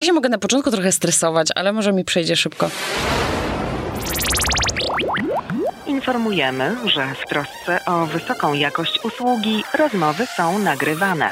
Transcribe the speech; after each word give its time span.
Ja 0.00 0.06
się 0.06 0.12
mogę 0.12 0.28
na 0.28 0.38
początku 0.38 0.70
trochę 0.70 0.92
stresować, 0.92 1.48
ale 1.54 1.72
może 1.72 1.92
mi 1.92 2.04
przejdzie 2.04 2.36
szybko. 2.36 2.70
Informujemy, 5.86 6.76
że 6.86 7.14
w 7.14 7.28
trosce 7.28 7.84
o 7.86 8.06
wysoką 8.06 8.54
jakość 8.54 9.00
usługi 9.04 9.62
rozmowy 9.78 10.26
są 10.36 10.58
nagrywane. 10.58 11.30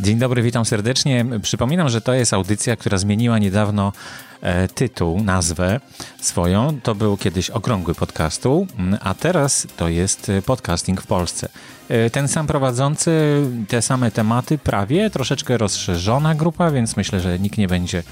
Dzień 0.00 0.18
dobry, 0.18 0.42
witam 0.42 0.64
serdecznie. 0.64 1.24
Przypominam, 1.42 1.88
że 1.88 2.00
to 2.00 2.14
jest 2.14 2.32
audycja, 2.32 2.76
która 2.76 2.98
zmieniła 2.98 3.38
niedawno 3.38 3.92
e, 4.40 4.68
tytuł, 4.68 5.22
nazwę 5.24 5.80
swoją. 6.20 6.80
To 6.82 6.94
był 6.94 7.16
kiedyś 7.16 7.50
okrągły 7.50 7.94
podcastu, 7.94 8.66
a 9.00 9.14
teraz 9.14 9.66
to 9.76 9.88
jest 9.88 10.32
podcasting 10.46 11.00
w 11.00 11.06
Polsce. 11.06 11.48
E, 11.88 12.10
ten 12.10 12.28
sam 12.28 12.46
prowadzący, 12.46 13.42
te 13.68 13.82
same 13.82 14.10
tematy, 14.10 14.58
prawie 14.58 15.10
troszeczkę 15.10 15.58
rozszerzona 15.58 16.34
grupa, 16.34 16.70
więc 16.70 16.96
myślę, 16.96 17.20
że 17.20 17.38
nikt 17.38 17.58
nie 17.58 17.68
będzie 17.68 18.02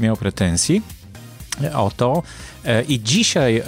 miał 0.00 0.16
pretensji 0.16 0.82
o 1.74 1.90
to. 1.96 2.22
E, 2.64 2.82
I 2.82 3.00
dzisiaj 3.00 3.56
e, 3.56 3.64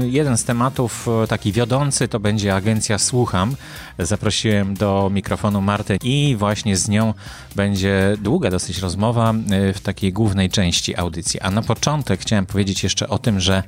jeden 0.00 0.36
z 0.36 0.44
tematów 0.44 1.06
taki 1.28 1.52
wiodący 1.52 2.08
to 2.08 2.20
będzie 2.20 2.54
agencja 2.54 2.98
Słucham. 2.98 3.56
Zaprosiłem 3.98 4.74
do 4.74 5.10
mikrofonu 5.12 5.60
Martę 5.60 5.96
i 6.02 6.36
właśnie 6.38 6.76
z 6.76 6.88
nią 6.88 7.14
będzie 7.56 8.16
długa 8.22 8.50
dosyć 8.50 8.78
rozmowa 8.78 9.34
w 9.74 9.80
takiej 9.80 10.12
głównej 10.12 10.50
części 10.50 10.96
audycji. 10.96 11.40
A 11.40 11.50
na 11.50 11.62
początek 11.62 12.20
chciałem 12.20 12.46
powiedzieć 12.46 12.82
jeszcze 12.82 13.08
o 13.08 13.18
tym, 13.18 13.40
że 13.40 13.62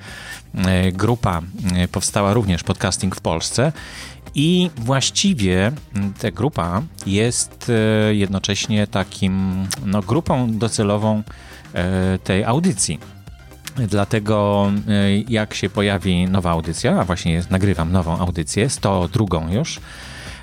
grupa 0.92 1.42
powstała 1.92 2.32
również 2.34 2.62
podcasting 2.62 3.16
w 3.16 3.20
Polsce 3.20 3.72
i 4.34 4.70
właściwie 4.76 5.72
ta 6.20 6.30
grupa 6.30 6.82
jest 7.06 7.72
jednocześnie 8.10 8.86
takim 8.86 9.66
no, 9.86 10.02
grupą 10.02 10.58
docelową 10.58 11.22
tej 12.24 12.44
audycji. 12.44 12.98
Dlatego 13.76 14.66
e, 14.88 15.18
jak 15.18 15.54
się 15.54 15.70
pojawi 15.70 16.24
nowa 16.24 16.50
audycja, 16.50 17.00
a 17.00 17.04
właśnie 17.04 17.32
jest, 17.32 17.50
nagrywam 17.50 17.92
nową 17.92 18.18
audycję, 18.18 18.70
102 18.70 19.50
już, 19.50 19.80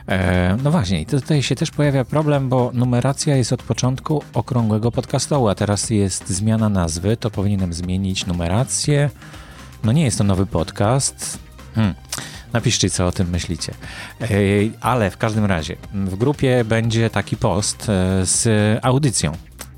e, 0.07 0.57
no 0.63 0.71
właśnie, 0.71 1.05
tutaj 1.05 1.43
się 1.43 1.55
też 1.55 1.71
pojawia 1.71 2.05
problem, 2.05 2.49
bo 2.49 2.71
numeracja 2.73 3.35
jest 3.35 3.53
od 3.53 3.63
początku 3.63 4.23
okrągłego 4.33 4.91
podcastu, 4.91 5.47
a 5.47 5.55
teraz 5.55 5.89
jest 5.89 6.29
zmiana 6.29 6.69
nazwy, 6.69 7.17
to 7.17 7.31
powinienem 7.31 7.73
zmienić 7.73 8.25
numerację. 8.25 9.09
No 9.83 9.91
nie 9.91 10.03
jest 10.03 10.17
to 10.17 10.23
nowy 10.23 10.45
podcast. 10.45 11.39
Hmm. 11.75 11.95
Napiszcie, 12.53 12.89
co 12.89 13.07
o 13.07 13.11
tym 13.11 13.29
myślicie. 13.29 13.73
E, 14.21 14.27
ale 14.81 15.11
w 15.11 15.17
każdym 15.17 15.45
razie, 15.45 15.75
w 15.93 16.15
grupie 16.15 16.63
będzie 16.65 17.09
taki 17.09 17.37
post 17.37 17.85
z 18.23 18.47
audycją, 18.85 19.31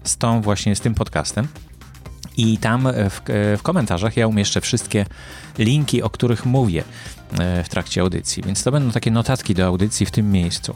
z 0.04 0.18
tą 0.18 0.42
właśnie, 0.42 0.76
z 0.76 0.80
tym 0.80 0.96
podcastem. 0.96 1.48
I 2.38 2.58
tam 2.58 2.88
w, 3.10 3.22
w, 3.58 3.62
komentarzach 3.62 4.18
ja 4.18 4.28
umieszczę 4.28 4.62
wszystkie 4.62 5.06
linki, 5.58 6.04
o 6.04 6.10
których 6.10 6.46
mówię 6.46 6.84
e, 7.40 7.64
w 7.64 7.70
trakcie 7.70 8.02
audycji. 8.02 8.44
Więc 8.44 8.64
to 8.64 8.72
będą 8.72 8.92
takie 8.92 9.12
notatki 9.12 9.56
do 9.56 9.66
audycji 9.66 10.06
w 10.06 10.12
tym 10.12 10.32
miejscu. 10.32 10.76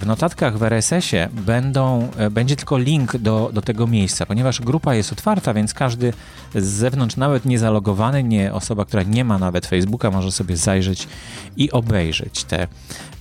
W 0.00 0.06
notatkach 0.06 0.58
w 0.58 0.62
RSS-ie 0.62 1.28
będą, 1.32 2.08
e, 2.16 2.30
będzie 2.30 2.56
tylko 2.56 2.78
link 2.78 3.16
do, 3.16 3.50
do 3.52 3.62
tego 3.62 3.86
miejsca, 3.86 4.26
ponieważ 4.26 4.60
grupa 4.60 4.94
jest 4.94 5.12
otwarta, 5.12 5.54
więc 5.54 5.74
każdy 5.74 6.12
z 6.54 6.64
zewnątrz, 6.64 7.16
nawet 7.16 7.44
niezalogowany, 7.44 8.22
nie 8.22 8.52
osoba, 8.52 8.84
która 8.84 9.02
nie 9.02 9.24
ma 9.24 9.38
nawet 9.38 9.66
Facebooka, 9.66 10.10
może 10.10 10.32
sobie 10.32 10.56
zajrzeć 10.56 11.08
i 11.56 11.70
obejrzeć 11.70 12.44
te, 12.44 12.68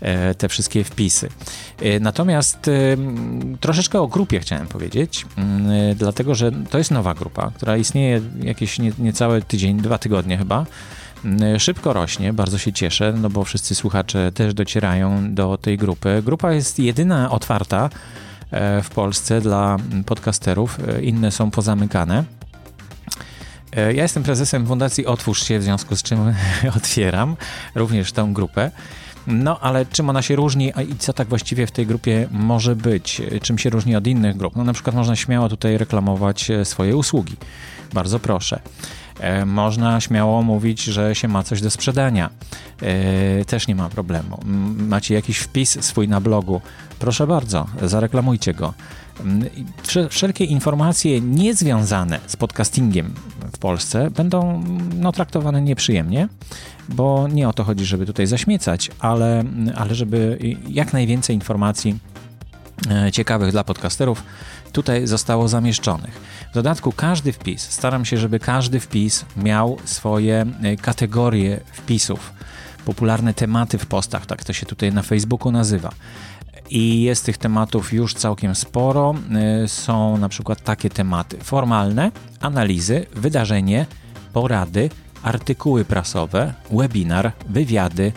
e, 0.01 0.35
te 0.35 0.49
wszystkie 0.49 0.83
wpisy. 0.83 1.29
E, 1.81 1.99
natomiast 1.99 2.69
troszeczkę 3.59 4.01
o 4.01 4.07
grupie 4.07 4.39
chciałem 4.39 4.67
powiedzieć, 4.67 5.25
dlatego 5.95 6.35
że 6.35 6.51
to 6.69 6.77
jest 6.77 6.91
nowa 6.91 7.13
grupa, 7.13 7.51
która 7.55 7.77
istnieje 7.77 8.21
jakieś 8.41 8.79
nie, 8.79 8.91
niecałe 8.99 9.41
tydzień, 9.41 9.77
dwa 9.77 9.97
tygodnie 9.97 10.37
chyba. 10.37 10.65
Mm, 11.25 11.59
szybko 11.59 11.93
rośnie, 11.93 12.33
bardzo 12.33 12.57
się 12.57 12.73
cieszę, 12.73 13.13
no 13.21 13.29
bo 13.29 13.43
wszyscy 13.43 13.75
słuchacze 13.75 14.31
też 14.31 14.53
docierają 14.53 15.35
do 15.35 15.57
tej 15.57 15.77
grupy. 15.77 16.21
Grupa 16.25 16.53
jest 16.53 16.79
jedyna 16.79 17.31
otwarta 17.31 17.89
e, 18.51 18.81
w 18.81 18.89
Polsce 18.89 19.41
dla 19.41 19.77
podcasterów, 20.05 20.77
e, 20.87 21.01
inne 21.01 21.31
są 21.31 21.51
pozamykane. 21.51 22.23
E, 23.75 23.93
ja 23.93 24.03
jestem 24.03 24.23
prezesem 24.23 24.67
Fundacji 24.67 25.05
Otwórz 25.05 25.43
się, 25.43 25.59
w 25.59 25.63
związku 25.63 25.95
z 25.95 26.03
czym 26.03 26.19
otwieram 26.77 27.35
również 27.75 28.11
tę 28.11 28.29
grupę. 28.33 28.71
No, 29.27 29.59
ale 29.59 29.85
czym 29.85 30.09
ona 30.09 30.21
się 30.21 30.35
różni 30.35 30.73
i 30.89 30.95
co 30.95 31.13
tak 31.13 31.27
właściwie 31.27 31.67
w 31.67 31.71
tej 31.71 31.87
grupie 31.87 32.27
może 32.31 32.75
być? 32.75 33.21
Czym 33.41 33.57
się 33.57 33.69
różni 33.69 33.95
od 33.95 34.07
innych 34.07 34.37
grup? 34.37 34.55
No, 34.55 34.63
na 34.63 34.73
przykład 34.73 34.95
można 34.95 35.15
śmiało 35.15 35.49
tutaj 35.49 35.77
reklamować 35.77 36.51
swoje 36.63 36.97
usługi. 36.97 37.37
Bardzo 37.93 38.19
proszę. 38.19 38.59
E, 39.19 39.45
można 39.45 40.01
śmiało 40.01 40.43
mówić, 40.43 40.83
że 40.83 41.15
się 41.15 41.27
ma 41.27 41.43
coś 41.43 41.61
do 41.61 41.71
sprzedania. 41.71 42.29
E, 42.81 43.45
też 43.45 43.67
nie 43.67 43.75
ma 43.75 43.89
problemu. 43.89 44.39
Macie 44.77 45.13
jakiś 45.13 45.37
wpis 45.37 45.83
swój 45.85 46.07
na 46.07 46.21
blogu, 46.21 46.61
proszę 46.99 47.27
bardzo, 47.27 47.67
zareklamujcie 47.81 48.53
go. 48.53 48.73
Wszelkie 50.09 50.45
informacje 50.45 51.21
niezwiązane 51.21 52.19
z 52.27 52.35
podcastingiem 52.35 53.13
w 53.53 53.57
Polsce 53.57 54.11
będą 54.11 54.63
no, 54.95 55.11
traktowane 55.11 55.61
nieprzyjemnie, 55.61 56.27
bo 56.89 57.27
nie 57.27 57.49
o 57.49 57.53
to 57.53 57.63
chodzi, 57.63 57.85
żeby 57.85 58.05
tutaj 58.05 58.27
zaśmiecać, 58.27 58.91
ale, 58.99 59.43
ale 59.75 59.95
żeby 59.95 60.39
jak 60.69 60.93
najwięcej 60.93 61.35
informacji 61.35 61.99
e, 62.91 63.11
ciekawych 63.11 63.51
dla 63.51 63.63
podcasterów 63.63 64.23
tutaj 64.71 65.07
zostało 65.07 65.47
zamieszczonych. 65.47 66.21
W 66.51 66.53
dodatku 66.53 66.91
każdy 66.91 67.31
wpis, 67.31 67.61
staram 67.61 68.05
się, 68.05 68.17
żeby 68.17 68.39
każdy 68.39 68.79
wpis 68.79 69.25
miał 69.37 69.77
swoje 69.85 70.45
e, 70.63 70.75
kategorie 70.75 71.59
wpisów, 71.73 72.33
popularne 72.85 73.33
tematy 73.33 73.77
w 73.77 73.85
postach, 73.85 74.25
tak 74.25 74.43
to 74.43 74.53
się 74.53 74.65
tutaj 74.65 74.93
na 74.93 75.01
Facebooku 75.01 75.51
nazywa. 75.51 75.91
I 76.69 77.01
jest 77.01 77.25
tych 77.25 77.37
tematów 77.37 77.93
już 77.93 78.13
całkiem 78.13 78.55
sporo. 78.55 79.15
E, 79.63 79.67
są 79.67 80.17
na 80.17 80.29
przykład 80.29 80.63
takie 80.63 80.89
tematy 80.89 81.37
formalne, 81.37 82.11
analizy, 82.39 83.05
wydarzenie, 83.15 83.85
porady, 84.33 84.89
artykuły 85.23 85.85
prasowe, 85.85 86.53
webinar, 86.71 87.31
wywiady, 87.49 88.11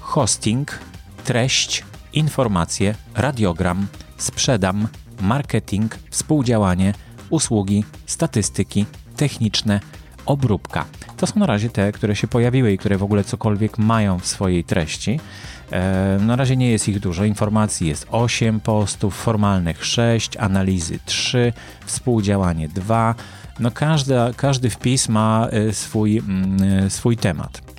hosting, 0.00 0.78
treść, 1.24 1.84
informacje, 2.12 2.94
radiogram, 3.14 3.86
sprzedam, 4.16 4.88
marketing, 5.20 5.98
współdziałanie, 6.10 6.94
usługi, 7.30 7.84
statystyki, 8.06 8.86
techniczne, 9.16 9.80
obróbka. 10.26 10.84
To 11.16 11.26
są 11.26 11.40
na 11.40 11.46
razie 11.46 11.70
te, 11.70 11.92
które 11.92 12.16
się 12.16 12.28
pojawiły 12.28 12.72
i 12.72 12.78
które 12.78 12.98
w 12.98 13.02
ogóle 13.02 13.24
cokolwiek 13.24 13.78
mają 13.78 14.18
w 14.18 14.26
swojej 14.26 14.64
treści. 14.64 15.20
E, 15.70 16.18
na 16.20 16.36
razie 16.36 16.56
nie 16.56 16.70
jest 16.70 16.88
ich 16.88 17.00
dużo. 17.00 17.24
Informacji 17.24 17.88
jest 17.88 18.06
8 18.10 18.60
postów, 18.60 19.14
formalnych 19.14 19.84
6, 19.84 20.36
analizy 20.36 20.98
3, 21.04 21.52
współdziałanie 21.86 22.68
2. 22.68 23.14
No 23.60 23.70
każdy, 23.70 24.14
każdy 24.36 24.70
wpis 24.70 25.08
ma 25.08 25.48
e, 25.50 25.72
swój, 25.72 26.18
mm, 26.18 26.84
e, 26.84 26.90
swój 26.90 27.16
temat. 27.16 27.69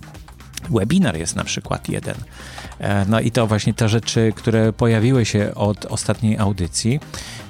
Webinar 0.70 1.18
jest 1.18 1.36
na 1.36 1.44
przykład 1.44 1.90
jeden. 1.90 2.16
E, 2.80 3.06
no 3.06 3.20
i 3.20 3.32
to 3.32 3.48
właśnie 3.48 3.74
te 3.74 3.90
rzeczy, 3.90 4.34
które 4.36 4.74
pojawiły 4.74 5.26
się 5.26 5.56
od 5.56 5.86
ostatniej 5.86 6.38
audycji, 6.38 7.00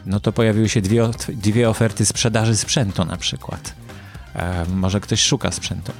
no 0.05 0.19
to 0.19 0.31
pojawiły 0.31 0.69
się 0.69 0.81
dwie, 0.81 1.09
dwie 1.29 1.69
oferty 1.69 2.05
sprzedaży 2.05 2.55
sprzętu 2.57 3.05
na 3.05 3.17
przykład. 3.17 3.73
E, 4.35 4.65
może 4.65 4.99
ktoś 4.99 5.21
szuka 5.21 5.51
sprzętu. 5.51 5.91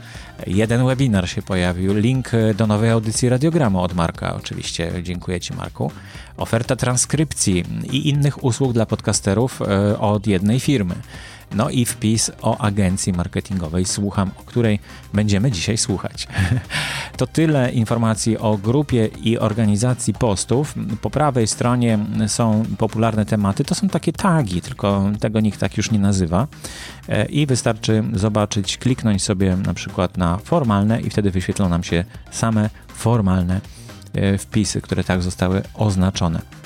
Jeden 0.48 0.86
webinar 0.86 1.30
się 1.30 1.42
pojawił, 1.42 1.94
link 1.94 2.32
do 2.56 2.68
nowej 2.68 2.90
audycji 2.90 3.30
radiogramu 3.30 3.82
od 3.82 3.94
Marka, 3.94 4.36
oczywiście. 4.36 4.92
Dziękuję 5.04 5.40
Ci, 5.40 5.54
Marku. 5.54 5.92
Oferta 6.38 6.76
transkrypcji 6.76 7.66
i 7.92 8.10
innych 8.10 8.44
usług 8.44 8.74
dla 8.74 8.86
podcasterów 8.86 9.62
e, 9.62 10.00
od 10.00 10.28
jednej 10.28 10.60
firmy. 10.60 10.96
No 11.54 11.70
i 11.70 11.86
wpis 11.86 12.32
o 12.42 12.58
agencji 12.58 13.14
marketingowej 13.14 13.86
Słucham, 13.86 14.32
o 14.40 14.44
której 14.44 14.80
będziemy 15.14 15.52
dzisiaj 15.52 15.78
słuchać. 15.78 16.28
To 17.18 17.28
tyle 17.28 17.72
informacji 17.72 18.38
o 18.38 18.58
grupie 18.58 19.10
i 19.24 19.38
organizacji 19.38 20.14
postów. 20.14 20.74
Po 21.02 21.10
prawej 21.10 21.48
stronie 21.48 22.00
są 22.28 22.64
popularne 22.78 23.26
tematy. 23.26 23.64
To 23.64 23.76
są 23.76 23.90
takie 23.90 24.14
tagi, 24.14 24.62
tylko 24.62 25.12
tego 25.20 25.40
nikt 25.40 25.60
tak 25.60 25.78
już 25.78 25.92
nie 25.92 26.00
nazywa. 26.00 26.48
E, 27.10 27.26
I 27.26 27.46
wystarczy 27.46 28.04
zobaczyć, 28.14 28.78
kliknąć 28.78 29.24
sobie 29.24 29.58
na 29.58 29.74
przykład 29.74 30.18
na 30.18 30.38
formalne 30.38 31.02
i 31.02 31.10
wtedy 31.10 31.32
wyświetlą 31.32 31.70
nam 31.70 31.84
się 31.84 32.06
same 32.32 32.70
formalne 32.88 33.62
e, 34.14 34.38
wpisy, 34.38 34.82
które 34.82 35.04
tak 35.04 35.22
zostały 35.22 35.62
oznaczone. 35.74 36.61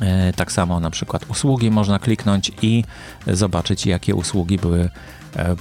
E, 0.00 0.32
tak 0.32 0.52
samo 0.52 0.80
na 0.80 0.90
przykład 0.90 1.30
usługi 1.30 1.70
można 1.70 1.98
kliknąć 1.98 2.52
i 2.62 2.84
zobaczyć, 3.26 3.86
jakie 3.86 4.14
usługi 4.14 4.58
były 4.58 4.90
e, 5.36 5.56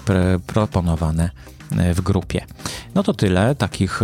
proponowane 0.47 1.29
e, 1.77 1.93
w 1.93 2.01
grupie. 2.01 2.45
No 2.95 3.03
to 3.03 3.13
tyle 3.13 3.55
takich 3.55 4.01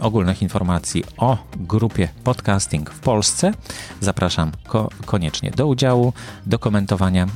ogólnych 0.00 0.42
informacji 0.42 1.04
o 1.16 1.38
grupie 1.56 2.08
podcasting 2.24 2.90
w 2.90 3.00
Polsce. 3.00 3.52
Zapraszam 4.00 4.52
ko 4.68 4.88
koniecznie 5.06 5.50
do 5.50 5.66
udziału, 5.66 6.12
do 6.46 6.58
komentowania 6.58 7.26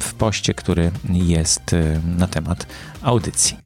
w 0.00 0.14
poście, 0.14 0.54
który 0.54 0.90
jest 1.08 1.74
na 2.04 2.26
temat 2.26 2.66
audycji. 3.02 3.56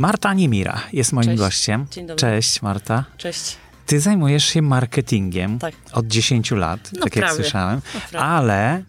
Marta 0.00 0.34
Niemira 0.34 0.80
jest 0.92 1.12
moim 1.12 1.24
Cześć. 1.28 1.38
gościem. 1.38 1.86
Dzień 1.90 2.06
dobry. 2.06 2.20
Cześć 2.20 2.62
Marta. 2.62 3.04
Cześć. 3.16 3.56
Ty 3.86 4.00
zajmujesz 4.00 4.44
się 4.44 4.62
marketingiem 4.62 5.58
Tak. 5.58 5.74
od 5.92 6.06
10 6.06 6.50
lat, 6.50 6.80
No 6.92 7.00
tak 7.04 7.16
jak 7.16 7.24
prawie. 7.24 7.42
słyszałem, 7.42 7.80
No 8.12 8.18
ale, 8.18 8.82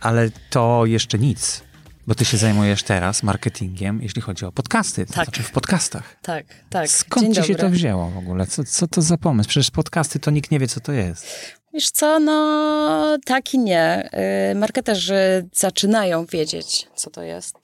ale 0.00 0.30
to 0.50 0.86
jeszcze 0.86 1.18
nic, 1.18 1.62
bo 2.06 2.14
ty 2.14 2.24
się 2.24 2.36
zajmujesz 2.36 2.82
teraz 2.82 3.22
marketingiem, 3.22 4.02
jeśli 4.02 4.22
chodzi 4.22 4.44
o 4.44 4.52
podcasty, 4.52 5.06
to 5.06 5.12
Tak. 5.12 5.24
znaczy 5.24 5.42
w 5.42 5.50
podcastach. 5.50 6.16
Tak, 6.22 6.44
tak. 6.70 6.88
Skąd 6.88 7.24
Dzień 7.26 7.34
ci 7.34 7.42
się 7.42 7.52
dobry. 7.54 7.62
to 7.68 7.70
wzięło 7.70 8.10
w 8.10 8.18
ogóle? 8.18 8.46
Co, 8.46 8.64
co 8.64 8.86
to 8.88 9.02
za 9.02 9.16
pomysł? 9.16 9.48
Przecież 9.48 9.70
podcasty 9.70 10.18
to 10.18 10.30
nikt 10.30 10.50
nie 10.50 10.58
wie, 10.58 10.68
co 10.68 10.80
to 10.80 10.92
jest. 10.92 11.26
Wiesz 11.74 11.90
co, 11.90 12.20
no 12.20 13.18
tak 13.24 13.54
i 13.54 13.58
nie. 13.58 14.10
Y, 14.52 14.54
Marketerzy 14.54 15.48
zaczynają 15.52 16.26
wiedzieć, 16.26 16.86
co 16.94 17.10
to 17.10 17.22
jest. 17.22 17.56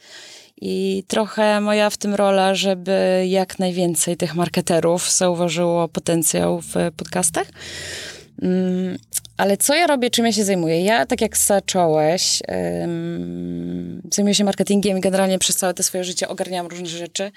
I 0.60 1.04
trochę 1.08 1.60
moja 1.60 1.90
w 1.90 1.96
tym 1.96 2.14
rola, 2.14 2.54
żeby 2.54 3.24
jak 3.28 3.58
najwięcej 3.58 4.16
tych 4.16 4.34
marketerów 4.34 5.10
zauważyło 5.10 5.88
potencjał 5.88 6.60
w 6.60 6.74
podcastach. 6.96 7.46
Mm, 8.42 8.98
Ale 9.36 9.56
co 9.56 9.74
ja 9.74 9.86
robię, 9.86 10.10
czym 10.10 10.26
ja 10.26 10.32
się 10.32 10.44
zajmuję? 10.44 10.84
Ja, 10.84 11.06
tak 11.06 11.20
jak 11.20 11.36
zacząłeś, 11.36 12.42
ym, 12.84 14.02
zajmuję 14.12 14.34
się 14.34 14.44
marketingiem 14.44 14.98
i 14.98 15.00
generalnie 15.00 15.38
przez 15.38 15.56
całe 15.56 15.74
te 15.74 15.82
swoje 15.82 16.04
życie 16.04 16.28
ogarniałam 16.28 16.66
różne 16.66 16.88
rzeczy. 16.88 17.32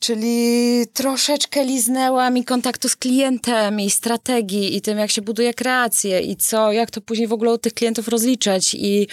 Czyli 0.00 0.86
troszeczkę 0.92 1.64
liznęłam 1.64 2.36
i 2.36 2.44
kontaktu 2.44 2.88
z 2.88 2.96
klientem, 2.96 3.80
i 3.80 3.90
strategii, 3.90 4.76
i 4.76 4.80
tym, 4.80 4.98
jak 4.98 5.10
się 5.10 5.22
buduje 5.22 5.54
kreację, 5.54 6.20
i 6.20 6.36
co, 6.36 6.72
jak 6.72 6.90
to 6.90 7.00
później 7.00 7.28
w 7.28 7.32
ogóle 7.32 7.54
u 7.54 7.58
tych 7.58 7.74
klientów 7.74 8.08
rozliczać, 8.08 8.74
i, 8.74 9.08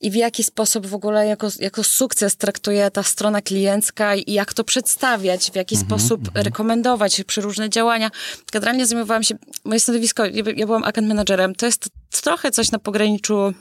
i 0.00 0.10
w 0.10 0.14
jaki 0.14 0.44
sposób 0.44 0.86
w 0.86 0.94
ogóle 0.94 1.26
jako, 1.26 1.48
jako 1.58 1.84
sukces 1.84 2.36
traktuje 2.36 2.90
ta 2.90 3.02
strona 3.02 3.42
kliencka, 3.42 4.14
i 4.14 4.32
jak 4.32 4.54
to 4.54 4.64
przedstawiać, 4.64 5.50
w 5.50 5.56
jaki 5.56 5.76
sposób 5.76 6.20
rekomendować 6.34 7.24
przeróżne 7.26 7.70
działania. 7.70 8.10
Generalnie 8.52 8.86
zajmowałam 8.86 9.22
się, 9.22 9.34
moje 9.64 9.80
stanowisko, 9.80 10.26
ja, 10.26 10.44
ja 10.56 10.66
byłam 10.66 10.84
account 10.84 11.08
managerem, 11.08 11.54
to 11.54 11.66
jest 11.66 11.88
trochę 12.10 12.50
coś 12.50 12.70
na 12.70 12.78
pograniczu 12.78 13.54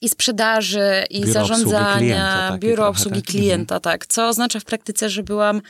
i 0.00 0.08
sprzedaży, 0.08 1.04
i 1.10 1.20
Biuro 1.20 1.28
obsługi 1.28 1.32
zarządzania, 1.32 1.96
klienta 1.98 2.48
takie 2.48 2.58
biuro 2.58 2.88
obsługi 2.88 3.22
tak? 3.22 3.30
klienta, 3.30 3.80
tak. 3.80 4.06
Co 4.06 4.28
oznacza 4.28 4.60
w 4.60 4.64
praktyce, 4.64 5.10
że 5.10 5.22
byłam, 5.22 5.62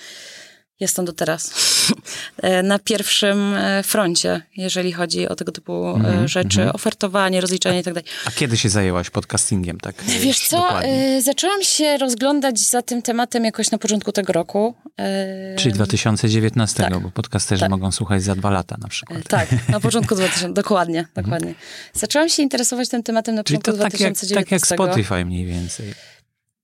jestem 0.81 1.04
do 1.04 1.12
teraz, 1.12 1.50
na 2.62 2.78
pierwszym 2.78 3.54
e, 3.54 3.82
froncie, 3.82 4.42
jeżeli 4.56 4.92
chodzi 4.92 5.28
o 5.28 5.37
tego 5.37 5.52
typu 5.52 5.87
e, 5.88 5.94
Mhm, 5.94 6.28
rzeczy, 6.28 6.72
ofertowanie, 6.72 7.40
rozliczanie 7.40 7.81
i 7.81 7.82
tak. 7.82 7.94
A 8.26 8.31
kiedy 8.31 8.56
się 8.56 8.69
zajęłaś 8.69 9.10
podcastingiem? 9.10 9.81
Tak, 9.81 9.94
Wiesz 10.20 10.48
co, 10.48 10.56
dokładnie? 10.56 11.16
e, 11.16 11.22
zaczęłam 11.22 11.62
się 11.62 11.98
rozglądać 11.98 12.58
za 12.58 12.82
tym 12.82 13.02
tematem 13.02 13.44
jakoś 13.44 13.70
na 13.70 13.78
początku 13.78 14.12
tego 14.12 14.32
roku. 14.32 14.75
E, 14.98 15.56
Czyli 15.56 15.75
2019, 15.75 16.82
tak. 16.82 16.98
bo 16.98 17.10
podcasterzy 17.10 17.60
Tak. 17.60 17.70
mogą 17.70 17.92
słuchać 17.92 18.22
za 18.22 18.34
dwa 18.34 18.50
lata 18.50 18.76
na 18.81 18.88
przykład. 18.88 19.19
E, 19.19 19.22
Tak, 19.22 19.48
na 19.69 19.81
początku 19.81 20.14
2000, 20.14 20.54
dokładnie, 20.62 21.06
dokładnie. 21.14 21.54
Zaczęłam 21.92 22.28
się 22.28 22.42
interesować 22.42 22.88
tym 22.88 23.02
tematem 23.02 23.34
na 23.34 23.44
Czyli 23.44 23.58
początku 23.58 23.78
to 23.78 23.84
tak 23.90 23.92
jak, 24.00 24.12
2019. 24.12 24.44
tak 24.69 24.78
jak 24.81 24.90
Spotify 24.94 25.25
mniej 25.25 25.46
więcej. 25.46 25.94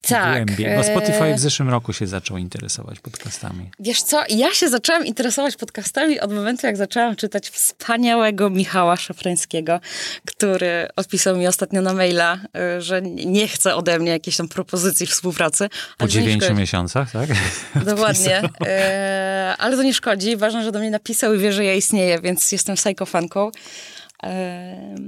Tak. 0.08 0.44
Głębiej. 0.44 0.76
Bo 0.76 0.82
Spotify 0.82 1.24
e, 1.24 1.34
w 1.34 1.38
zeszłym 1.38 1.68
roku 1.68 1.92
się 1.92 2.06
zaczął 2.06 2.36
interesować 2.36 3.00
podcastami. 3.00 3.70
Wiesz 3.80 4.02
co, 4.02 4.22
ja 4.28 4.54
się 4.54 4.68
zaczęłam 4.68 5.06
interesować 5.06 5.56
podcastami 5.56 6.20
od 6.20 6.32
momentu, 6.32 6.66
jak 6.66 6.76
zaczęłam 6.76 7.16
czytać 7.16 7.50
wspaniałego 7.50 8.50
Michała 8.50 8.96
Szafrańskiego, 8.96 9.80
który 10.24 10.88
odpisał 10.96 11.36
mi 11.36 11.46
ostatnio 11.46 11.80
na 11.80 11.94
maila, 11.94 12.38
y, 12.76 12.82
że 12.82 13.02
nie 13.02 13.48
chce 13.48 13.74
ode 13.74 13.98
mnie 13.98 14.10
jakiejś 14.10 14.36
tam 14.36 14.48
propozycji 14.48 15.06
współpracy. 15.06 15.68
Po 15.98 16.08
dziewięciu 16.08 16.54
miesiącach, 16.54 17.10
tak? 17.10 17.28
Dokładnie. 17.84 18.42
E, 18.66 19.54
ale 19.58 19.76
to 19.76 19.82
nie 19.82 19.94
szkodzi. 19.94 20.36
Ważne, 20.36 20.64
że 20.64 20.72
do 20.72 20.78
mnie 20.78 20.90
napisał 20.90 21.34
i 21.34 21.38
wie, 21.38 21.52
że 21.52 21.64
ja 21.64 21.74
istnieję, 21.74 22.20
więc 22.20 22.52
jestem 22.52 22.76
psychofanką. 22.76 23.50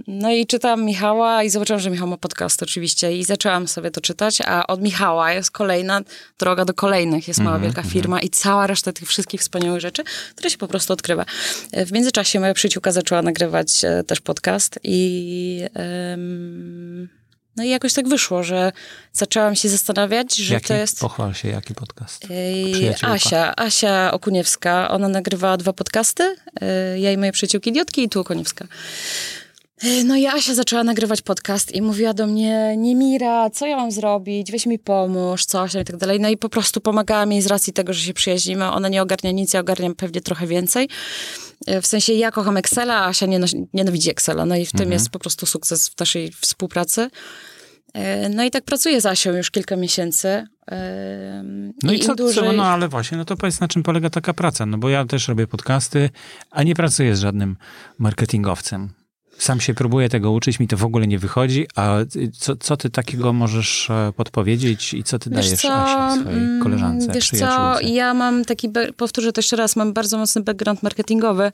No 0.07 0.31
i 0.33 0.47
czytam 0.47 0.85
Michała 0.85 1.43
i 1.43 1.51
zobaczyłam, 1.51 1.81
że 1.81 1.91
Michał 1.91 2.09
ma 2.09 2.17
podcast 2.17 2.63
oczywiście 2.63 3.17
i 3.19 3.25
zaczęłam 3.25 3.69
sobie 3.69 3.91
to 3.91 4.01
czytać, 4.01 4.41
a 4.41 4.67
od 4.67 4.83
Michała 4.83 5.33
jest 5.33 5.51
kolejna 5.51 6.01
droga 6.39 6.65
do 6.65 6.75
kolejnych. 6.75 7.29
Jest 7.29 7.41
mała, 7.41 7.59
wielka 7.59 7.83
firma 7.83 8.21
i 8.21 8.31
cała 8.31 8.67
reszta 8.67 8.93
tych 8.93 9.09
wszystkich 9.09 9.41
wspaniałych 9.41 9.81
rzeczy, 9.81 10.05
które 10.35 10.51
się 10.51 10.59
po 10.59 10.69
prostu 10.69 10.93
odkrywa. 10.93 11.25
E, 11.73 11.87
W 11.87 11.93
międzyczasie 11.93 12.41
moja 12.41 12.55
przyjaciółka 12.55 12.93
zaczęła 12.93 13.23
nagrywać 13.23 13.85
e, 13.85 14.05
też 14.05 14.21
podcast 14.21 14.79
i... 14.85 15.61
em, 15.75 17.18
no 17.59 17.65
i 17.65 17.69
jakoś 17.69 17.93
tak 17.93 18.09
wyszło, 18.09 18.43
że 18.43 18.73
zaczęłam 19.13 19.57
się 19.57 19.69
zastanawiać, 19.69 20.37
że 20.37 20.55
Jaki? 20.55 20.67
to 20.67 20.75
jest... 20.75 21.01
Pochwal 21.01 21.35
się, 21.35 21.49
jaki 21.49 21.75
podcast? 21.75 22.27
Przyjaciółka. 22.73 23.15
Asia, 23.15 23.57
Asia 23.57 24.13
Okuniewska, 24.13 24.91
ona 24.91 25.09
nagrywała 25.09 25.57
dwa 25.57 25.73
podcasty, 25.73 26.37
e, 26.61 26.99
ja 26.99 27.13
i 27.13 27.17
moje 27.17 27.33
przyjaciółki 27.33 27.71
Idiotki 27.71 28.03
i 28.03 28.09
tu 28.09 28.21
Okuniewska. 28.21 28.67
No 30.05 30.17
i 30.17 30.27
Asia 30.27 30.55
zaczęła 30.55 30.85
nagrywać 30.85 31.23
podcast 31.23 31.75
i 31.75 31.83
mówiła 31.83 32.15
do 32.15 32.27
mnie, 32.27 32.75
nie 32.77 32.95
Mira, 32.95 33.51
co 33.51 33.67
ja 33.67 33.77
mam 33.77 33.93
zrobić, 33.93 34.53
weź 34.53 34.67
mi 34.67 34.79
pomóż, 34.79 35.45
coś 35.45 35.73
tam 35.73 35.83
i 35.83 35.85
tak 35.85 35.97
dalej. 35.97 36.21
No 36.21 36.29
i 36.29 36.37
po 36.37 36.49
prostu 36.49 36.81
pomagałam 36.81 37.33
jej 37.33 37.43
z 37.43 37.47
racji 37.47 37.73
tego, 37.73 37.93
że 37.93 38.01
się 38.01 38.15
przyjaźnimy. 38.15 38.65
Ona 38.71 38.89
nie 38.89 39.03
ogarnia 39.03 39.31
nic, 39.31 39.55
ja 39.55 39.61
ogarniam 39.61 39.95
pewnie 39.95 40.21
trochę 40.21 40.47
więcej. 40.47 40.89
E, 41.67 41.83
W 41.83 41.87
sensie 41.87 42.13
ja 42.13 42.31
kocham 42.31 42.57
Excela, 42.57 42.95
a 42.97 43.07
Asia 43.09 43.27
nienawidzi 43.75 44.11
Excela. 44.11 44.47
No 44.47 44.57
i 44.57 44.67
w 44.67 44.69
Mhm. 44.75 44.79
tym 44.85 44.93
jest 44.93 45.11
po 45.11 45.19
prostu 45.19 45.47
sukces 45.47 45.89
w 45.89 46.01
naszej 46.01 46.33
współpracy. 46.33 47.11
E, 47.95 48.29
No 48.29 48.45
i 48.45 48.51
tak 48.51 48.65
pracuję 48.65 49.01
z 49.01 49.07
Asią 49.07 49.33
już 49.33 49.51
kilka 49.51 49.77
miesięcy. 49.77 50.47
No 51.83 51.93
i, 51.93 51.97
im 51.99 52.03
co, 52.07 52.15
dłużej... 52.15 52.45
co, 52.45 52.53
no 52.53 52.65
ale 52.65 52.89
właśnie, 52.89 53.19
no 53.19 53.25
to 53.25 53.37
powiedz 53.37 53.61
na 53.61 53.69
czym 53.69 53.83
polega 53.83 54.11
taka 54.11 54.35
praca, 54.35 54.67
no 54.67 54.79
bo 54.79 54.89
ja 54.89 55.05
też 55.07 55.29
robię 55.29 55.47
podcasty, 55.47 56.11
a 56.51 56.63
nie 56.63 56.75
pracuję 56.75 57.17
z 57.17 57.21
żadnym 57.21 57.57
marketingowcem. 57.99 58.89
Sam 59.39 59.61
się 59.61 59.75
próbuję 59.75 60.09
tego 60.09 60.33
uczyć, 60.33 60.61
mi 60.61 60.69
to 60.69 60.77
w 60.77 60.85
ogóle 60.85 61.07
nie 61.07 61.19
wychodzi, 61.19 61.67
a 61.75 61.97
co, 62.39 62.57
co 62.57 62.77
ty 62.77 62.91
takiego 62.91 63.33
możesz 63.33 63.91
e, 63.91 64.13
podpowiedzieć 64.17 64.95
i 64.95 65.05
co 65.05 65.19
ty 65.19 65.31
Wiesz 65.31 65.45
dajesz 65.47 65.61
co, 65.61 65.75
Asi, 65.75 66.21
swojej 66.21 66.39
mm, 66.39 66.63
koleżance, 66.63 67.13
Wiesz 67.13 67.31
co, 67.31 67.81
ja 67.81 68.15
mam 68.15 68.45
taki, 68.45 68.71
powtórzę 68.97 69.33
to 69.33 69.39
jeszcze 69.39 69.57
raz, 69.57 69.77
mam 69.77 69.93
bardzo 69.93 70.19
mocny 70.19 70.43
background 70.43 70.83
marketingowy 70.83 71.53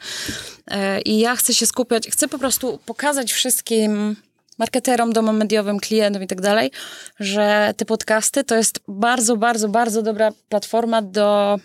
e, 0.66 1.00
i 1.00 1.18
ja 1.18 1.36
chcę 1.36 1.54
się 1.54 1.66
skupiać, 1.66 2.08
chcę 2.08 2.28
po 2.28 2.38
prostu 2.38 2.78
pokazać 2.86 3.32
wszystkim 3.32 4.16
marketerom, 4.58 5.12
domom 5.12 5.36
mediowym, 5.36 5.80
klientom 5.80 6.22
i 6.22 6.26
tak 6.26 6.40
dalej, 6.40 6.70
że 7.20 7.74
te 7.76 7.84
podcasty 7.84 8.44
to 8.44 8.56
jest 8.56 8.80
bardzo, 8.88 9.36
bardzo, 9.36 9.68
bardzo 9.68 10.02
dobra 10.02 10.30
platforma 10.48 11.02
do 11.02 11.58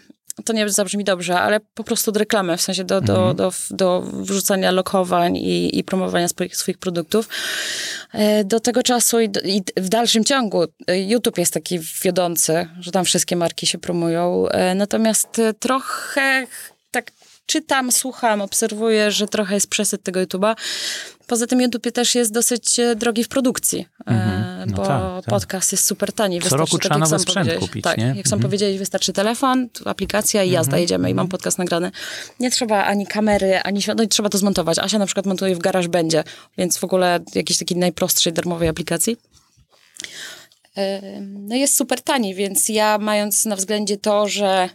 to 0.45 0.53
nie 0.53 0.69
zabrzmi 0.69 1.03
dobrze, 1.03 1.39
ale 1.39 1.59
po 1.73 1.83
prostu 1.83 2.11
do 2.11 2.19
reklamy, 2.19 2.57
w 2.57 2.61
sensie 2.61 2.83
do, 2.83 3.01
do, 3.01 3.33
do, 3.33 3.51
do 3.69 4.01
wrzucania 4.01 4.71
lokowań 4.71 5.37
i, 5.37 5.77
i 5.77 5.83
promowania 5.83 6.27
swoich, 6.27 6.55
swoich 6.55 6.77
produktów. 6.77 7.27
E, 8.13 8.43
Do 8.43 8.59
tego 8.59 8.83
czasu 8.83 9.19
i, 9.19 9.29
i 9.43 9.63
w 9.77 9.89
dalszym 9.89 10.23
ciągu 10.25 10.63
e, 10.87 10.99
YouTube 10.99 11.37
jest 11.37 11.53
taki 11.53 11.79
wiodący, 12.03 12.67
że 12.79 12.91
tam 12.91 13.05
wszystkie 13.05 13.35
marki 13.35 13.67
się 13.67 13.77
promują. 13.77 14.47
E, 14.49 14.75
Natomiast 14.75 15.41
trochę 15.59 16.47
tak 16.91 17.11
czytam, 17.45 17.91
słucham, 17.91 18.41
obserwuję, 18.41 19.11
że 19.11 19.27
trochę 19.27 19.55
jest 19.55 19.69
przesyt 19.69 20.03
tego 20.03 20.19
YouTube'a. 20.19 20.55
Poza 21.29 21.47
tym 21.47 21.61
YouTube 21.61 21.91
też 21.91 22.15
jest 22.15 22.33
dosyć 22.33 22.79
e, 22.79 22.95
drogi 22.95 23.23
w 23.23 23.27
produkcji, 23.27 23.87
e, 24.07 24.11
Mhm. 24.11 24.69
No 24.69 24.75
bo 24.77 24.85
tak, 24.85 25.01
tak. 25.15 25.25
podcast 25.25 25.71
jest 25.71 25.85
super 25.85 26.13
tani. 26.13 26.41
Co 26.41 26.57
roku 26.57 26.77
trzeba 26.79 26.95
jak 26.95 26.99
nowy 26.99 27.09
sam 27.09 27.19
sprzęt 27.19 27.53
kupić, 27.59 27.83
tak, 27.83 27.97
nie? 27.97 28.03
jak 28.03 28.27
sam 28.27 28.37
Mhm. 28.37 28.41
powiedziałeś, 28.41 28.77
wystarczy 28.77 29.13
telefon, 29.13 29.69
aplikacja 29.85 30.43
i 30.43 30.51
jazda, 30.51 30.77
jedziemy 30.77 31.09
i 31.09 31.13
mam 31.13 31.27
podcast 31.27 31.57
nagrany. 31.57 31.91
Nie 32.39 32.51
trzeba 32.51 32.83
ani 32.83 33.07
kamery, 33.07 33.59
ani 33.59 33.81
no 33.97 34.05
trzeba 34.07 34.29
to 34.29 34.37
zmontować. 34.37 34.79
Asia 34.79 34.99
na 34.99 35.05
przykład 35.05 35.25
montuje 35.25 35.55
w 35.55 35.59
GarageBandzie, 35.59 36.23
więc 36.57 36.77
w 36.77 36.83
ogóle 36.83 37.19
jakiejś 37.35 37.59
takiej 37.59 37.77
najprostszej 37.77 38.33
darmowej 38.33 38.69
aplikacji. 38.69 39.17
No 41.29 41.55
jest 41.55 41.75
super 41.75 42.01
tani, 42.01 42.35
więc 42.35 42.69
ja 42.69 42.97
mając 42.97 43.45
na 43.45 43.55
względzie 43.55 43.97
to, 43.97 44.27
że 44.27 44.69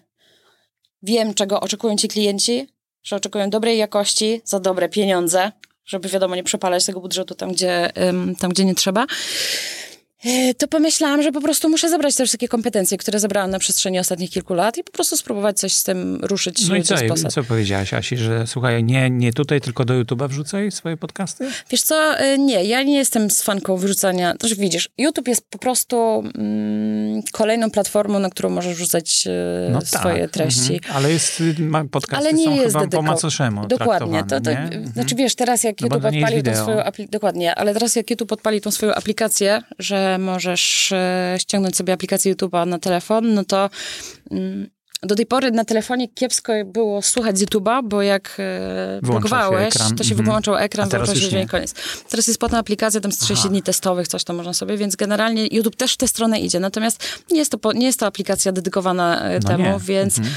wiem, 1.02 1.34
czego 1.34 1.60
oczekują 1.60 1.96
ci 1.96 2.08
klienci, 2.08 2.68
że 3.02 3.16
oczekują 3.16 3.50
dobrej 3.50 3.78
jakości 3.78 4.40
za 4.44 4.60
dobre 4.60 4.88
pieniądze, 4.88 5.52
żeby 5.86 6.08
wiadomo 6.08 6.36
nie 6.36 6.44
przepalać 6.44 6.86
tego 6.86 7.00
budżetu 7.00 7.34
tam, 7.34 7.52
gdzie, 7.52 7.90
tam, 8.38 8.50
gdzie 8.50 8.64
nie 8.64 8.74
trzeba. 8.74 9.06
E, 10.24 10.54
to 10.54 10.68
pomyślałam, 10.68 11.22
że 11.22 11.32
po 11.32 11.40
prostu 11.40 11.68
muszę 11.68 11.90
zebrać 11.90 12.16
te 12.16 12.24
wszystkie 12.24 12.48
kompetencje, 12.48 12.98
które 12.98 13.20
zebrałam 13.20 13.50
na 13.50 13.58
przestrzeni 13.58 13.98
ostatnich 13.98 14.30
kilku 14.30 14.54
lat 14.54 14.78
i 14.78 14.84
po 14.84 14.92
prostu 14.92 15.16
spróbować 15.16 15.58
coś 15.58 15.72
z 15.72 15.84
tym 15.84 16.18
ruszyć 16.22 16.68
No 16.68 16.76
i 16.76 16.82
co, 16.82 16.94
i 17.04 17.30
co 17.30 17.44
powiedziałaś, 17.44 17.94
Asi, 17.94 18.16
że 18.16 18.46
słuchaj, 18.46 18.84
nie, 18.84 19.10
nie 19.10 19.32
tutaj, 19.32 19.60
tylko 19.60 19.84
do 19.84 19.94
YouTube'a 19.94 20.28
wrzucaj 20.28 20.70
swoje 20.70 20.96
podcasty? 20.96 21.50
Wiesz 21.70 21.82
co, 21.82 22.18
e, 22.18 22.38
nie, 22.38 22.64
ja 22.64 22.82
nie 22.82 22.96
jestem 22.96 23.30
z 23.30 23.42
fanką 23.42 23.76
wyrzucania. 23.76 24.34
Też 24.34 24.54
widzisz, 24.54 24.88
YouTube 24.98 25.28
jest 25.28 25.46
po 25.50 25.58
prostu 25.58 26.24
mm, 26.34 27.22
kolejną 27.32 27.70
platformą, 27.70 28.18
na 28.18 28.30
którą 28.30 28.50
możesz 28.50 28.74
wrzucać 28.74 29.28
e, 29.80 29.86
swoje 29.86 30.28
treści. 30.28 30.74
Mhm. 30.74 30.96
Ale 30.96 31.12
jest, 31.12 31.40
y, 31.40 31.54
ma- 31.58 31.84
podcasty 31.84 32.26
Ale 32.26 32.32
nie 32.32 32.44
są 32.44 32.54
jest 32.54 32.66
chyba 32.66 32.80
po 32.80 32.86
dedyko- 32.86 33.02
macoszemu 33.02 33.66
Dokładnie. 33.66 34.18
To, 34.18 34.28
to, 34.28 34.40
traktowane, 34.40 34.70
nie? 34.70 34.76
Mhm. 34.76 34.92
Znaczy 34.92 35.14
wiesz, 35.14 35.34
teraz 35.34 35.64
jak 35.64 35.80
No 35.80 35.86
YouTube 35.86 36.04
odpalił 36.04 36.42
tą 36.42 36.54
swoją 36.54 36.82
dokładnie, 37.10 37.54
ale 37.54 37.74
teraz 37.74 37.96
jak 37.96 38.10
YouTube 38.10 38.32
odpali 38.32 38.60
tą 38.60 38.70
swoją 38.70 38.94
aplikację, 38.94 39.62
że 39.78 40.13
możesz 40.18 40.92
e, 40.92 41.36
ściągnąć 41.38 41.76
sobie 41.76 41.92
aplikację 41.92 42.34
YouTube'a 42.34 42.66
na 42.66 42.78
telefon, 42.78 43.34
no 43.34 43.44
to 43.44 43.70
mm, 44.30 44.70
do 45.02 45.14
tej 45.14 45.26
pory 45.26 45.50
na 45.50 45.64
telefonie 45.64 46.08
kiepsko 46.08 46.52
było 46.66 47.02
słuchać 47.02 47.38
z 47.38 47.42
YouTube'a, 47.44 47.88
bo 47.88 48.02
jak 48.02 48.36
e, 48.38 49.00
blokowałeś, 49.02 49.76
ekran. 49.76 49.96
to 49.96 50.04
się 50.04 50.10
Mhm. 50.10 50.24
wyłączał 50.26 50.56
ekran, 50.56 50.88
wyłączał 50.88 51.16
się 51.16 51.36
nie. 51.36 51.46
koniec. 51.48 51.74
Teraz 52.08 52.26
jest 52.26 52.40
potem 52.40 52.58
aplikacja, 52.58 53.00
tam 53.00 53.12
z 53.12 53.18
30 53.18 53.40
Aha. 53.40 53.48
dni 53.48 53.62
testowych, 53.62 54.08
coś 54.08 54.24
tam 54.24 54.36
można 54.36 54.54
sobie, 54.54 54.76
więc 54.76 54.96
generalnie 54.96 55.46
YouTube 55.46 55.76
też 55.76 55.94
w 55.94 55.96
tę 55.96 56.08
stronę 56.08 56.40
idzie, 56.40 56.60
natomiast 56.60 57.04
nie 57.30 57.38
jest 57.38 57.50
to, 57.50 57.58
po, 57.58 57.72
nie 57.72 57.86
jest 57.86 58.00
to 58.00 58.06
aplikacja 58.06 58.52
dedykowana 58.52 59.22
e, 59.22 59.40
No 59.42 59.48
temu, 59.48 59.64
nie. 59.64 59.78
więc 59.80 60.18
Mhm. 60.18 60.34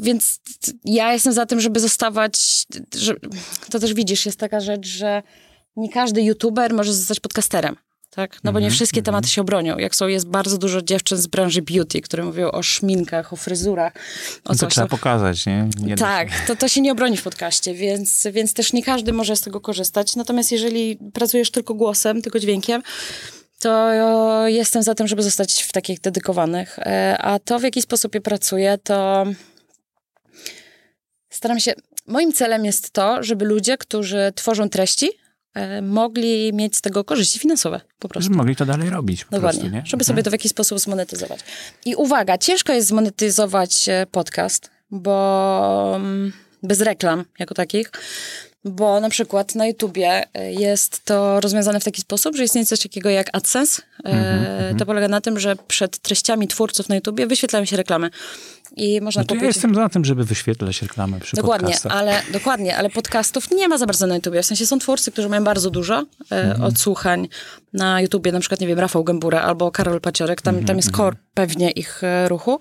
więc 0.00 0.40
ja 0.84 1.12
jestem 1.12 1.32
za 1.32 1.46
tym, 1.46 1.60
żeby 1.60 1.80
zostawać. 1.80 2.64
Że, 2.98 3.14
to 3.70 3.78
też 3.78 3.94
widzisz, 3.94 4.26
jest 4.26 4.38
taka 4.38 4.60
rzecz, 4.60 4.86
że 4.86 5.22
nie 5.76 5.88
każdy 5.92 6.22
youtuber 6.22 6.74
może 6.74 6.94
zostać 6.94 7.20
podcasterem. 7.20 7.76
Tak? 8.14 8.38
No 8.44 8.52
bo 8.52 8.58
nie 8.58 8.66
Mhm, 8.66 8.74
wszystkie 8.76 9.02
tematy 9.02 9.28
się 9.28 9.40
obronią. 9.40 9.78
Jak 9.78 9.94
są, 9.94 10.06
jest 10.08 10.26
bardzo 10.26 10.58
dużo 10.58 10.82
dziewczyn 10.82 11.18
z 11.18 11.26
branży 11.26 11.62
beauty, 11.62 12.00
które 12.00 12.24
mówią 12.24 12.50
o 12.50 12.62
szminkach, 12.62 13.32
o 13.32 13.36
fryzurach, 13.36 13.92
o 14.44 14.52
No 14.52 14.54
to 14.54 14.66
trzeba 14.66 14.86
pokazać, 14.86 15.46
nie? 15.46 15.68
nie 15.80 15.96
Tak, 15.96 16.28
to, 16.46 16.56
to 16.56 16.68
się 16.68 16.80
nie 16.80 16.92
obroni 16.92 17.16
w 17.16 17.22
podcaście, 17.22 17.74
więc, 17.74 18.26
więc 18.32 18.54
też 18.54 18.72
nie 18.72 18.82
każdy 18.82 19.12
może 19.12 19.36
z 19.36 19.40
tego 19.40 19.60
korzystać. 19.60 20.16
Natomiast 20.16 20.52
jeżeli 20.52 20.98
pracujesz 21.12 21.50
tylko 21.50 21.74
głosem, 21.74 22.22
tylko 22.22 22.38
dźwiękiem, 22.38 22.82
to 23.58 23.90
jestem 24.46 24.82
za 24.82 24.94
tym, 24.94 25.06
żeby 25.06 25.22
zostać 25.22 25.62
w 25.62 25.72
takich 25.72 26.00
dedykowanych. 26.00 26.78
E, 26.78 27.18
A 27.20 27.38
to, 27.38 27.58
w 27.58 27.62
jaki 27.62 27.82
sposób 27.82 28.14
je 28.14 28.20
pracuję, 28.20 28.78
to 28.82 29.26
staram 31.30 31.60
się. 31.60 31.72
Moim 32.06 32.32
celem 32.32 32.64
jest 32.64 32.90
to, 32.90 33.22
żeby 33.22 33.44
ludzie, 33.44 33.78
którzy 33.78 34.32
tworzą 34.34 34.68
treści, 34.68 35.10
mogli 35.82 36.52
mieć 36.52 36.76
z 36.76 36.80
tego 36.80 37.04
korzyści 37.04 37.38
finansowe 37.38 37.80
po 37.98 38.08
prostu. 38.08 38.24
Żeby 38.24 38.36
mogli 38.36 38.56
to 38.56 38.66
dalej 38.66 38.90
robić 38.90 39.24
po 39.24 39.36
Dokładnie, 39.36 39.60
prostu, 39.60 39.76
nie? 39.76 39.82
żeby 39.86 40.04
sobie 40.04 40.22
to 40.22 40.30
w 40.30 40.32
jakiś 40.32 40.50
sposób 40.50 40.78
zmonetyzować. 40.78 41.40
I 41.84 41.94
uwaga, 41.94 42.38
ciężko 42.38 42.72
jest 42.72 42.88
zmonetyzować 42.88 43.88
e, 43.88 44.06
podcast, 44.10 44.70
bo 44.90 45.92
mm, 45.96 46.32
bez 46.62 46.80
reklam 46.80 47.24
jako 47.38 47.54
takich, 47.54 47.90
bo 48.64 49.00
na 49.00 49.08
przykład 49.08 49.54
na 49.54 49.66
YouTubie 49.66 50.22
e, 50.34 50.52
jest 50.52 51.04
to 51.04 51.40
rozwiązane 51.40 51.80
w 51.80 51.84
taki 51.84 52.00
sposób, 52.00 52.36
że 52.36 52.44
istnieje 52.44 52.66
coś 52.66 52.80
takiego 52.80 53.10
jak 53.10 53.26
AdSense. 53.32 53.82
Mhm, 54.04 54.76
To 54.76 54.86
polega 54.86 55.08
na 55.08 55.20
tym, 55.20 55.38
że 55.40 55.56
przed 55.68 55.98
treściami 55.98 56.48
twórców 56.48 56.88
na 56.88 56.94
YouTubie 56.94 57.26
wyświetlają 57.26 57.64
się 57.64 57.76
reklamy 57.76 58.10
i 58.76 59.00
można 59.00 59.22
No 59.22 59.26
to 59.26 59.34
ja 59.34 59.40
kupić... 59.40 59.56
jestem 59.56 59.74
za 59.74 59.88
tym, 59.88 60.04
żeby 60.04 60.24
wyświetlać 60.24 60.82
reklamy 60.82 61.20
przy 61.20 61.36
Dokładnie, 61.36 61.66
podcastach. 61.66 61.92
ale, 61.92 62.22
dokładnie, 62.32 62.76
ale 62.76 62.90
podcastów 62.90 63.50
nie 63.50 63.68
ma 63.68 63.78
za 63.78 63.86
bardzo 63.86 64.06
na 64.06 64.14
YouTubie. 64.14 64.42
W 64.42 64.46
sensie 64.46 64.66
są 64.66 64.78
twórcy, 64.78 65.12
którzy 65.12 65.28
mają 65.28 65.44
bardzo 65.44 65.70
dużo 65.70 66.04
Mhm. 66.30 66.62
odsłuchań 66.62 67.28
na 67.72 68.00
YouTubie, 68.00 68.32
na 68.32 68.40
przykład, 68.40 68.60
nie 68.60 68.66
wiem, 68.66 68.78
Rafał 68.78 69.04
Gębura 69.04 69.40
albo 69.42 69.70
Karol 69.70 70.00
Paciorek, 70.00 70.42
tam, 70.42 70.54
Mhm, 70.54 70.66
tam 70.66 70.76
jest 70.76 70.90
core 70.96 71.16
pewnie 71.34 71.70
ich 71.70 72.02
ruchu. 72.28 72.60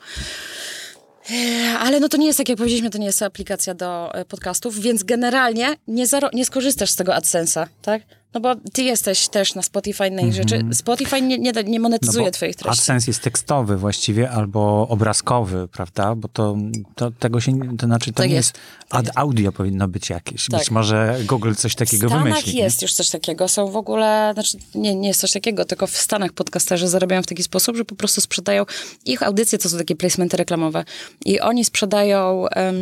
E, 1.30 1.80
Ale 1.80 2.00
no 2.00 2.10
to 2.10 2.18
nie 2.18 2.26
jest, 2.28 2.38
tak 2.38 2.50
jak 2.50 2.58
powiedzieliśmy, 2.58 2.90
to 2.90 2.98
nie 2.98 3.06
jest 3.06 3.22
aplikacja 3.22 3.74
do 3.74 4.16
e, 4.16 4.26
podcastów, 4.26 4.80
więc 4.80 5.04
generalnie 5.04 5.76
nie, 5.88 6.06
nie 6.34 6.46
skorzystasz 6.46 6.90
z 6.90 6.96
tego 6.96 7.12
AdSense'a, 7.12 7.68
tak? 7.82 8.02
No 8.34 8.42
bo 8.42 8.56
ty 8.74 8.84
jesteś 8.84 9.28
też 9.28 9.56
na 9.56 9.62
Spotify, 9.62 10.12
na 10.12 10.22
ich 10.22 10.34
rzeczy. 10.34 10.62
Spotify 10.74 11.22
nie, 11.22 11.38
nie, 11.40 11.52
nie 11.52 11.80
monetyzuje 11.80 12.18
Mhm. 12.18 12.26
No 12.26 12.32
twoich 12.32 12.56
treści. 12.56 12.80
AdSense 12.82 13.12
jest 13.12 13.22
tekstowy 13.22 13.78
właściwie 13.78 14.30
albo 14.32 14.88
obrazkowy, 14.90 15.68
prawda? 15.68 16.16
Bo 16.16 16.28
to, 16.28 16.58
to 16.96 17.12
tego 17.12 17.42
się, 17.42 17.54
nie- 17.54 17.78
to 17.78 17.86
znaczy 17.86 18.12
to 18.12 18.18
Tak 18.18 18.30
nie 18.30 18.36
jest, 18.36 18.56
jest, 18.56 18.86
ad 18.90 19.10
audio 19.16 19.52
powinno 19.52 19.88
być 19.88 20.10
jakieś. 20.10 20.48
Tak. 20.48 20.60
Być 20.60 20.72
może 20.72 21.20
Google 21.26 21.54
coś 21.54 21.76
takiego 21.76 22.08
W 22.08 22.10
Stanach 22.10 22.28
wymyśli. 22.28 22.56
nie? 22.56 22.62
jest 22.64 22.82
już 22.82 22.94
coś 22.94 23.10
takiego. 23.10 23.48
Są 23.48 23.68
w 23.72 23.76
ogóle, 23.78 24.32
znaczy 24.34 24.58
nie, 24.76 24.96
nie 24.96 25.08
jest 25.08 25.20
coś 25.22 25.32
takiego, 25.32 25.66
tylko 25.66 25.88
w 25.88 25.98
Stanach 25.98 26.34
podcasterzy 26.34 26.88
zarabiają 26.88 27.22
w 27.24 27.28
taki 27.28 27.44
sposób, 27.44 27.76
że 27.78 27.86
po 27.86 27.96
prostu 27.96 28.22
sprzedają 28.22 28.66
ich 29.06 29.24
audycje, 29.24 29.58
to 29.60 29.70
są 29.70 29.78
takie 29.78 29.96
placementy 29.96 30.38
reklamowe. 30.38 30.84
I 31.26 31.40
oni 31.40 31.66
sprzedają 31.66 32.46
e, 32.50 32.74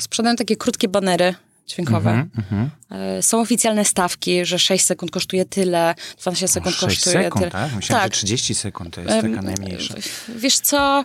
sprzedają 0.00 0.36
takie 0.36 0.56
krótkie 0.56 0.88
banery 0.88 1.34
dźwiękowe. 1.66 2.10
Mhm, 2.10 2.70
E, 2.90 3.22
Są 3.22 3.40
oficjalne 3.40 3.84
stawki, 3.84 4.44
że 4.44 4.58
6 4.58 4.84
sekund 4.84 5.10
kosztuje 5.12 5.44
tyle, 5.44 5.94
12 6.22 6.48
sekund 6.48 6.74
6 6.76 6.86
kosztuje 6.86 7.24
sekund, 7.24 7.40
tyle. 7.40 7.50
tak? 7.50 7.74
Myślałem, 7.76 8.04
tak. 8.04 8.14
że 8.14 8.18
30 8.18 8.54
sekund 8.54 8.94
to 8.94 9.00
jest 9.00 9.12
Em, 9.12 9.30
taka 9.34 9.42
najmniejsza. 9.42 9.94
Wiesz 10.36 10.60
co, 10.60 11.04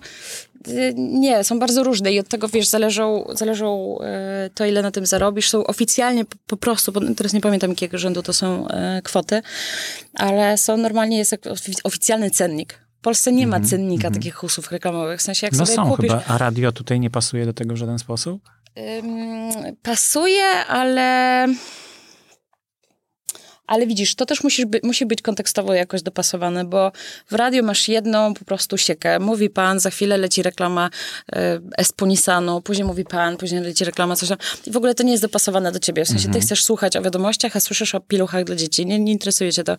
y, 0.67 0.93
nie, 0.97 1.43
są 1.43 1.59
bardzo 1.59 1.83
różne 1.83 2.11
i 2.13 2.19
od 2.19 2.27
tego, 2.27 2.47
wiesz, 2.47 2.67
zależą, 2.67 3.25
zależą 3.33 3.97
e, 4.01 4.49
to, 4.53 4.65
ile 4.65 4.81
na 4.81 4.91
tym 4.91 5.05
zarobisz. 5.05 5.49
Są 5.49 5.63
oficjalnie 5.63 6.25
po, 6.47 6.57
prostu, 6.57 6.91
bo 6.91 7.01
teraz 7.15 7.33
nie 7.33 7.41
pamiętam 7.41 7.69
jakiego 7.69 7.97
rzędu 7.97 8.23
to 8.23 8.33
są 8.33 8.67
e, 8.67 9.01
kwoty, 9.03 9.41
ale 10.13 10.57
są 10.57 10.77
normalnie, 10.77 11.17
jest 11.17 11.35
oficjalny 11.83 12.31
cennik. 12.31 12.79
W 12.97 13.01
Polsce 13.07 13.31
nie 13.31 13.47
ma 13.47 13.59
cennika 13.61 14.11
takich 14.11 14.43
usług 14.43 14.71
reklamowych, 14.71 15.19
w 15.19 15.23
sensie 15.23 15.47
jak 15.47 15.53
Mhm, 15.53 15.59
No 15.59 15.65
sobie 15.75 15.75
są 15.89 15.95
kupisz... 15.95 16.11
chyba, 16.11 16.23
a 16.27 16.37
radio 16.37 16.71
tutaj 16.71 16.99
nie 16.99 17.09
pasuje 17.09 17.45
do 17.45 17.53
tego 17.53 17.73
w 17.73 17.77
żaden 17.77 17.99
sposób? 17.99 18.41
Pasuje, 19.81 20.65
ale. 20.67 21.47
Ale 23.67 23.87
widzisz, 23.87 24.15
to 24.15 24.25
też 24.25 24.43
musisz 24.43 24.65
by, 24.65 24.79
musi 24.83 25.05
być 25.05 25.21
kontekstowo 25.21 25.73
jakoś 25.73 26.01
dopasowane, 26.01 26.65
bo 26.65 26.91
w 27.31 27.33
radiu 27.33 27.63
masz 27.63 27.87
jedną 27.87 28.33
po 28.33 28.45
prostu 28.45 28.77
siekę. 28.77 29.19
Mówi 29.19 29.49
pan, 29.49 29.79
za 29.79 29.89
chwilę 29.89 30.17
leci 30.17 30.43
reklama 30.43 30.89
e, 31.31 31.59
Esponisanu, 31.77 32.61
później 32.61 32.85
mówi 32.85 33.05
pan, 33.05 33.37
później 33.37 33.61
leci 33.61 33.85
reklama 33.85 34.15
coś 34.15 34.29
tam. 34.29 34.37
I 34.67 34.71
w 34.71 34.77
ogóle 34.77 34.95
to 34.95 35.03
nie 35.03 35.11
jest 35.11 35.23
dopasowane 35.23 35.71
do 35.71 35.79
ciebie. 35.79 36.05
W 36.05 36.07
sensie 36.07 36.29
ty 36.31 36.39
chcesz 36.39 36.63
słuchać 36.63 36.95
o 36.95 37.01
wiadomościach, 37.01 37.55
a 37.55 37.59
słyszysz 37.59 37.95
o 37.95 37.99
piluchach 37.99 38.43
dla 38.43 38.55
dzieci. 38.55 38.85
Nie, 38.85 38.99
nie 38.99 39.11
interesuje 39.11 39.53
cię 39.53 39.63
to. 39.63 39.77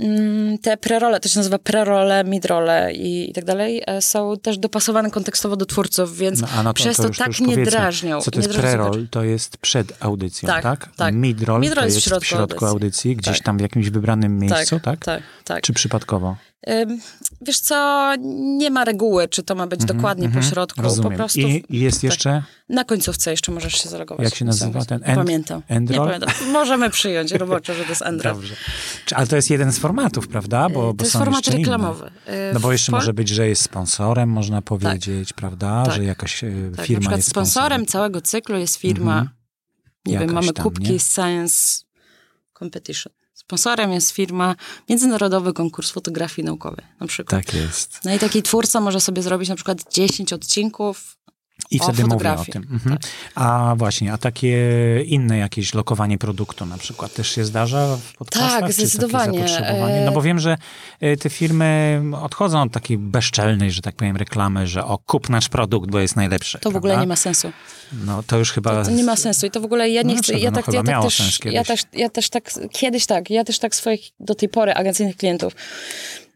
Mm, 0.00 0.58
te 0.58 0.76
prerole, 0.76 1.20
to 1.20 1.28
się 1.28 1.38
nazywa 1.38 1.58
prerole, 1.58 2.24
midrole 2.24 2.92
i, 2.92 3.30
i 3.30 3.32
tak 3.32 3.44
dalej, 3.44 3.82
e, 3.86 4.02
są 4.02 4.36
też 4.42 4.58
dopasowane 4.58 5.10
kontekstowo 5.10 5.56
do 5.56 5.66
twórców, 5.66 6.16
więc 6.16 6.40
No, 6.40 6.48
no 6.64 6.70
to, 6.70 6.74
przez 6.74 6.96
to, 6.96 7.06
już, 7.06 7.18
tak 7.18 7.28
już 7.28 7.40
nie 7.40 7.46
powiedzmy, 7.46 7.70
drażnią. 7.70 8.20
Co 8.20 8.30
to 8.30 8.40
jest 8.40 8.50
pre-roll? 8.50 9.06
To 9.10 9.24
jest 9.24 9.56
przed 9.56 9.92
audycją, 10.00 10.46
tak? 10.46 10.62
Tak, 10.62 10.88
tak. 10.96 11.14
To 11.74 11.84
jest 11.84 11.94
jest 11.94 12.06
w 12.06 12.08
środku 12.08 12.24
w 12.24 12.28
środku 12.28 12.66
audycji, 12.66 12.99
gdzieś 13.08 13.36
Tak. 13.38 13.46
tam 13.46 13.58
w 13.58 13.60
jakimś 13.60 13.90
wybranym 13.90 14.38
miejscu, 14.38 14.80
tak? 14.80 15.04
tak, 15.04 15.22
tak. 15.44 15.62
Czy 15.62 15.72
przypadkowo? 15.72 16.36
Wiesz 17.40 17.60
co, 17.60 18.10
nie 18.58 18.70
ma 18.70 18.84
reguły, 18.84 19.28
czy 19.28 19.42
to 19.42 19.54
ma 19.54 19.66
być 19.66 19.84
dokładnie 19.84 20.28
po 20.28 20.42
środku. 20.42 20.80
Mhm, 20.80 20.84
Rozumiem. 20.84 21.10
Po 21.12 21.16
prostu 21.16 21.40
I, 21.40 21.64
I 21.68 21.80
jest 21.80 21.96
tak. 21.96 22.02
jeszcze... 22.04 22.42
na 22.68 22.84
końcówce 22.84 23.30
jeszcze 23.30 23.52
możesz 23.52 23.74
się 23.74 23.88
zalogować. 23.88 24.24
Jak 24.24 24.34
się 24.34 24.44
nazywa 24.44 24.84
ten 24.84 25.00
end- 25.04 25.14
pamiętam. 25.14 25.62
end 25.68 25.90
Nie 25.90 25.96
pamiętam. 25.96 26.30
Możemy 26.52 26.90
przyjąć 26.90 27.32
roboczo, 27.32 27.74
że 27.74 27.82
to 27.84 27.88
jest 27.88 28.02
Android. 28.02 28.36
Dobrze. 28.36 28.54
Ale 29.14 29.26
to 29.26 29.36
jest 29.36 29.50
jeden 29.50 29.72
z 29.72 29.78
formatów, 29.78 30.28
prawda? 30.28 30.68
Bo, 30.68 30.80
bo 30.82 30.94
to 30.94 31.04
jest 31.04 31.16
format 31.16 31.36
jeszcze 31.46 31.50
inne. 31.50 31.60
reklamowy. 31.60 32.06
Y, 32.06 32.10
No 32.54 32.60
bo 32.60 32.72
jeszcze 32.72 32.92
może 32.92 33.12
być, 33.14 33.28
że 33.28 33.48
jest 33.48 33.62
sponsorem, 33.62 34.28
można 34.28 34.62
powiedzieć, 34.62 35.32
prawda? 35.32 35.82
Tak. 35.86 35.94
Że 35.94 36.04
jakaś 36.04 36.44
e, 36.44 36.50
tak, 36.76 36.86
firma 36.86 36.96
na 36.96 37.00
przykład 37.00 37.18
jest 37.18 37.30
sponsorem 37.30 37.86
całego 37.86 38.20
cyklu 38.20 38.58
jest 38.58 38.76
firma, 38.76 39.12
Mhm. 39.18 39.28
nie 40.06 40.12
Jakaś 40.14 40.26
wiem, 40.26 40.34
mamy 40.34 40.52
tam, 40.52 40.62
kubki 40.64 40.92
nie? 40.92 40.98
Science 40.98 41.80
Competition. 42.60 43.12
Sponsorem 43.34 43.92
jest 43.92 44.10
firma 44.10 44.56
Międzynarodowy 44.88 45.52
Konkurs 45.52 45.90
Fotografii 45.90 46.46
Naukowej, 46.46 46.84
na 47.00 47.06
przykład. 47.06 47.44
Tak 47.44 47.54
jest. 47.54 48.00
No 48.04 48.14
i 48.14 48.18
taki 48.18 48.42
twórca 48.42 48.80
może 48.80 49.00
sobie 49.00 49.22
zrobić 49.22 49.48
na 49.48 49.54
przykład 49.54 49.92
10 49.92 50.32
odcinków 50.32 51.16
I 51.70 51.80
O 51.80 51.84
wtedy 51.84 52.04
mówię 52.04 52.32
o 52.32 52.44
tym. 52.44 52.66
Mhm. 52.70 52.98
A 53.34 53.74
właśnie, 53.76 54.12
a 54.12 54.18
takie 54.18 54.56
inne 55.06 55.38
jakieś 55.38 55.74
lokowanie 55.74 56.18
produktu 56.18 56.66
na 56.66 56.78
przykład 56.78 57.14
też 57.14 57.30
się 57.30 57.44
zdarza 57.44 57.96
w 57.96 58.16
podcastach? 58.16 58.60
Tak, 58.60 58.72
zdecydowanie. 58.72 59.46
No 60.04 60.12
bo 60.12 60.22
wiem, 60.22 60.38
że 60.38 60.56
e, 61.00 61.16
te 61.16 61.30
firmy 61.30 62.02
odchodzą 62.22 62.62
od 62.62 62.72
takiej 62.72 62.98
bezczelnej, 62.98 63.70
że 63.70 63.82
tak 63.82 63.94
powiem, 63.94 64.16
reklamy, 64.16 64.66
że 64.66 64.84
o, 64.84 64.98
kup 64.98 65.28
nasz 65.28 65.48
produkt, 65.48 65.90
bo 65.90 66.00
jest 66.00 66.16
najlepszy. 66.16 66.58
To 66.58 66.70
w 66.70 66.76
ogóle 66.76 66.92
prawda? 66.92 67.04
nie 67.04 67.08
ma 67.08 67.16
sensu. 67.16 67.52
No 67.92 68.22
to 68.22 68.38
już 68.38 68.52
chyba... 68.52 68.84
To 68.84 68.90
nie 68.90 69.04
ma 69.04 69.16
sensu 69.16 69.46
i 69.46 69.50
to 69.50 69.60
w 69.60 69.64
ogóle 69.64 69.90
ja 69.90 70.02
nie 70.02 70.14
No 70.14 70.22
chcę, 70.22 70.38
ja 70.38 70.50
No 70.50 70.62
tak, 70.62 70.74
ja 70.74 70.82
tak 70.82 71.02
też, 71.02 71.40
ja 71.44 71.64
też, 71.64 71.82
ja 71.92 72.08
też 72.08 72.30
tak, 72.30 72.50
kiedyś 72.72 73.06
tak, 73.06 73.30
ja 73.30 73.44
też 73.44 73.58
tak 73.58 73.74
swoich 73.74 74.00
do 74.20 74.34
tej 74.34 74.48
pory 74.48 74.74
agencyjnych 74.74 75.16
klientów 75.16 75.56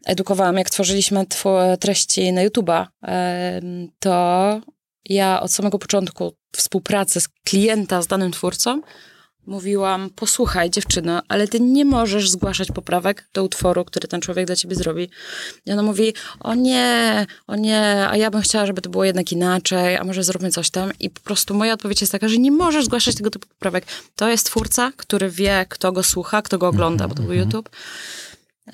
edukowałam, 0.05 0.57
jak 0.57 0.69
tworzyliśmy 0.69 1.25
tw- 1.25 1.77
treści 1.77 2.33
na 2.33 2.47
YouTube'a, 2.47 2.85
to 3.99 4.61
ja 5.05 5.41
od 5.41 5.51
samego 5.51 5.79
początku 5.79 6.35
współpracy 6.55 7.21
z 7.21 7.27
klienta 7.27 8.01
z 8.01 8.07
danym 8.07 8.31
twórcą 8.31 8.81
mówiłam, 9.47 10.09
posłuchaj 10.09 10.69
dziewczyno, 10.69 11.21
ale 11.27 11.47
ty 11.47 11.59
nie 11.59 11.85
możesz 11.85 12.29
zgłaszać 12.29 12.71
poprawek 12.71 13.29
do 13.33 13.43
utworu, 13.43 13.85
który 13.85 14.07
ten 14.07 14.21
człowiek 14.21 14.45
dla 14.45 14.55
ciebie 14.55 14.75
zrobi. 14.75 15.09
I 15.65 15.71
ona 15.71 15.83
mówi, 15.83 16.13
o 16.39 16.53
nie, 16.53 17.25
o 17.47 17.55
nie, 17.55 18.07
a 18.09 18.17
ja 18.17 18.31
bym 18.31 18.41
chciała, 18.41 18.65
żeby 18.65 18.81
to 18.81 18.89
było 18.89 19.05
jednak 19.05 19.31
inaczej, 19.31 19.97
a 19.97 20.03
może 20.03 20.23
zróbmy 20.23 20.51
coś 20.51 20.69
tam. 20.69 20.91
I 20.99 21.09
po 21.09 21.21
prostu 21.21 21.53
moja 21.53 21.73
odpowiedź 21.73 22.01
jest 22.01 22.11
taka, 22.11 22.27
że 22.27 22.37
nie 22.37 22.51
możesz 22.51 22.85
zgłaszać 22.85 23.15
tego 23.15 23.29
typu 23.29 23.47
poprawek. 23.47 23.85
To 24.15 24.29
jest 24.29 24.45
twórca, 24.45 24.91
który 24.97 25.29
wie, 25.29 25.65
kto 25.69 25.91
go 25.91 26.03
słucha, 26.03 26.41
kto 26.41 26.57
go 26.57 26.67
ogląda, 26.67 27.07
bo 27.07 27.15
to 27.15 27.23
był 27.23 27.33
YouTube. 27.33 27.69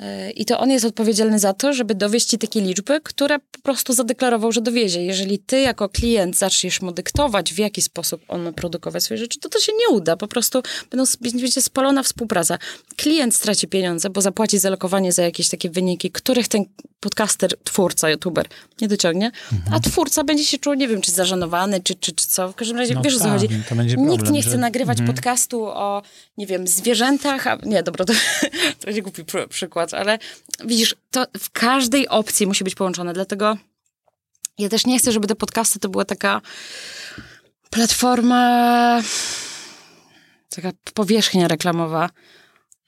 E, 0.01 0.31
I 0.31 0.45
to 0.45 0.59
on 0.59 0.69
jest 0.69 0.85
odpowiedzialny 0.85 1.39
za 1.39 1.53
to, 1.53 1.73
żeby 1.73 1.95
dowieść 1.95 2.27
ci 2.27 2.37
takie 2.37 2.61
liczby, 2.61 3.01
które 3.03 3.39
po 3.39 3.59
prostu 3.63 3.93
zadeklarował, 3.93 4.51
że 4.51 4.61
dowiezie. 4.61 5.05
Jeżeli 5.05 5.39
ty 5.39 5.59
jako 5.59 5.89
klient 5.89 6.37
zaczniesz 6.37 6.81
mu 6.81 6.91
dyktować, 6.91 7.53
w 7.53 7.57
jaki 7.57 7.81
sposób 7.81 8.21
on 8.27 8.41
ma 8.41 8.51
produkować 8.51 9.03
swoje 9.03 9.17
rzeczy, 9.17 9.39
to 9.39 9.49
to 9.49 9.59
się 9.59 9.71
nie 9.79 9.95
uda. 9.95 10.17
Po 10.17 10.27
prostu 10.27 10.61
będą, 10.91 11.03
będzie 11.21 11.61
spalona 11.61 12.03
współpraca. 12.03 12.57
Klient 12.95 13.35
straci 13.35 13.67
pieniądze, 13.67 14.09
bo 14.09 14.21
zapłaci 14.21 14.59
za 14.59 14.69
lokowanie 14.69 15.11
za 15.11 15.23
jakieś 15.23 15.49
takie 15.49 15.69
wyniki, 15.69 16.11
których 16.11 16.47
ten 16.47 16.65
podcaster, 16.99 17.57
twórca, 17.63 18.09
youtuber 18.09 18.47
nie 18.81 18.87
dociągnie, 18.87 19.31
mhm. 19.53 19.73
a 19.73 19.79
twórca 19.79 20.23
będzie 20.23 20.45
się 20.45 20.57
czuł, 20.57 20.73
nie 20.73 20.87
wiem, 20.87 21.01
czy 21.01 21.11
zażenowany, 21.11 21.81
czy, 21.83 21.95
czy, 21.95 22.11
czy 22.11 22.27
co. 22.27 22.51
W 22.51 22.55
każdym 22.55 22.77
razie, 22.77 22.93
no 22.93 23.01
wiesz 23.01 23.13
tak, 23.13 23.21
o 23.21 23.23
co 23.23 23.29
tak, 23.29 23.41
chodzi. 23.41 23.63
Problem, 23.67 24.07
Nikt 24.07 24.31
nie 24.31 24.41
chce 24.41 24.51
że... 24.51 24.57
nagrywać 24.57 24.99
mhm. 24.99 25.15
podcastu 25.15 25.65
o, 25.65 26.01
nie 26.37 26.47
wiem, 26.47 26.67
zwierzętach, 26.67 27.47
a 27.47 27.57
nie, 27.63 27.83
dobra, 27.83 28.05
to, 28.05 28.13
to 28.79 28.85
będzie 28.85 29.01
głupi 29.01 29.23
przykład, 29.49 29.90
ale 29.93 30.19
widzisz, 30.65 30.95
to 31.11 31.25
w 31.39 31.51
każdej 31.51 32.07
opcji 32.07 32.47
musi 32.47 32.63
być 32.63 32.75
połączone, 32.75 33.13
dlatego 33.13 33.57
ja 34.57 34.69
też 34.69 34.85
nie 34.85 34.99
chcę, 34.99 35.11
żeby 35.11 35.27
te 35.27 35.35
podcasty 35.35 35.79
to 35.79 35.89
była 35.89 36.05
taka 36.05 36.41
platforma, 37.69 39.01
taka 40.49 40.71
powierzchnia 40.93 41.47
reklamowa, 41.47 42.09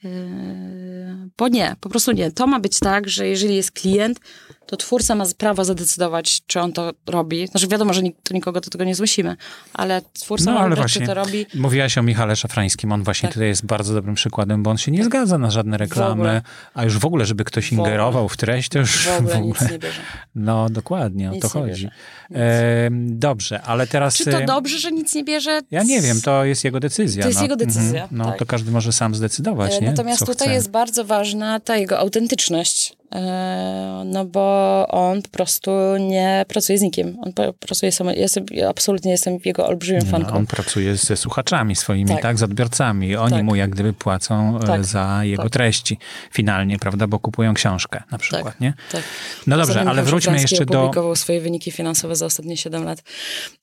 Yy, 0.04 1.30
bo 1.38 1.48
nie, 1.48 1.76
po 1.80 1.90
prostu 1.90 2.12
nie. 2.12 2.32
To 2.32 2.48
ma 2.48 2.60
być 2.60 2.80
tak, 2.80 3.10
że 3.10 3.28
jeżeli 3.28 3.56
jest 3.56 3.72
klient, 3.72 4.20
to 4.66 4.78
twórca 4.78 5.16
ma 5.16 5.26
prawo 5.38 5.66
zadecydować, 5.66 6.42
czy 6.48 6.60
on 6.60 6.74
to 6.74 6.92
robi. 7.08 7.48
Znaczy 7.48 7.68
wiadomo, 7.68 7.94
że 7.94 8.02
to 8.24 8.34
nikogo 8.34 8.62
do 8.62 8.70
tego 8.70 8.84
nie 8.84 8.96
zmusimy, 8.96 9.36
ale 9.74 10.02
twórca 10.14 10.52
no, 10.52 10.70
ma 10.70 10.76
właśnie, 10.76 11.02
czy 11.02 11.08
to 11.08 11.14
robi. 11.14 11.46
Mówiłaś 11.56 11.98
o 11.98 12.04
Michale 12.04 12.36
Szafrańskim, 12.36 12.92
on 12.92 13.04
właśnie 13.04 13.28
tak. 13.28 13.34
tutaj 13.34 13.48
jest 13.48 13.66
bardzo 13.66 13.94
dobrym 13.94 14.16
przykładem, 14.16 14.64
bo 14.64 14.72
on 14.72 14.78
się 14.78 14.92
nie 14.92 15.04
zgadza 15.04 15.38
na 15.38 15.52
żadne 15.52 15.78
reklamy, 15.78 16.42
a 16.74 16.84
już 16.84 16.98
w 16.98 17.06
ogóle, 17.06 17.26
żeby 17.26 17.44
ktoś 17.44 17.72
ingerował 17.72 18.30
w 18.30 18.38
treść, 18.38 18.70
to 18.70 18.80
już 18.80 19.08
w 19.08 19.18
ogóle, 19.18 19.34
w 19.34 19.38
ogóle. 19.38 19.62
nic 19.62 19.72
nie 19.72 19.80
bierze. 19.80 20.02
No 20.36 20.70
dokładnie, 20.70 21.30
nic 21.30 21.46
o 21.46 21.48
to 21.48 21.60
chodzi. 21.60 21.90
E, 22.32 22.90
dobrze, 22.94 23.62
ale 23.62 23.88
teraz... 23.88 24.18
Czy 24.18 24.26
to 24.26 24.42
dobrze, 24.46 24.80
że 24.80 24.92
nic 24.92 25.16
nie 25.16 25.24
bierze? 25.24 25.62
Ja 25.72 25.84
nie 25.84 26.02
wiem, 26.02 26.22
to 26.22 26.46
jest 26.46 26.64
jego 26.64 26.80
decyzja. 26.80 27.24
To 27.24 27.30
jest 27.30 27.40
no. 27.40 27.44
jego 27.44 27.56
decyzja, 27.56 28.04
mhm. 28.04 28.18
No 28.18 28.26
tak. 28.26 28.40
to 28.40 28.46
każdy 28.46 28.72
może 28.72 28.92
sam 28.92 29.16
zdecydować, 29.16 29.74
e, 29.74 29.82
nie? 29.82 29.88
Natomiast 29.88 30.20
Co 30.20 30.26
tutaj 30.26 30.48
chce. 30.48 30.56
jest 30.56 30.70
bardzo 30.70 31.06
ważna 31.06 31.60
ta 31.60 31.78
jego 31.78 32.00
autentyczność. 32.00 32.94
E, 33.16 34.04
no 34.06 34.26
bo 34.26 34.53
on 34.88 35.22
po 35.22 35.30
prostu 35.30 35.72
nie 36.00 36.46
pracuje 36.48 36.80
z 36.80 36.82
nikim. 36.82 37.18
On 37.22 37.34
pracuje 37.60 37.92
sam. 37.92 38.08
Ja, 38.08 38.28
sobie, 38.28 38.58
ja 38.58 38.70
absolutnie 38.70 39.12
jestem 39.12 39.38
jego 39.46 39.68
olbrzymim 39.68 40.06
fanką. 40.06 40.32
No, 40.32 40.38
on 40.38 40.46
pracuje 40.46 40.96
ze 40.96 41.18
słuchaczami 41.18 41.76
swoimi, 41.76 42.10
tak, 42.10 42.22
tak 42.22 42.38
z 42.38 42.44
odbiorcami. 42.44 43.16
Oni 43.16 43.34
tak. 43.34 43.44
mu 43.44 43.56
jak 43.56 43.70
gdyby 43.70 43.94
płacą 43.94 44.60
e, 44.64 44.68
tak. 44.68 44.86
za 44.86 45.20
jego 45.24 45.44
tak. 45.44 45.52
treści 45.52 45.98
finalnie, 46.32 46.80
prawda, 46.80 47.08
bo 47.08 47.20
kupują 47.20 47.54
książkę 47.54 48.04
na 48.12 48.18
przykład, 48.18 48.44
tak, 48.44 48.62
nie? 48.62 48.74
Tak. 48.92 49.04
No 49.48 49.58
dobrze, 49.58 49.74
Zatem 49.74 49.88
ale 49.88 50.04
wróćmy 50.04 50.42
jeszcze 50.42 50.66
do... 50.66 50.80
opublikował 50.80 51.16
swoje 51.16 51.42
wyniki 51.42 51.72
finansowe 51.72 52.16
za 52.16 52.26
ostatnie 52.26 52.58
7 52.58 52.84
lat. 52.84 53.04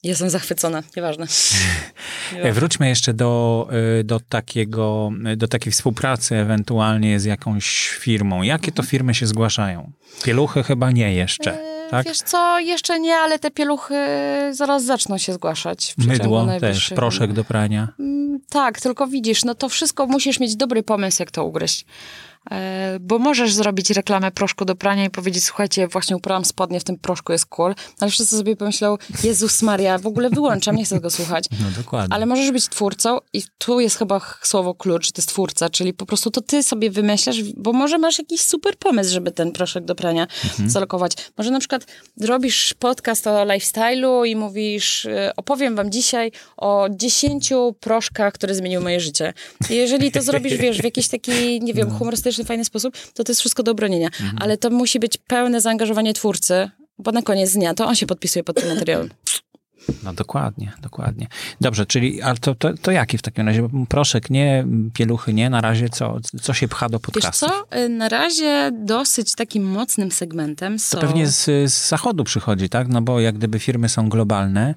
Jestem 0.02 0.30
zachwycona, 0.30 0.82
nieważne. 0.96 1.26
nieważne. 2.32 2.52
Wróćmy 2.60 2.88
jeszcze 2.88 3.14
do, 3.14 3.68
e, 4.00 4.04
do 4.04 4.20
takiego, 4.20 5.10
do 5.36 5.48
takiej 5.48 5.72
współpracy 5.72 6.36
ewentualnie 6.36 7.20
z 7.20 7.24
jakąś 7.24 7.88
firmą. 7.88 8.42
Jakie 8.42 8.72
to 8.72 8.82
mhm. 8.82 8.88
firmy 8.88 9.14
się 9.14 9.26
zgłaszają. 9.26 9.92
Pieluchy 10.22 10.62
chyba 10.62 10.79
nie 10.88 11.14
jeszcze. 11.14 11.50
Yy, 11.50 11.90
tak? 11.90 12.06
Wiesz 12.06 12.18
co, 12.18 12.58
jeszcze 12.58 13.00
nie, 13.00 13.16
ale 13.16 13.38
te 13.38 13.50
pieluchy 13.50 13.94
zaraz 14.50 14.84
zaczną 14.84 15.18
się 15.18 15.32
zgłaszać. 15.32 15.94
Mydło 15.98 16.46
też, 16.60 16.92
proszek 16.94 17.32
do 17.32 17.44
prania. 17.44 17.88
Mm, 17.98 18.40
tak, 18.48 18.80
tylko 18.80 19.06
widzisz, 19.06 19.44
no 19.44 19.54
to 19.54 19.68
wszystko 19.68 20.06
musisz 20.06 20.40
mieć 20.40 20.56
dobry 20.56 20.82
pomysł, 20.82 21.22
jak 21.22 21.30
to 21.30 21.44
ugryźć. 21.44 21.84
E, 22.50 22.98
bo 23.00 23.18
możesz 23.18 23.52
zrobić 23.52 23.90
reklamę 23.90 24.30
proszku 24.30 24.64
do 24.64 24.74
prania 24.74 25.04
i 25.04 25.10
powiedzieć, 25.10 25.44
słuchajcie, 25.44 25.88
właśnie 25.88 26.16
uprałam 26.16 26.44
spodnie, 26.44 26.80
w 26.80 26.84
tym 26.84 26.98
proszku 26.98 27.32
jest 27.32 27.46
cool, 27.46 27.74
ale 28.00 28.10
wszyscy 28.10 28.36
sobie 28.36 28.56
pomyślą, 28.56 28.96
Jezus 29.24 29.62
Maria, 29.62 29.98
w 29.98 30.06
ogóle 30.06 30.30
wyłączam, 30.30 30.76
nie 30.76 30.84
chcę 30.84 31.00
go 31.00 31.10
słuchać. 31.10 31.44
No 31.50 31.66
dokładnie. 31.76 32.14
Ale 32.14 32.26
możesz 32.26 32.50
być 32.50 32.68
twórcą 32.68 33.18
i 33.32 33.42
tu 33.58 33.80
jest 33.80 33.98
chyba 33.98 34.20
słowo 34.42 34.74
klucz, 34.74 35.12
to 35.12 35.20
jest 35.20 35.28
twórca, 35.28 35.70
czyli 35.70 35.94
po 35.94 36.06
prostu 36.06 36.30
to 36.30 36.40
ty 36.40 36.62
sobie 36.62 36.90
wymyślasz, 36.90 37.42
bo 37.56 37.72
może 37.72 37.98
masz 37.98 38.18
jakiś 38.18 38.40
super 38.40 38.76
pomysł, 38.76 39.12
żeby 39.12 39.30
ten 39.30 39.52
proszek 39.52 39.84
do 39.84 39.94
prania 39.94 40.26
mhm. 40.44 40.70
zalokować. 40.70 41.12
Może 41.38 41.50
na 41.50 41.58
przykład 41.58 41.86
robisz 42.20 42.74
podcast 42.74 43.26
o 43.26 43.44
lifestyle'u 43.44 44.26
i 44.26 44.36
mówisz, 44.36 45.06
e, 45.06 45.32
opowiem 45.36 45.76
wam 45.76 45.90
dzisiaj 45.90 46.32
o 46.56 46.88
dziesięciu 46.90 47.74
proszkach, 47.80 48.34
które 48.34 48.54
zmieniły 48.54 48.82
moje 48.82 49.00
życie. 49.00 49.32
I 49.70 49.74
jeżeli 49.74 50.12
to 50.12 50.22
zrobisz, 50.22 50.56
wiesz, 50.56 50.78
w 50.78 50.84
jakiś 50.84 51.08
taki, 51.08 51.60
nie 51.60 51.74
wiem, 51.74 51.88
no. 51.88 51.98
humorystyczny 51.98 52.29
fantastyczny, 52.30 52.44
fajny 52.44 52.64
sposób, 52.64 52.96
to 53.14 53.24
to 53.24 53.30
jest 53.30 53.40
wszystko 53.40 53.62
do 53.62 53.72
obronienia. 53.72 54.06
Mhm. 54.06 54.36
Ale 54.40 54.56
to 54.56 54.70
musi 54.70 54.98
być 54.98 55.16
pełne 55.16 55.60
zaangażowanie 55.60 56.14
twórcy, 56.14 56.70
bo 56.98 57.12
na 57.12 57.22
koniec 57.22 57.52
dnia 57.52 57.74
to 57.74 57.86
on 57.86 57.94
się 57.94 58.06
podpisuje 58.06 58.44
pod 58.44 58.56
tym 58.56 58.74
materiałem. 58.74 59.10
No 60.02 60.12
dokładnie, 60.12 60.72
dokładnie. 60.82 61.26
Dobrze, 61.60 61.86
czyli 61.86 62.22
ale 62.22 62.36
to, 62.36 62.54
to, 62.54 62.74
to 62.74 62.90
jaki 62.90 63.18
w 63.18 63.22
takim 63.22 63.46
razie? 63.46 63.68
Proszek 63.88 64.30
nie, 64.30 64.66
pieluchy 64.94 65.34
nie, 65.34 65.50
na 65.50 65.60
razie 65.60 65.88
co, 65.88 66.18
co 66.42 66.52
się 66.52 66.68
pcha 66.68 66.88
do 66.88 67.00
podcastu? 67.00 67.46
Wiesz 67.46 67.54
co, 67.70 67.78
y, 67.78 67.88
na 67.88 68.08
razie 68.08 68.70
dosyć 68.72 69.34
takim 69.34 69.64
mocnym 69.64 70.10
segmentem 70.10 70.78
są... 70.78 70.98
To 70.98 71.06
pewnie 71.06 71.26
z, 71.26 71.44
z 71.44 71.88
zachodu 71.88 72.24
przychodzi, 72.24 72.68
tak? 72.68 72.88
No 72.88 73.02
bo 73.02 73.20
jak 73.20 73.38
gdyby 73.38 73.58
firmy 73.58 73.88
są 73.88 74.08
globalne 74.08 74.74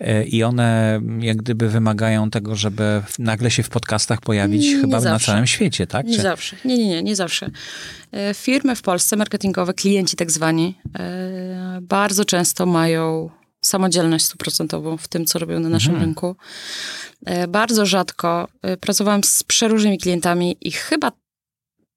y, 0.00 0.24
i 0.24 0.42
one 0.42 1.00
jak 1.20 1.36
gdyby 1.36 1.68
wymagają 1.68 2.30
tego, 2.30 2.56
żeby 2.56 3.02
nagle 3.18 3.50
się 3.50 3.62
w 3.62 3.68
podcastach 3.68 4.20
pojawić 4.20 4.66
nie 4.66 4.80
chyba 4.80 5.00
na 5.00 5.18
całym 5.18 5.46
świecie, 5.46 5.86
tak? 5.86 6.06
Nie 6.06 6.16
Czy... 6.16 6.22
zawsze. 6.22 6.56
Nie, 6.64 6.78
nie, 6.78 6.88
nie, 6.88 7.02
nie 7.02 7.16
zawsze. 7.16 7.50
Y, 8.30 8.34
firmy 8.34 8.76
w 8.76 8.82
Polsce, 8.82 9.16
marketingowe, 9.16 9.74
klienci 9.74 10.16
tak 10.16 10.30
zwani, 10.30 10.78
bardzo 11.82 12.24
często 12.24 12.66
mają 12.66 13.30
samodzielność 13.66 14.24
stuprocentową 14.24 14.96
w 14.96 15.08
tym, 15.08 15.26
co 15.26 15.38
robią 15.38 15.60
na 15.60 15.68
naszym 15.68 15.90
mhm. 15.90 16.04
rynku. 16.04 16.36
E, 17.26 17.48
bardzo 17.48 17.86
rzadko 17.86 18.48
e, 18.62 18.76
pracowałam 18.76 19.24
z 19.24 19.42
przeróżnymi 19.42 19.98
klientami 19.98 20.56
i 20.60 20.72
chyba 20.72 21.12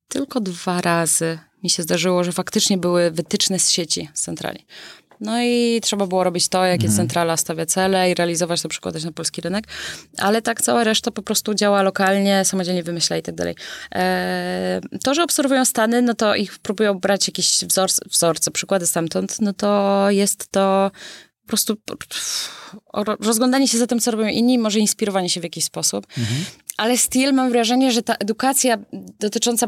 tylko 0.07 0.39
dwa 0.39 0.81
razy 0.81 1.39
mi 1.63 1.69
się 1.69 1.83
zdarzyło, 1.83 2.23
że 2.23 2.31
faktycznie 2.31 2.77
były 2.77 3.11
wytyczne 3.11 3.59
z 3.59 3.69
sieci, 3.69 4.09
z 4.13 4.21
centrali. 4.21 4.65
No 5.21 5.41
i 5.41 5.79
trzeba 5.83 6.07
było 6.07 6.23
robić 6.23 6.47
to, 6.49 6.65
jakie 6.65 6.87
mhm. 6.87 6.97
centrala 6.97 7.37
stawia 7.37 7.65
cele 7.65 8.11
i 8.11 8.13
realizować 8.13 8.61
to, 8.61 8.69
przykładać 8.69 9.03
na 9.03 9.11
polski 9.11 9.41
rynek. 9.41 9.67
Ale 10.17 10.41
tak 10.41 10.61
cała 10.61 10.83
reszta 10.83 11.11
po 11.11 11.21
prostu 11.21 11.53
działa 11.53 11.83
lokalnie, 11.83 12.45
samodzielnie 12.45 12.83
wymyśla 12.83 13.17
i 13.17 13.21
tak 13.21 13.35
dalej. 13.35 13.55
E, 13.95 14.81
to, 15.03 15.13
że 15.13 15.23
obserwują 15.23 15.65
Stany, 15.65 16.01
no 16.01 16.13
to 16.13 16.35
ich 16.35 16.59
próbują 16.59 16.99
brać 16.99 17.27
jakieś 17.27 17.65
wzorce, 17.65 18.01
wzorce, 18.09 18.51
przykłady 18.51 18.87
stamtąd, 18.87 19.41
no 19.41 19.53
to 19.53 20.05
jest 20.09 20.51
to 20.51 20.91
po 21.49 21.57
prostu 21.57 21.75
rozglądanie 23.19 23.67
się 23.67 23.77
za 23.77 23.87
tym, 23.87 23.99
co 23.99 24.11
robią 24.11 24.27
inni, 24.27 24.57
może 24.57 24.79
inspirowanie 24.79 25.29
się 25.29 25.39
w 25.39 25.43
jakiś 25.43 25.63
sposób. 25.63 26.07
Mhm. 26.17 26.45
Ale 26.77 26.97
still 26.97 27.33
mam 27.33 27.51
wrażenie, 27.51 27.91
że 27.91 28.01
ta 28.01 28.15
edukacja 28.15 28.77
dotycząca 29.19 29.67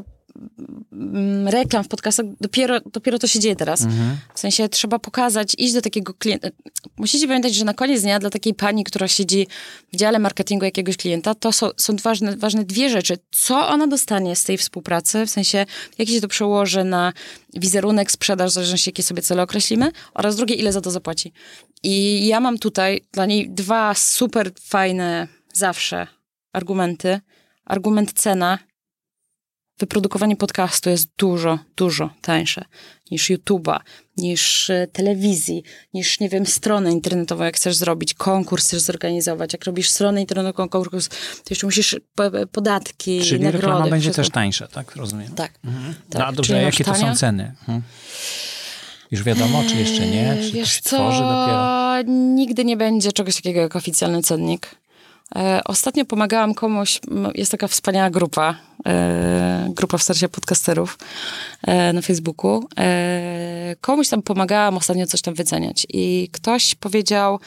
reklam 1.45 1.83
w 1.83 1.87
podcastach, 1.87 2.25
dopiero, 2.41 2.79
dopiero 2.79 3.19
to 3.19 3.27
się 3.27 3.39
dzieje 3.39 3.55
teraz. 3.55 3.81
Mhm. 3.81 4.17
W 4.35 4.39
sensie 4.39 4.69
trzeba 4.69 4.99
pokazać, 4.99 5.55
iść 5.57 5.73
do 5.73 5.81
takiego 5.81 6.13
klienta. 6.13 6.47
Musicie 6.97 7.27
pamiętać, 7.27 7.55
że 7.55 7.65
na 7.65 7.73
koniec 7.73 8.01
dnia 8.01 8.19
dla 8.19 8.29
takiej 8.29 8.53
pani, 8.53 8.83
która 8.83 9.07
siedzi 9.07 9.47
w 9.93 9.95
dziale 9.95 10.19
marketingu 10.19 10.65
jakiegoś 10.65 10.97
klienta, 10.97 11.35
to 11.35 11.51
są, 11.51 11.69
są 11.77 11.95
ważne, 11.95 12.37
ważne 12.37 12.65
dwie 12.65 12.89
rzeczy. 12.89 13.17
Co 13.31 13.67
ona 13.67 13.87
dostanie 13.87 14.35
z 14.35 14.43
tej 14.43 14.57
współpracy, 14.57 15.25
w 15.25 15.29
sensie 15.29 15.65
jak 15.97 16.09
się 16.09 16.21
to 16.21 16.27
przełoży 16.27 16.83
na 16.83 17.13
wizerunek, 17.53 18.11
sprzedaż, 18.11 18.51
w 18.51 18.53
zależności 18.53 18.89
jakie 18.89 19.03
sobie 19.03 19.21
cele 19.21 19.43
określimy, 19.43 19.91
oraz 20.13 20.35
drugie, 20.35 20.55
ile 20.55 20.73
za 20.73 20.81
to 20.81 20.91
zapłaci. 20.91 21.33
I 21.83 22.27
ja 22.27 22.39
mam 22.39 22.57
tutaj 22.57 23.01
dla 23.11 23.25
niej 23.25 23.49
dwa 23.49 23.93
super 23.95 24.51
fajne 24.61 25.27
zawsze 25.53 26.07
argumenty. 26.53 27.19
Argument 27.65 28.13
cena 28.13 28.59
wyprodukowanie 29.81 30.35
podcastu 30.35 30.89
jest 30.89 31.09
dużo, 31.17 31.59
dużo 31.75 32.09
tańsze 32.21 32.65
niż 33.11 33.29
YouTube'a, 33.29 33.79
niż 34.17 34.69
e, 34.69 34.87
telewizji, 34.91 35.63
niż, 35.93 36.19
nie 36.19 36.29
wiem, 36.29 36.45
stronę 36.45 36.91
internetową, 36.91 37.43
jak 37.43 37.55
chcesz 37.55 37.75
zrobić, 37.75 38.13
konkurs 38.13 38.67
chcesz 38.67 38.81
zorganizować. 38.81 39.53
Jak 39.53 39.65
robisz 39.65 39.89
stronę 39.89 40.21
internetową, 40.21 40.69
konkurs, 40.69 41.09
to 41.09 41.15
jeszcze 41.49 41.67
musisz 41.67 41.95
podatki, 42.51 43.21
Czyli 43.21 43.43
nagrody. 43.43 43.67
reklama 43.67 43.87
będzie 43.89 44.03
wszystko. 44.03 44.21
też 44.21 44.29
tańsza, 44.29 44.67
tak? 44.67 44.95
Rozumiem. 44.95 45.31
Tak. 45.35 45.51
Mhm. 45.65 45.93
tak. 46.09 46.19
No, 46.19 46.25
a 46.25 46.31
dobrze, 46.31 46.61
jakie 46.61 46.83
to 46.83 46.95
są 46.95 47.15
ceny? 47.15 47.53
Hmm. 47.65 47.83
Już 49.11 49.23
wiadomo, 49.23 49.63
czy 49.69 49.75
jeszcze 49.75 50.07
nie? 50.07 50.37
Czy 50.41 50.51
Wiesz 50.51 50.69
to 50.69 50.75
się 50.75 50.81
co? 50.81 50.95
tworzy 50.97 51.19
dopiero? 51.19 52.01
Nigdy 52.13 52.65
nie 52.65 52.77
będzie 52.77 53.11
czegoś 53.11 53.35
takiego 53.35 53.59
jak 53.59 53.75
oficjalny 53.75 54.21
cennik. 54.21 54.75
E, 55.35 55.61
ostatnio 55.65 56.05
pomagałam 56.05 56.53
komuś, 56.53 56.99
jest 57.35 57.51
taka 57.51 57.67
wspaniała 57.67 58.09
grupa, 58.09 58.55
e, 58.85 59.69
grupa 59.69 59.97
w 59.97 60.03
starcie 60.03 60.29
podcasterów 60.29 60.97
e, 61.63 61.93
na 61.93 62.01
Facebooku. 62.01 62.67
Komuś 63.81 64.09
tam 64.09 64.21
pomagałam 64.21 64.77
ostatnio 64.77 65.07
coś 65.07 65.21
tam 65.21 65.33
wyceniać 65.33 65.87
i 65.89 66.29
ktoś 66.31 66.75
powiedział, 66.75 67.39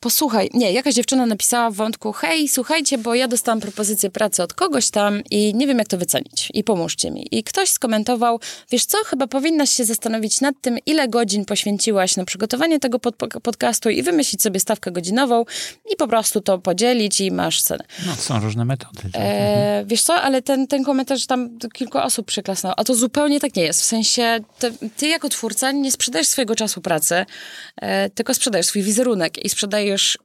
posłuchaj, 0.00 0.50
nie, 0.54 0.72
jakaś 0.72 0.94
dziewczyna 0.94 1.26
napisała 1.26 1.70
w 1.70 1.74
wątku, 1.74 2.12
hej, 2.12 2.48
słuchajcie, 2.48 2.98
bo 2.98 3.14
ja 3.14 3.28
dostałam 3.28 3.60
propozycję 3.60 4.10
pracy 4.10 4.42
od 4.42 4.54
kogoś 4.54 4.90
tam 4.90 5.22
i 5.30 5.54
nie 5.54 5.66
wiem, 5.66 5.78
jak 5.78 5.88
to 5.88 5.98
wycenić 5.98 6.48
i 6.54 6.64
pomóżcie 6.64 7.10
mi. 7.10 7.26
I 7.30 7.44
ktoś 7.44 7.68
skomentował, 7.68 8.40
wiesz 8.70 8.84
co, 8.84 8.98
chyba 9.06 9.26
powinnaś 9.26 9.70
się 9.70 9.84
zastanowić 9.84 10.40
nad 10.40 10.54
tym, 10.60 10.78
ile 10.86 11.08
godzin 11.08 11.44
poświęciłaś 11.44 12.16
na 12.16 12.24
przygotowanie 12.24 12.80
tego 12.80 12.98
pod 12.98 13.16
podcastu 13.42 13.90
i 13.90 14.02
wymyślić 14.02 14.42
sobie 14.42 14.60
stawkę 14.60 14.90
godzinową 14.90 15.44
i 15.92 15.96
po 15.96 16.08
prostu 16.08 16.40
to 16.40 16.58
podzielić 16.58 17.20
i 17.20 17.30
masz 17.30 17.62
cenę. 17.62 17.84
No, 18.06 18.14
są 18.14 18.40
różne 18.40 18.64
metody. 18.64 19.02
Tak? 19.02 19.22
E, 19.24 19.84
wiesz 19.86 20.02
co, 20.02 20.14
ale 20.14 20.42
ten, 20.42 20.66
ten 20.66 20.84
komentarz 20.84 21.26
tam 21.26 21.58
kilku 21.72 21.98
osób 21.98 22.26
przyklasnęło, 22.26 22.78
a 22.78 22.84
to 22.84 22.94
zupełnie 22.94 23.40
tak 23.40 23.56
nie 23.56 23.62
jest. 23.62 23.80
W 23.80 23.84
sensie, 23.84 24.40
ty, 24.58 24.72
ty 24.96 25.08
jako 25.08 25.28
twórca 25.28 25.72
nie 25.72 25.92
sprzedajesz 25.92 26.28
swojego 26.28 26.54
czasu 26.54 26.80
pracy, 26.80 27.26
e, 27.76 28.10
tylko 28.10 28.34
sprzedajesz 28.34 28.66
swój 28.66 28.82
wizerunek 28.82 29.44
i 29.44 29.48
sprzedajesz 29.48 29.89
dostajesz 29.92 30.18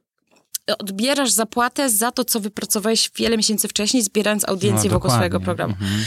odbierasz 0.78 1.30
zapłatę 1.30 1.90
za 1.90 2.12
to, 2.12 2.24
co 2.24 2.40
wypracowałeś 2.40 3.10
wiele 3.16 3.36
miesięcy 3.36 3.68
wcześniej, 3.68 4.02
zbierając 4.02 4.48
audiencję 4.48 4.90
no, 4.90 4.94
wokół 4.94 5.10
swojego 5.10 5.40
programu. 5.40 5.74
Mhm. 5.80 6.04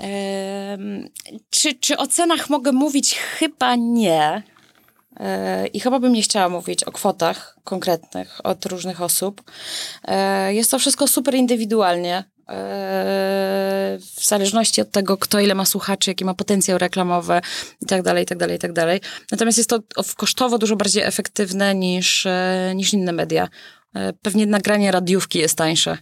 Ehm, 0.00 1.08
czy, 1.50 1.74
czy 1.74 1.96
o 1.96 2.06
cenach 2.06 2.50
mogę 2.50 2.72
mówić? 2.72 3.18
Chyba 3.18 3.76
nie. 3.76 4.42
E, 5.20 5.66
I 5.66 5.80
chyba 5.80 6.00
bym 6.00 6.12
nie 6.12 6.22
chciała 6.22 6.48
mówić 6.48 6.84
o 6.84 6.92
kwotach 6.92 7.58
konkretnych 7.64 8.40
od 8.44 8.66
różnych 8.66 9.02
osób. 9.02 9.42
E, 10.04 10.54
jest 10.54 10.70
to 10.70 10.78
wszystko 10.78 11.06
super 11.06 11.34
indywidualnie. 11.34 12.24
W 12.48 14.24
zależności 14.24 14.80
od 14.80 14.90
tego, 14.90 15.16
kto 15.16 15.40
ile 15.40 15.54
ma 15.54 15.64
słuchaczy, 15.64 16.10
jaki 16.10 16.24
ma 16.24 16.34
potencjał 16.34 16.78
reklamowy 16.78 17.40
i 17.82 17.86
tak 17.86 18.02
dalej, 18.02 18.22
i 18.22 18.26
tak 18.26 18.38
dalej, 18.38 18.56
i 18.56 18.58
tak 18.58 18.72
dalej. 18.72 19.00
Natomiast 19.32 19.58
jest 19.58 19.70
to 19.70 19.80
kosztowo 20.16 20.58
dużo 20.58 20.76
bardziej 20.76 21.02
efektywne 21.02 21.74
niż, 21.74 22.26
e, 22.26 22.72
niż 22.74 22.92
inne 22.92 23.12
media. 23.12 23.48
E, 23.94 24.12
pewnie 24.12 24.46
nagranie 24.46 24.92
radiówki 24.92 25.38
jest 25.38 25.58
tańsze 25.58 25.98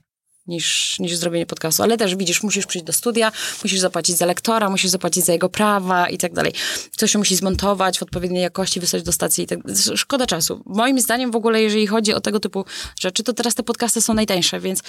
niż, 0.49 0.99
niż 0.99 1.17
zrobienie 1.17 1.47
podcastu. 1.47 1.83
Ale 1.83 1.97
też 1.97 2.17
widzisz, 2.17 2.43
musisz 2.43 2.67
przyjść 2.67 2.87
do 2.87 2.93
studia, 2.93 3.33
musisz 3.63 3.81
zapłacić 3.81 4.17
za 4.17 4.27
lektora, 4.27 4.71
musisz 4.71 4.91
zapłacić 4.91 5.25
za 5.25 5.33
jego 5.33 5.49
prawa 5.49 6.09
i 6.09 6.19
tak 6.19 6.33
dalej. 6.33 6.53
Coś 6.97 7.11
się 7.11 7.19
musi 7.19 7.37
zmontować 7.37 7.99
w 7.99 8.03
odpowiedniej 8.03 8.43
jakości, 8.43 8.81
wysłać 8.81 9.03
do 9.03 9.13
stacji 9.13 9.45
i 9.45 9.47
tak 9.47 9.59
Szkoda 9.95 10.27
czasu. 10.27 10.63
Moim 10.67 11.01
zdaniem 11.01 11.31
w 11.31 11.37
ogóle, 11.37 11.63
jeżeli 11.63 11.87
chodzi 11.87 12.15
o 12.15 12.21
tego 12.21 12.41
typu 12.41 12.65
rzeczy, 13.01 13.23
to 13.23 13.33
teraz 13.33 13.55
te 13.55 13.63
podcasty 13.63 14.03
są 14.03 14.15
najtańsze, 14.15 14.61
więc, 14.61 14.83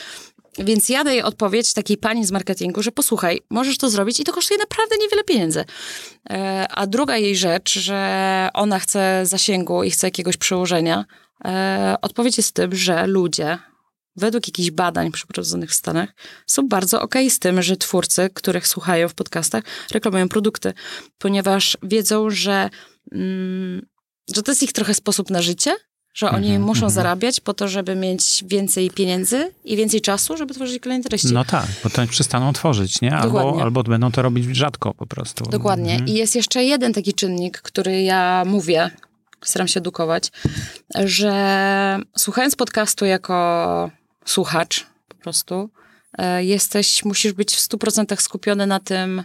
więc 0.57 0.89
ja 0.89 1.03
daję 1.03 1.25
odpowiedź 1.25 1.73
takiej 1.73 1.97
pani 1.97 2.25
z 2.25 2.31
marketingu, 2.31 2.83
że 2.83 2.91
posłuchaj, 2.91 3.41
możesz 3.49 3.77
to 3.77 3.89
zrobić 3.89 4.19
i 4.19 4.23
to 4.23 4.33
kosztuje 4.33 4.57
naprawdę 4.57 4.95
niewiele 4.97 5.23
pieniędzy. 5.23 5.65
E, 6.29 6.67
a 6.69 6.87
druga 6.87 7.17
jej 7.17 7.35
rzecz, 7.35 7.79
że 7.79 8.49
ona 8.53 8.79
chce 8.79 9.21
zasięgu 9.23 9.83
i 9.83 9.91
chce 9.91 10.07
jakiegoś 10.07 10.37
przełożenia, 10.37 11.05
e, 11.45 11.95
odpowiedź 12.01 12.37
jest 12.37 12.49
w 12.49 12.53
tym, 12.53 12.75
że 12.75 13.07
ludzie 13.07 13.57
według 14.17 14.47
jakichś 14.47 14.71
badań 14.71 15.11
przeprowadzonych 15.11 15.69
w 15.69 15.73
Stanach, 15.73 16.09
są 16.47 16.67
bardzo 16.67 17.01
okej 17.01 17.25
okay 17.25 17.35
z 17.35 17.39
tym, 17.39 17.61
że 17.61 17.77
twórcy, 17.77 18.29
których 18.33 18.67
słuchają 18.67 19.09
w 19.09 19.13
podcastach, 19.13 19.63
reklamują 19.91 20.29
produkty, 20.29 20.73
ponieważ 21.17 21.77
wiedzą, 21.83 22.29
że, 22.29 22.69
mm, 23.11 23.85
że 24.35 24.43
to 24.43 24.51
jest 24.51 24.63
ich 24.63 24.73
trochę 24.73 24.93
sposób 24.93 25.29
na 25.29 25.41
życie, 25.41 25.75
że 26.13 26.29
oni 26.29 26.49
mm 26.49 26.61
-hmm, 26.61 26.65
muszą 26.65 26.79
mm 26.79 26.89
-hmm. 26.89 26.93
zarabiać 26.93 27.39
po 27.39 27.53
to, 27.53 27.67
żeby 27.67 27.95
mieć 27.95 28.43
więcej 28.47 28.91
pieniędzy 28.91 29.53
i 29.65 29.75
więcej 29.75 30.01
czasu, 30.01 30.37
żeby 30.37 30.53
tworzyć 30.53 30.83
kolejne 30.83 31.03
treści. 31.03 31.33
No 31.33 31.45
tak, 31.45 31.65
bo 31.83 31.89
to 31.89 32.07
przestaną 32.07 32.53
tworzyć, 32.53 33.01
nie? 33.01 33.15
Albo, 33.15 33.61
albo 33.61 33.83
będą 33.83 34.11
to 34.11 34.21
robić 34.21 34.45
rzadko 34.55 34.93
po 34.93 35.07
prostu. 35.07 35.43
Dokładnie. 35.43 35.93
Mm 35.93 36.05
-hmm. 36.05 36.09
I 36.09 36.13
jest 36.13 36.35
jeszcze 36.35 36.63
jeden 36.63 36.93
taki 36.93 37.13
czynnik, 37.13 37.61
który 37.61 38.01
ja 38.01 38.43
mówię, 38.45 38.91
staram 39.43 39.67
się 39.67 39.79
edukować, 39.79 40.31
że 41.05 41.99
słuchając 42.17 42.55
podcastu 42.55 43.05
jako 43.05 43.91
słuchacz 44.29 44.85
po 45.07 45.15
prostu, 45.15 45.69
e, 46.17 46.43
jesteś, 46.43 47.05
musisz 47.05 47.33
być 47.33 47.55
w 47.55 47.59
100% 47.59 48.21
skupiony 48.21 48.67
na 48.67 48.79
tym, 48.79 49.23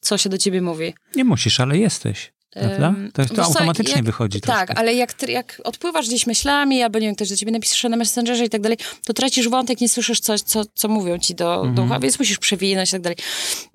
co 0.00 0.18
się 0.18 0.28
do 0.28 0.38
ciebie 0.38 0.62
mówi. 0.62 0.94
Nie 1.16 1.24
musisz, 1.24 1.60
ale 1.60 1.78
jesteś. 1.78 2.32
Prawda? 2.60 2.94
To, 3.12 3.34
to 3.34 3.42
automatycznie 3.42 3.94
jak, 3.94 4.04
wychodzi. 4.04 4.40
Tak, 4.40 4.66
troszkę. 4.66 4.74
ale 4.78 4.94
jak, 4.94 5.28
jak 5.28 5.60
odpływasz 5.64 6.06
gdzieś 6.06 6.26
myślami, 6.26 6.82
albo 6.82 6.98
nie 6.98 7.06
wiem, 7.06 7.14
ktoś 7.14 7.28
do 7.28 7.36
ciebie 7.36 7.52
napisze 7.52 7.88
na 7.88 7.96
Messengerze 7.96 8.44
i 8.44 8.48
tak 8.48 8.60
dalej, 8.60 8.78
to 9.06 9.12
tracisz 9.12 9.48
wątek, 9.48 9.80
nie 9.80 9.88
słyszysz, 9.88 10.20
co, 10.20 10.38
co, 10.38 10.62
co 10.74 10.88
mówią 10.88 11.18
ci 11.18 11.34
do, 11.34 11.66
do 11.74 11.82
ucha, 11.82 12.00
więc 12.00 12.18
musisz 12.18 12.38
przewinąć 12.38 12.88
i 12.88 12.92
tak 12.92 13.00
dalej. 13.00 13.16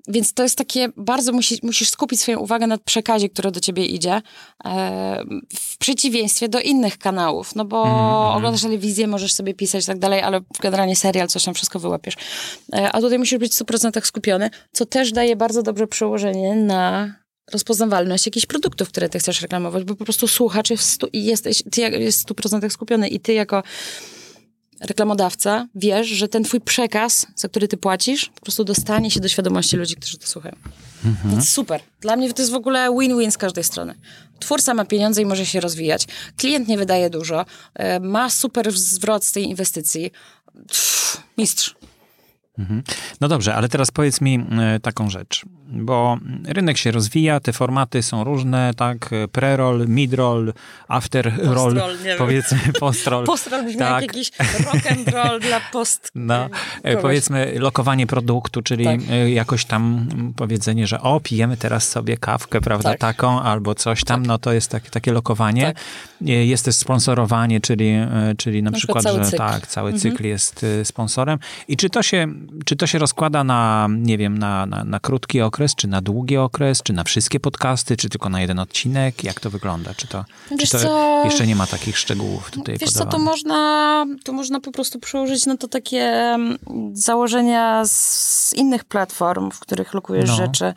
Więc 0.08 0.32
to 0.32 0.42
jest 0.42 0.58
takie, 0.58 0.88
bardzo 0.96 1.32
musi, 1.32 1.58
musisz 1.62 1.90
skupić 1.90 2.20
swoją 2.20 2.38
uwagę 2.38 2.66
na 2.66 2.78
przekazie, 2.78 3.28
który 3.28 3.50
do 3.50 3.60
ciebie 3.60 3.86
idzie, 3.86 4.22
e, 4.64 5.24
w 5.54 5.78
przeciwieństwie 5.78 6.48
do 6.48 6.60
innych 6.60 6.98
kanałów, 6.98 7.54
no 7.54 7.64
bo 7.64 7.82
mhm. 7.82 8.36
oglądasz 8.36 8.62
telewizję, 8.62 9.06
możesz 9.06 9.32
sobie 9.32 9.54
pisać 9.54 9.84
i 9.84 9.86
tak 9.86 9.98
dalej, 9.98 10.20
ale 10.20 10.40
generalnie 10.60 10.96
serial, 10.96 11.28
coś 11.28 11.44
tam 11.44 11.54
wszystko 11.54 11.78
wyłapiesz. 11.78 12.14
E, 12.72 12.92
a 12.92 13.00
tutaj 13.00 13.18
musisz 13.18 13.38
być 13.38 13.52
w 13.52 13.58
100% 13.58 14.04
skupiony, 14.04 14.50
co 14.72 14.86
też 14.86 15.12
daje 15.12 15.36
bardzo 15.36 15.62
dobre 15.62 15.86
przełożenie 15.86 16.56
na 16.56 17.14
rozpoznawalność 17.52 18.26
jakichś 18.26 18.46
produktów, 18.46 18.88
które 18.88 19.08
ty 19.08 19.18
chcesz 19.18 19.42
reklamować, 19.42 19.84
bo 19.84 19.94
po 19.94 20.04
prostu 20.04 20.28
słuchacz 20.28 20.70
jest, 20.70 20.88
stu, 20.88 21.08
jesteś, 21.12 21.62
ty 21.70 21.80
jest 21.80 22.22
w 22.22 22.26
100% 22.26 22.70
skupiony 22.70 23.08
i 23.08 23.20
ty 23.20 23.32
jako 23.32 23.62
reklamodawca 24.80 25.68
wiesz, 25.74 26.06
że 26.06 26.28
ten 26.28 26.44
twój 26.44 26.60
przekaz, 26.60 27.26
za 27.36 27.48
który 27.48 27.68
ty 27.68 27.76
płacisz, 27.76 28.30
po 28.34 28.40
prostu 28.40 28.64
dostanie 28.64 29.10
się 29.10 29.20
do 29.20 29.28
świadomości 29.28 29.76
ludzi, 29.76 29.96
którzy 29.96 30.18
to 30.18 30.26
słuchają. 30.26 30.56
Mhm. 31.04 31.34
Jest 31.34 31.48
super. 31.48 31.80
Dla 32.00 32.16
mnie 32.16 32.32
to 32.32 32.42
jest 32.42 32.52
w 32.52 32.54
ogóle 32.54 32.88
win-win 32.90 33.30
z 33.30 33.38
każdej 33.38 33.64
strony. 33.64 33.94
Twórca 34.38 34.74
ma 34.74 34.84
pieniądze 34.84 35.22
i 35.22 35.26
może 35.26 35.46
się 35.46 35.60
rozwijać. 35.60 36.06
Klient 36.36 36.68
nie 36.68 36.78
wydaje 36.78 37.10
dużo. 37.10 37.44
E, 37.74 38.00
ma 38.00 38.30
super 38.30 38.72
zwrot 38.72 39.24
z 39.24 39.32
tej 39.32 39.44
inwestycji. 39.44 40.10
Pff, 40.68 41.22
mistrz. 41.38 41.74
Mhm. 42.58 42.82
No 43.20 43.28
dobrze, 43.28 43.54
ale 43.54 43.68
teraz 43.68 43.90
powiedz 43.90 44.20
mi 44.20 44.34
e, 44.34 44.80
taką 44.80 45.10
rzecz, 45.10 45.44
bo 45.66 46.18
rynek 46.46 46.78
się 46.78 46.90
rozwija, 46.90 47.40
te 47.40 47.52
formaty 47.52 48.02
są 48.02 48.24
różne, 48.24 48.74
tak, 48.76 49.10
pre-roll, 49.32 49.88
mid-roll, 49.88 50.52
after-roll, 50.88 51.80
powiedzmy 52.18 52.58
post-roll. 52.80 53.24
post-roll 53.24 53.64
brzmi 53.64 53.78
tak. 53.78 54.02
jak 54.02 54.16
jakiś 54.16 54.30
rock 54.38 54.86
and 54.90 55.08
roll 55.08 55.40
dla 55.40 55.60
post. 55.72 56.10
No, 56.14 56.48
e, 56.82 56.96
powiedzmy 56.96 57.52
lokowanie 57.58 58.06
produktu, 58.06 58.62
czyli 58.62 58.84
tak. 58.84 59.00
E, 59.10 59.30
jakoś 59.30 59.64
tam 59.64 60.08
powiedzenie, 60.36 60.86
że 60.86 61.00
o, 61.00 61.20
pijemy 61.20 61.56
teraz 61.56 61.88
sobie 61.88 62.16
kawkę, 62.16 62.60
prawda, 62.60 62.90
tak. 62.90 62.98
taką, 62.98 63.42
albo 63.42 63.74
coś 63.74 64.04
tam, 64.04 64.20
tak. 64.20 64.28
no 64.28 64.38
to 64.38 64.52
jest 64.52 64.70
tak, 64.70 64.90
takie 64.90 65.12
lokowanie. 65.12 65.62
Tak. 65.62 65.76
Jest 66.20 66.64
też 66.64 66.74
sponsorowanie, 66.74 67.60
czyli, 67.60 67.92
czyli 68.38 68.62
na, 68.62 68.70
na 68.70 68.76
przykład, 68.76 69.04
że 69.04 69.24
cykl. 69.24 69.36
tak, 69.36 69.66
cały 69.66 69.90
mhm. 69.90 70.00
cykl 70.00 70.24
jest 70.24 70.66
sponsorem. 70.84 71.38
I 71.68 71.76
czy 71.76 71.90
to 71.90 72.02
się 72.02 72.26
czy 72.64 72.76
to 72.76 72.86
się 72.86 72.98
rozkłada 72.98 73.44
na, 73.44 73.88
nie 73.90 74.18
wiem, 74.18 74.38
na, 74.38 74.66
na, 74.66 74.84
na, 74.84 75.00
krótki 75.00 75.40
okres, 75.40 75.74
czy 75.74 75.88
na 75.88 76.00
długi 76.00 76.36
okres, 76.36 76.82
czy 76.82 76.92
na 76.92 77.04
wszystkie 77.04 77.40
podcasty, 77.40 77.96
czy 77.96 78.08
tylko 78.08 78.28
na 78.28 78.40
jeden 78.40 78.58
odcinek? 78.58 79.24
Jak 79.24 79.40
to 79.40 79.50
wygląda? 79.50 79.94
Czy 79.94 80.06
to, 80.06 80.24
czy 80.58 80.70
to 80.70 80.78
co, 80.78 81.22
jeszcze 81.24 81.46
nie 81.46 81.56
ma 81.56 81.66
takich 81.66 81.98
szczegółów 81.98 82.50
tutaj 82.50 82.78
Wiesz 82.78 82.92
podawane? 82.92 83.10
co, 83.10 83.18
to 83.18 83.24
można, 83.24 84.06
to 84.24 84.32
można 84.32 84.60
po 84.60 84.72
prostu 84.72 84.98
przełożyć 84.98 85.46
na 85.46 85.56
to 85.56 85.68
takie 85.68 86.02
mm, 86.02 86.58
założenia 86.92 87.82
z 87.84 88.52
innych 88.56 88.84
platform, 88.84 89.50
w 89.50 89.60
których 89.60 89.94
lokujesz 89.94 90.30
no. 90.30 90.36
rzeczy. 90.36 90.74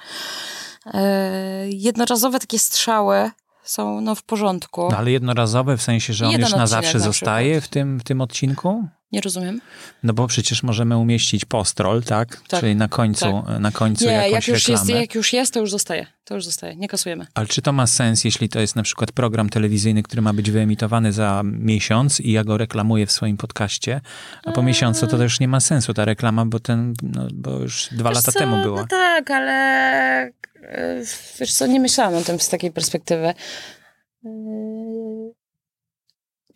E, 0.94 1.70
jednorazowe 1.70 2.40
takie 2.40 2.60
strzały 2.60 3.32
są 3.66 4.02
no, 4.02 4.16
w 4.16 4.24
porządku. 4.24 4.88
No, 4.92 4.98
ale 4.98 5.12
jednorazowe 5.12 5.78
w 5.78 5.82
sensie, 5.82 6.14
że 6.14 6.26
on 6.26 6.32
Jeden 6.32 6.48
już 6.48 6.58
na 6.58 6.68
zawsze 6.68 6.98
na 6.98 7.04
zostaje 7.04 7.62
w 7.62 7.68
tym, 7.68 8.00
w 8.00 8.04
tym 8.04 8.22
odcinku? 8.22 8.88
Nie 9.12 9.22
rozumiem. 9.22 9.62
No 10.04 10.14
bo 10.14 10.28
przecież 10.28 10.64
możemy 10.64 10.98
umieścić 10.98 11.46
postrol, 11.46 12.04
tak? 12.04 12.42
tak 12.48 12.60
Czyli 12.60 12.76
na 12.76 12.88
końcu, 12.88 13.44
tak. 13.48 13.60
na 13.60 13.72
końcu 13.72 14.06
Nie, 14.06 14.12
jakąś 14.12 14.32
jak 14.32 14.48
już, 14.48 14.68
reklamę. 14.68 14.92
jest, 14.92 15.02
jak 15.02 15.16
już 15.16 15.34
jest, 15.34 15.54
to 15.54 15.60
już 15.60 15.72
zostaje. 15.72 16.08
To 16.24 16.36
już 16.36 16.46
zostaje, 16.46 16.76
nie 16.76 16.88
kasujemy. 16.88 17.28
Ale 17.34 17.48
czy 17.48 17.62
to 17.62 17.74
ma 17.74 17.88
sens, 17.88 18.24
jeśli 18.24 18.50
to 18.50 18.60
jest 18.60 18.76
na 18.76 18.84
przykład 18.84 19.12
program 19.12 19.50
telewizyjny, 19.50 20.04
który 20.04 20.22
ma 20.22 20.34
być 20.34 20.52
wyemitowany 20.52 21.12
za 21.12 21.42
miesiąc 21.44 22.20
i 22.20 22.32
ja 22.32 22.44
go 22.44 22.58
reklamuję 22.58 23.06
w 23.06 23.12
swoim 23.12 23.38
podcaście, 23.38 24.02
a 24.46 24.52
po 24.52 24.62
eee. 24.62 24.68
miesiącu 24.68 25.08
to 25.08 25.24
już 25.24 25.40
nie 25.40 25.48
ma 25.48 25.60
sensu 25.60 25.94
ta 25.94 26.06
reklama, 26.06 26.46
bo 26.46 26.60
ten, 26.60 26.94
no, 27.04 27.28
bo 27.34 27.60
już 27.60 27.90
dwa 27.92 28.10
wiesz 28.10 28.16
lata 28.16 28.32
co? 28.32 28.40
temu 28.40 28.64
była. 28.64 28.82
No 28.82 28.88
tak, 28.88 29.32
ale 29.32 30.32
wiesz 31.40 31.54
co, 31.54 31.68
nie 31.68 31.80
myślałam 31.80 32.16
o 32.16 32.22
tym 32.22 32.40
z 32.40 32.50
takiej 32.50 32.72
perspektywy. 32.72 33.34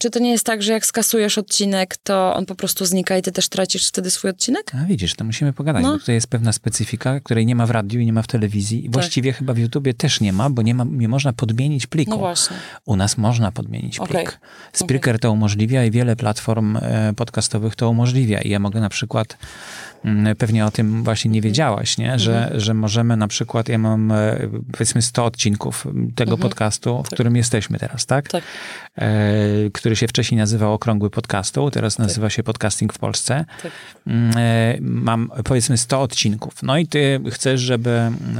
Czy 0.02 0.10
to 0.10 0.20
nie 0.20 0.32
jest 0.32 0.46
tak, 0.46 0.64
że 0.64 0.72
jak 0.74 0.86
skasujesz 0.86 1.38
odcinek, 1.38 1.98
to 1.98 2.36
on 2.36 2.46
po 2.46 2.56
prostu 2.56 2.86
znika 2.86 3.18
i 3.18 3.22
ty 3.22 3.32
też 3.32 3.50
tracisz 3.50 3.88
wtedy 3.88 4.12
swój 4.12 4.30
odcinek? 4.30 4.72
A 4.76 4.86
widzisz, 4.86 5.16
to 5.16 5.24
musimy 5.26 5.54
pogadać, 5.54 5.84
No. 5.84 5.92
bo 5.92 6.00
tutaj 6.00 6.16
jest 6.16 6.28
pewna 6.28 6.54
specyfika, 6.54 7.20
której 7.20 7.46
nie 7.46 7.56
ma 7.56 7.66
w 7.66 7.72
radiu 7.72 8.00
i 8.00 8.06
nie 8.06 8.14
ma 8.14 8.22
w 8.22 8.28
telewizji. 8.28 8.86
I 8.86 8.90
właściwie 8.90 9.34
chyba 9.34 9.54
w 9.54 9.58
YouTubie 9.58 9.94
też 9.94 10.22
nie 10.22 10.34
ma, 10.34 10.50
bo 10.50 10.62
nie, 10.62 10.76
ma, 10.76 10.86
nie 10.90 11.08
można 11.08 11.34
podmienić 11.34 11.88
pliku. 11.88 12.12
No 12.12 12.18
właśnie. 12.18 12.58
U 12.86 12.96
nas 12.96 13.18
można 13.18 13.52
podmienić 13.52 13.98
plik. 13.98 14.10
Okej. 14.12 14.26
Spreaker 14.74 15.20
to 15.20 15.32
umożliwia 15.32 15.86
i 15.86 15.92
wiele 15.92 16.16
platform 16.16 16.78
e, 16.78 17.14
podcastowych 17.16 17.76
to 17.76 17.90
umożliwia. 17.90 18.42
I 18.42 18.50
ja 18.50 18.60
mogę 18.60 18.80
na 18.80 18.90
przykład, 18.90 19.38
mm, 20.06 20.36
pewnie 20.36 20.66
o 20.66 20.72
tym 20.72 21.04
właśnie 21.04 21.32
nie 21.32 21.42
wiedziałaś, 21.42 21.98
nie? 21.98 22.20
Że, 22.20 22.44
Mhm. 22.44 22.60
że 22.60 22.74
możemy 22.74 23.18
na 23.18 23.28
przykład, 23.28 23.70
ja 23.70 23.78
mam 23.78 24.12
e, 24.12 24.38
powiedzmy 24.72 25.02
100 25.02 25.26
odcinków 25.26 25.88
tego 26.16 26.38
podcastu, 26.38 27.04
w 27.04 27.10
którym 27.10 27.36
jesteśmy 27.36 27.80
teraz, 27.80 28.06
tak? 28.06 28.26
Mhm. 28.26 28.44
Tak. 28.44 28.52
E, 29.04 29.10
który 29.74 29.89
się 29.96 30.08
wcześniej 30.08 30.38
nazywał 30.38 30.74
Okrągły 30.74 31.10
Podcastu, 31.10 31.72
teraz 31.72 31.98
nazywa 32.00 32.30
się 32.30 32.44
Podcasting 32.44 32.94
w 32.94 32.98
Polsce. 32.98 33.46
Tak. 33.64 33.72
Mm, 34.08 34.32
e, 34.38 34.78
Mam 34.82 35.32
powiedzmy 35.44 35.78
100 35.78 36.02
odcinków. 36.02 36.54
No 36.64 36.78
i 36.78 36.88
ty 36.88 37.20
chcesz, 37.32 37.62
żeby, 37.62 37.90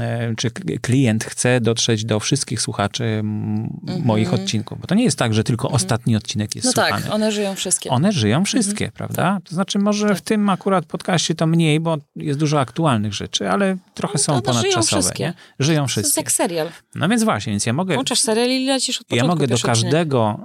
e, 0.00 0.34
czy 0.36 0.50
klient 0.82 1.24
chce 1.24 1.60
dotrzeć 1.60 2.04
do 2.04 2.20
wszystkich 2.20 2.60
słuchaczy 2.62 3.04
m, 3.04 3.68
moich 4.04 4.34
odcinków. 4.34 4.80
Bo 4.80 4.86
to 4.86 4.94
nie 4.94 5.04
jest 5.04 5.18
tak, 5.18 5.34
że 5.34 5.44
tylko 5.44 5.68
ostatni 5.68 6.16
odcinek 6.16 6.56
jest 6.56 6.68
Mhm. 6.68 6.80
No 6.80 6.88
słuchany. 6.88 7.04
tak, 7.04 7.14
one 7.14 7.32
żyją 7.32 7.54
wszystkie. 7.54 7.90
One 7.90 8.12
żyją 8.12 8.44
wszystkie, 8.44 8.90
prawda? 8.94 9.38
To 9.44 9.54
znaczy 9.54 9.78
może 9.78 10.14
w 10.14 10.20
tym 10.20 10.48
akurat 10.48 10.84
podcaście 10.86 11.34
to 11.34 11.46
mniej, 11.46 11.80
bo 11.80 11.96
jest 12.16 12.38
dużo 12.38 12.60
aktualnych 12.60 13.14
rzeczy, 13.14 13.50
ale 13.50 13.76
trochę 13.94 14.18
są 14.18 14.32
one 14.32 14.42
żyją 14.42 14.54
ponadczasowe. 14.54 15.02
wszystkie. 15.02 15.24
Nie? 15.24 15.34
Żyją 15.58 15.78
To 15.78 15.82
jest 15.84 15.92
wszystkie. 15.92 16.20
jak 16.20 16.32
serial. 16.32 16.68
No 16.94 17.08
więc 17.08 17.24
właśnie, 17.24 17.52
więc 17.52 17.66
ja 17.66 17.72
mogę 17.72 17.94
Włączasz 17.94 18.20
serial 18.20 18.48
i 18.50 18.66
lecisz 18.66 19.00
od 19.00 19.02
ja 19.02 19.08
początku. 19.08 19.28
mogę 19.36 19.46
do 19.46 19.54
odcinek. 19.54 19.74
każdego 19.76 20.40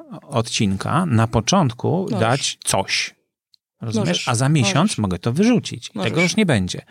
na 1.05 1.27
początku 1.27 2.01
Możesz. 2.03 2.19
dać 2.19 2.57
coś. 2.63 3.15
Rozumiesz? 3.81 4.07
Możesz. 4.07 4.27
A 4.27 4.35
za 4.35 4.49
miesiąd 4.49 4.75
Możesz. 4.75 4.97
mogę 4.97 5.19
to 5.19 5.33
wyrzucić. 5.33 5.91
Tego 6.03 6.21
już 6.21 6.35
nie 6.35 6.45
będzie. 6.45 6.81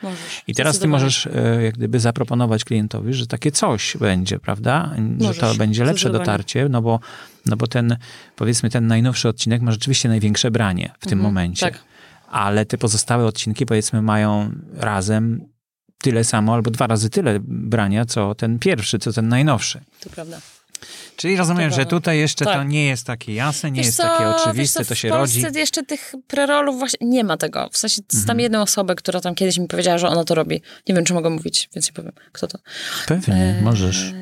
I 0.47 0.55
teraz 0.55 0.79
ty 0.79 0.89
możesz 0.89 1.27
e, 1.27 1.63
jak 1.63 1.75
gdyby 1.75 2.01
zaproponować 2.01 2.65
klientowi, 2.65 3.15
że 3.15 3.27
takie 3.27 3.53
coś 3.53 3.97
będzie, 3.97 4.39
prawda? 4.39 4.95
Że 5.21 5.35
to 5.35 5.55
będzie 5.55 5.85
lepsze 5.85 6.11
dotarcie, 6.11 6.69
no 6.69 6.83
bo, 6.83 7.01
no 7.47 7.57
bo 7.57 7.67
ten, 7.67 7.97
powiedzmy, 8.37 8.71
ten 8.71 8.87
najnowszy 8.87 9.29
odcinek 9.29 9.63
ma 9.63 9.73
rzeczywiście 9.73 10.09
największe 10.09 10.51
branie 10.51 10.93
w 11.01 11.07
tym 11.07 11.21
momencie. 11.21 11.67
tak. 11.67 11.85
Ale 12.31 12.67
te 12.67 12.79
pozostałe 12.79 13.27
odcinki, 13.27 13.67
powiedzmy, 13.67 14.03
mają 14.03 14.51
razem 14.77 15.55
tyle 15.99 16.25
samo 16.25 16.55
albo 16.55 16.71
dwa 16.71 16.87
razy 16.87 17.11
tyle 17.11 17.39
brania, 17.43 18.05
co 18.05 18.35
ten 18.35 18.59
pierwszy, 18.59 18.99
co 18.99 19.13
ten 19.13 19.29
najnowszy. 19.29 19.81
To 20.01 20.11
prawda. 20.11 20.41
Czyli 21.17 21.37
rozumiem, 21.37 21.71
To 21.71 21.77
że 21.77 21.87
tutaj 21.87 22.19
jeszcze 22.19 22.45
to 22.45 22.51
Tak. 22.51 22.69
nie 22.69 22.87
jest 22.87 23.07
takie 23.07 23.35
jasne, 23.35 23.71
nie 23.71 23.77
Wiesz 23.77 23.87
jest 23.87 23.97
co, 23.97 24.03
takie 24.03 24.27
oczywiste, 24.29 24.85
co, 24.85 24.89
to 24.89 24.95
się 24.95 25.09
w 25.09 25.11
rodzi. 25.11 25.43
Polsce 25.43 25.61
jeszcze 25.61 25.83
tych 25.83 26.13
prerolów 26.27 26.79
właśnie 26.79 27.07
nie 27.09 27.25
ma 27.25 27.37
tego. 27.37 27.69
W 27.73 27.77
sensie 27.79 27.95
jest 28.03 28.15
Mhm. 28.15 28.27
tam 28.27 28.41
jedną 28.41 28.63
osobę, 28.63 28.95
która 28.95 29.21
tam 29.21 29.35
kiedyś 29.35 29.59
mi 29.59 29.69
powiedziała, 29.69 29.99
że 29.99 30.09
ona 30.09 30.25
to 30.25 30.35
robi. 30.35 30.63
Nie 30.89 30.95
wiem, 30.95 31.05
czy 31.05 31.15
mogę 31.15 31.31
mówić, 31.31 31.69
więc 31.75 31.87
nie 31.87 31.93
powiem, 31.93 32.13
kto 32.33 32.47
to. 32.47 32.59
Pewnie, 33.07 33.61
możesz. 33.63 34.13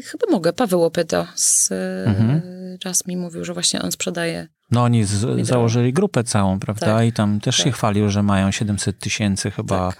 Ch- 0.00 0.04
chyba 0.10 0.26
mogę. 0.30 0.52
Paweł 0.52 0.80
Łopyto 0.80 1.26
z, 1.34 1.72
Mhm. 2.06 2.40
raz 2.84 3.06
mi 3.06 3.16
mówił, 3.16 3.44
że 3.44 3.52
właśnie 3.54 3.82
on 3.82 3.92
sprzedaje. 3.92 4.48
No 4.70 4.82
oni 4.82 5.04
z, 5.04 5.46
założyli 5.46 5.92
grupę 5.92 6.24
całą, 6.24 6.60
prawda? 6.60 6.86
Tak. 6.86 7.06
I 7.06 7.12
tam 7.12 7.40
też 7.40 7.56
się 7.56 7.64
Tak. 7.64 7.74
chwalił, 7.74 8.08
że 8.10 8.22
mają 8.22 8.50
700 8.50 8.98
tysięcy 8.98 9.50
chyba 9.50 9.92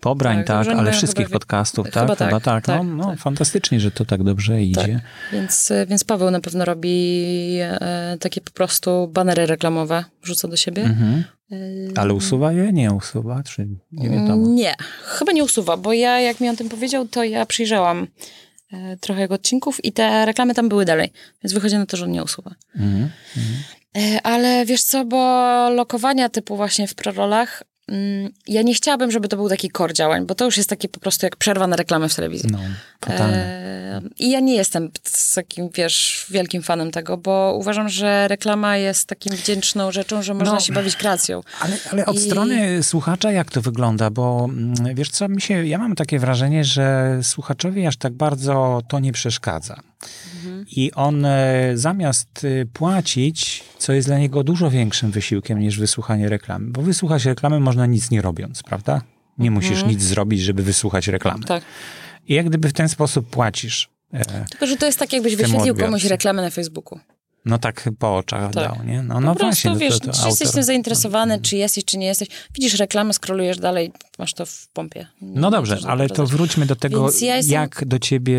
pobrań, 0.00 0.44
Tak, 0.44 0.66
tak, 0.66 0.76
ale 0.76 0.92
wszystkich 0.92 1.26
chyba- 1.26 1.38
podcastów, 1.38 1.86
chyba 1.86 2.06
tak? 2.06 2.18
tak, 2.18 2.28
Chyba 2.28 2.40
tak. 2.40 2.64
tak, 2.64 2.76
no, 2.86 2.94
no 2.96 3.04
tak. 3.04 3.18
fantastycznie, 3.18 3.80
że 3.80 3.90
to 3.90 4.04
tak 4.04 4.22
dobrze 4.22 4.62
idzie. 4.62 5.00
Więc, 5.32 5.70
e, 5.70 5.86
więc 5.86 6.04
Paweł 6.04 6.30
na 6.30 6.40
pewno 6.40 6.64
robi 6.64 7.14
e, 7.60 8.16
takie 8.20 8.40
po 8.40 8.50
prostu 8.50 9.08
banery 9.12 9.46
reklamowe, 9.46 10.04
wrzuca 10.22 10.48
do 10.48 10.56
siebie. 10.56 10.82
Mhm. 10.82 11.24
Eee, 11.50 11.92
Ale 11.96 12.14
usuwa 12.14 12.52
je? 12.52 12.72
Nie 12.72 12.90
usuwa? 12.92 13.42
Czy 13.42 13.68
nie 13.92 14.10
wiadomo? 14.10 14.48
Nie, 14.48 14.74
chyba 15.04 15.32
nie 15.32 15.44
usuwa, 15.44 15.76
bo 15.76 15.92
ja 15.92 16.20
jak 16.20 16.40
mi 16.40 16.48
on 16.48 16.56
tym 16.56 16.68
powiedział, 16.68 17.08
to 17.08 17.24
ja 17.24 17.46
przyjrzałam 17.46 18.02
e, 18.02 18.06
trochę 19.00 19.20
jego 19.20 19.34
odcinków 19.34 19.84
i 19.84 19.92
te 19.92 20.26
reklamy 20.26 20.54
tam 20.54 20.68
były 20.68 20.84
dalej, 20.84 21.12
więc 21.44 21.52
wychodzi 21.52 21.76
na 21.76 21.86
to, 21.86 21.96
że 21.96 22.04
on 22.04 22.10
nie 22.10 22.24
usuwa. 22.24 22.54
Mhm. 22.76 23.10
E, 23.96 24.22
Ale 24.22 24.66
wiesz 24.66 24.82
co, 24.82 25.04
bo 25.04 25.18
lokowania 25.70 26.28
typu 26.28 26.56
właśnie 26.56 26.88
w 26.88 26.94
prerolach, 26.94 27.62
mm, 27.62 27.68
ja 28.46 28.62
nie 28.62 28.74
chciałabym, 28.74 29.10
żeby 29.10 29.28
to 29.28 29.36
był 29.36 29.48
taki 29.48 29.70
core 29.76 29.94
działań, 29.94 30.26
bo 30.26 30.34
to 30.34 30.44
już 30.44 30.56
jest 30.56 30.68
takie 30.70 30.88
po 30.88 31.00
prostu 31.00 31.26
jak 31.26 31.36
przerwa 31.36 31.66
na 31.66 31.76
reklamę 31.76 32.08
w 32.08 32.14
telewizji. 32.14 32.48
No. 32.52 32.58
E, 33.08 34.00
I 34.18 34.30
ja 34.30 34.40
nie 34.40 34.54
jestem 34.54 34.90
takim, 35.34 35.68
wiesz, 35.74 36.26
wielkim 36.30 36.62
fanem 36.62 36.90
tego, 36.90 37.16
bo 37.16 37.54
uważam, 37.60 37.88
że 37.88 38.28
reklama 38.28 38.76
jest 38.76 39.08
takim 39.08 39.36
wdzięczną 39.36 39.92
rzeczą, 39.92 40.22
że 40.22 40.34
można 40.34 40.52
No. 40.54 40.60
się 40.60 40.72
bawić 40.72 40.96
kreacją. 40.96 41.40
Ale, 41.60 41.76
ale 41.92 42.06
od 42.06 42.16
I- 42.16 42.20
strony 42.20 42.82
słuchacza 42.82 43.32
jak 43.32 43.50
to 43.50 43.60
wygląda? 43.62 44.10
Bo 44.10 44.46
mm, 44.50 44.94
wiesz 44.94 45.10
co, 45.10 45.28
mi 45.28 45.40
się, 45.40 45.66
ja 45.66 45.78
mam 45.78 45.94
takie 45.94 46.18
wrażenie, 46.18 46.64
że 46.64 47.18
słuchaczowi 47.22 47.86
aż 47.86 47.96
tak 47.96 48.12
bardzo 48.12 48.82
to 48.88 48.98
nie 49.00 49.12
przeszkadza. 49.12 49.80
I 50.70 50.92
on 50.92 51.24
e, 51.24 51.70
zamiast 51.74 52.44
e, 52.44 52.66
płacić, 52.66 53.64
co 53.78 53.92
jest 53.92 54.08
dla 54.08 54.18
niego 54.18 54.44
dużo 54.44 54.70
większym 54.70 55.10
wysiłkiem 55.10 55.58
niż 55.58 55.78
wysłuchanie 55.78 56.28
reklamy, 56.28 56.70
bo 56.70 56.82
wysłuchać 56.82 57.24
reklamy 57.24 57.60
można 57.60 57.86
nic 57.86 58.10
nie 58.10 58.22
robiąc, 58.22 58.62
prawda? 58.62 59.02
Nie 59.38 59.50
musisz 59.50 59.84
nic 59.84 60.02
zrobić, 60.02 60.40
żeby 60.40 60.62
wysłuchać 60.62 61.08
reklamy. 61.08 61.44
Tak. 61.44 61.62
I 62.28 62.34
jak 62.34 62.46
gdyby 62.48 62.68
w 62.68 62.72
ten 62.72 62.88
sposób 62.88 63.30
płacisz. 63.30 63.88
E, 64.12 64.44
Tylko, 64.50 64.66
że 64.66 64.76
to 64.76 64.86
jest 64.86 64.98
tak, 64.98 65.12
jakbyś 65.12 65.36
wyświetlił 65.36 65.74
komuś 65.76 66.04
reklamę 66.04 66.42
na 66.42 66.50
Facebooku. 66.50 66.98
No 67.44 67.58
tak 67.58 67.88
po 67.98 68.16
oczach 68.16 68.52
Tak. 68.52 68.64
dał, 68.64 68.84
nie? 68.86 69.02
No, 69.02 69.14
Po 69.14 69.20
no 69.20 69.34
prostu, 69.34 69.46
właśnie. 69.46 69.70
no 69.70 69.76
wiesz, 69.76 69.98
to, 70.00 70.06
to 70.06 70.12
czy 70.22 70.26
jesteś 70.26 70.46
autor- 70.48 70.54
tym 70.54 70.62
zainteresowany, 70.62 71.40
czy 71.40 71.56
jesteś, 71.56 71.84
czy 71.84 71.98
nie 71.98 72.06
jesteś. 72.06 72.28
Widzisz 72.54 72.74
reklamę, 72.78 73.12
skrolujesz 73.12 73.58
dalej, 73.58 73.92
masz 74.18 74.34
to 74.34 74.46
w 74.46 74.68
pompie. 74.72 75.06
Nie 75.22 75.40
No 75.40 75.50
dobrze, 75.50 75.78
ale 75.86 76.08
to 76.08 76.14
zabrać. 76.14 76.30
wróćmy 76.32 76.66
do 76.66 76.76
tego, 76.76 77.10
ja 77.20 77.36
jestem- 77.36 77.52
jak 77.54 77.84
do 77.84 77.98
ciebie 77.98 78.38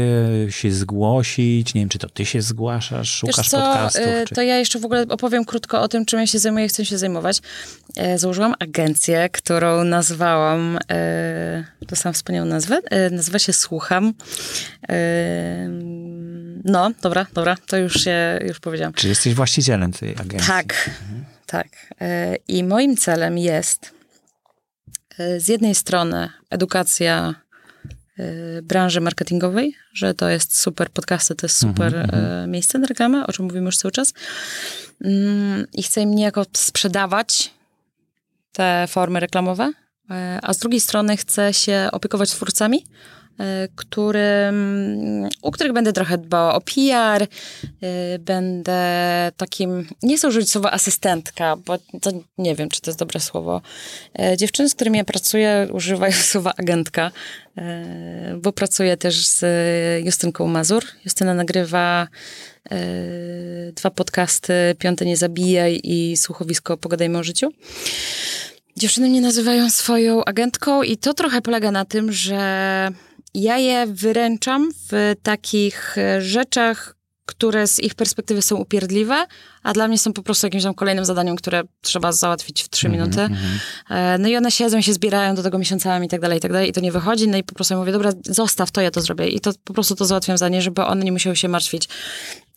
się 0.50 0.72
zgłosić. 0.72 1.74
Nie 1.74 1.82
wiem, 1.82 1.90
czy 1.90 2.00
to 2.00 2.10
ty 2.10 2.26
się 2.26 2.42
zgłaszasz, 2.42 3.10
szukasz 3.12 3.38
Wiesz 3.38 3.50
co, 3.50 3.58
podcastów. 3.58 4.02
y, 4.08 4.24
Czy... 4.28 4.36
to 4.36 4.42
ja 4.42 4.58
jeszcze 4.58 4.80
w 4.80 4.86
ogóle 4.86 5.06
opowiem 5.10 5.46
krótko 5.46 5.82
o 5.82 5.88
tym, 5.88 6.06
czym 6.06 6.20
ja 6.20 6.28
się 6.28 6.40
zajmuję 6.40 6.68
chcę 6.68 6.86
się 6.86 6.98
zajmować. 6.98 7.42
E, 7.98 8.18
Założyłam 8.20 8.54
agencję, 8.60 9.30
którą 9.30 9.84
nazwałam, 9.84 10.80
e, 10.92 11.66
to 11.88 11.96
sam 11.96 12.14
wspaniałą 12.14 12.48
nazwę, 12.48 12.80
e, 12.90 13.10
nazywa 13.10 13.40
się 13.40 13.54
Słucham. 13.54 14.14
No, 16.64 16.92
dobra, 17.02 17.26
dobra, 17.34 17.56
to 17.68 17.78
już 17.78 17.94
się, 18.04 18.40
już 18.48 18.60
powiedziałam. 18.60 18.94
Czy 18.94 19.08
jesteś 19.08 19.34
właścicielem 19.34 19.92
tej 19.92 20.12
agencji? 20.12 20.48
Tak, 20.48 20.90
tak. 21.46 21.68
E, 22.02 22.36
I 22.48 22.64
moim 22.64 22.98
celem 22.98 23.38
jest 23.38 23.92
e, 25.18 25.40
z 25.40 25.48
jednej 25.48 25.76
strony 25.76 26.30
edukacja 26.50 27.36
e, 28.20 28.62
branży 28.62 29.02
marketingowej, 29.02 29.76
że 29.94 30.14
to 30.14 30.30
jest 30.30 30.60
super 30.60 30.90
podcasty, 30.90 31.36
to 31.36 31.46
jest 31.46 31.58
super 31.58 31.96
e, 31.96 32.46
miejsce 32.48 32.80
na 32.80 32.88
reklamę, 32.88 33.28
o 33.28 33.32
czym 33.32 33.46
mówimy 33.46 33.66
już 33.66 33.78
cały 33.78 33.92
czas. 33.92 34.14
Mm, 35.04 35.66
I 35.74 35.84
chcę 35.84 36.02
im 36.02 36.16
niejako 36.16 36.46
sprzedawać 36.54 37.54
te 38.52 38.86
formy 38.88 39.20
reklamowe, 39.20 39.72
a 40.42 40.54
z 40.54 40.58
drugiej 40.58 40.80
strony 40.80 41.18
chcę 41.18 41.54
się 41.54 41.90
opiekować 41.92 42.32
twórcami, 42.32 42.86
e, 43.40 43.68
którym, 43.76 45.30
u 45.42 45.52
których 45.52 45.74
będę 45.74 45.94
trochę 45.94 46.18
dbała 46.18 46.56
o 46.56 46.62
PR, 46.62 47.24
y, 47.24 47.28
będę 48.20 48.82
takim, 49.38 49.88
nie 50.04 50.18
chcę 50.18 50.28
użyć 50.28 50.52
słowa 50.52 50.72
asystentka, 50.72 51.56
bo 51.56 51.78
to 52.02 52.12
nie 52.38 52.56
wiem, 52.56 52.70
czy 52.70 52.82
to 52.82 52.92
jest 52.92 53.00
dobre 53.00 53.20
słowo. 53.20 53.62
E, 54.20 54.38
Dziewczyny, 54.38 54.70
z 54.70 54.76
którymi 54.76 54.98
ja 54.98 55.04
pracuję, 55.04 55.68
używają 55.72 56.14
słowa 56.32 56.54
agentka, 56.58 57.12
bo 58.38 58.52
pracuję 58.52 58.98
też 58.98 59.28
z 59.28 59.46
Justynką 60.06 60.48
Mazur. 60.48 60.84
Justyna 61.06 61.34
nagrywa 61.34 62.08
dwa 63.76 63.92
podcasty, 63.92 64.54
Piąte 64.80 65.06
Nie 65.06 65.18
Zabijaj 65.18 65.80
i 65.84 66.18
Słuchowisko 66.18 66.78
Pogadajmy 66.78 67.18
o 67.18 67.24
życiu. 67.24 67.52
Dziewczyny 68.80 69.10
mnie 69.10 69.22
nazywają 69.22 69.70
swoją 69.70 70.26
agentką 70.26 70.84
i 70.84 70.98
to 70.98 71.14
trochę 71.14 71.42
polega 71.42 71.72
na 71.72 71.86
tym, 71.86 72.12
że 72.12 72.90
ja 73.34 73.58
je 73.58 73.88
wyręczam 73.88 74.70
w 74.90 75.16
takich 75.24 75.98
e, 75.98 76.22
rzeczach, 76.22 76.96
które 77.26 77.68
z 77.68 77.80
ich 77.80 77.96
perspektywy 77.96 78.42
są 78.42 78.56
upierdliwe, 78.56 79.26
a 79.64 79.74
dla 79.74 79.88
mnie 79.88 79.98
są 79.98 80.14
po 80.14 80.24
prostu 80.24 80.48
jakimś 80.48 80.64
tam 80.64 80.74
kolejnym 80.74 81.06
zadaniem, 81.06 81.36
które 81.36 81.64
trzeba 81.82 82.12
załatwić 82.12 82.64
w 82.64 82.70
trzy 82.70 82.90
minuty. 82.90 83.30
E, 83.90 84.18
No 84.18 84.28
i 84.28 84.38
one 84.38 84.52
siedzą, 84.52 84.82
się 84.82 84.94
zbierają 84.94 85.36
do 85.36 85.44
tego 85.44 85.58
miesiącami 85.58 86.06
i 86.06 86.10
tak 86.10 86.22
dalej, 86.22 86.38
i 86.38 86.42
tak 86.42 86.52
dalej 86.52 86.70
i 86.70 86.74
to 86.74 86.82
nie 86.82 86.92
wychodzi, 86.92 87.28
no 87.28 87.38
i 87.38 87.44
po 87.44 87.56
prostu 87.56 87.74
ja 87.74 87.80
mówię, 87.80 87.92
dobra, 87.92 88.12
zostaw 88.26 88.72
to, 88.72 88.82
ja 88.82 88.92
to 88.92 89.02
zrobię. 89.02 89.28
I 89.28 89.40
to 89.40 89.52
po 89.64 89.74
prostu 89.74 89.96
to 89.96 90.06
załatwiam 90.06 90.38
za 90.38 90.50
nie, 90.50 90.62
żeby 90.62 90.82
one 90.82 91.06
nie 91.06 91.12
musiały 91.12 91.36
się 91.36 91.48
martwić 91.48 91.90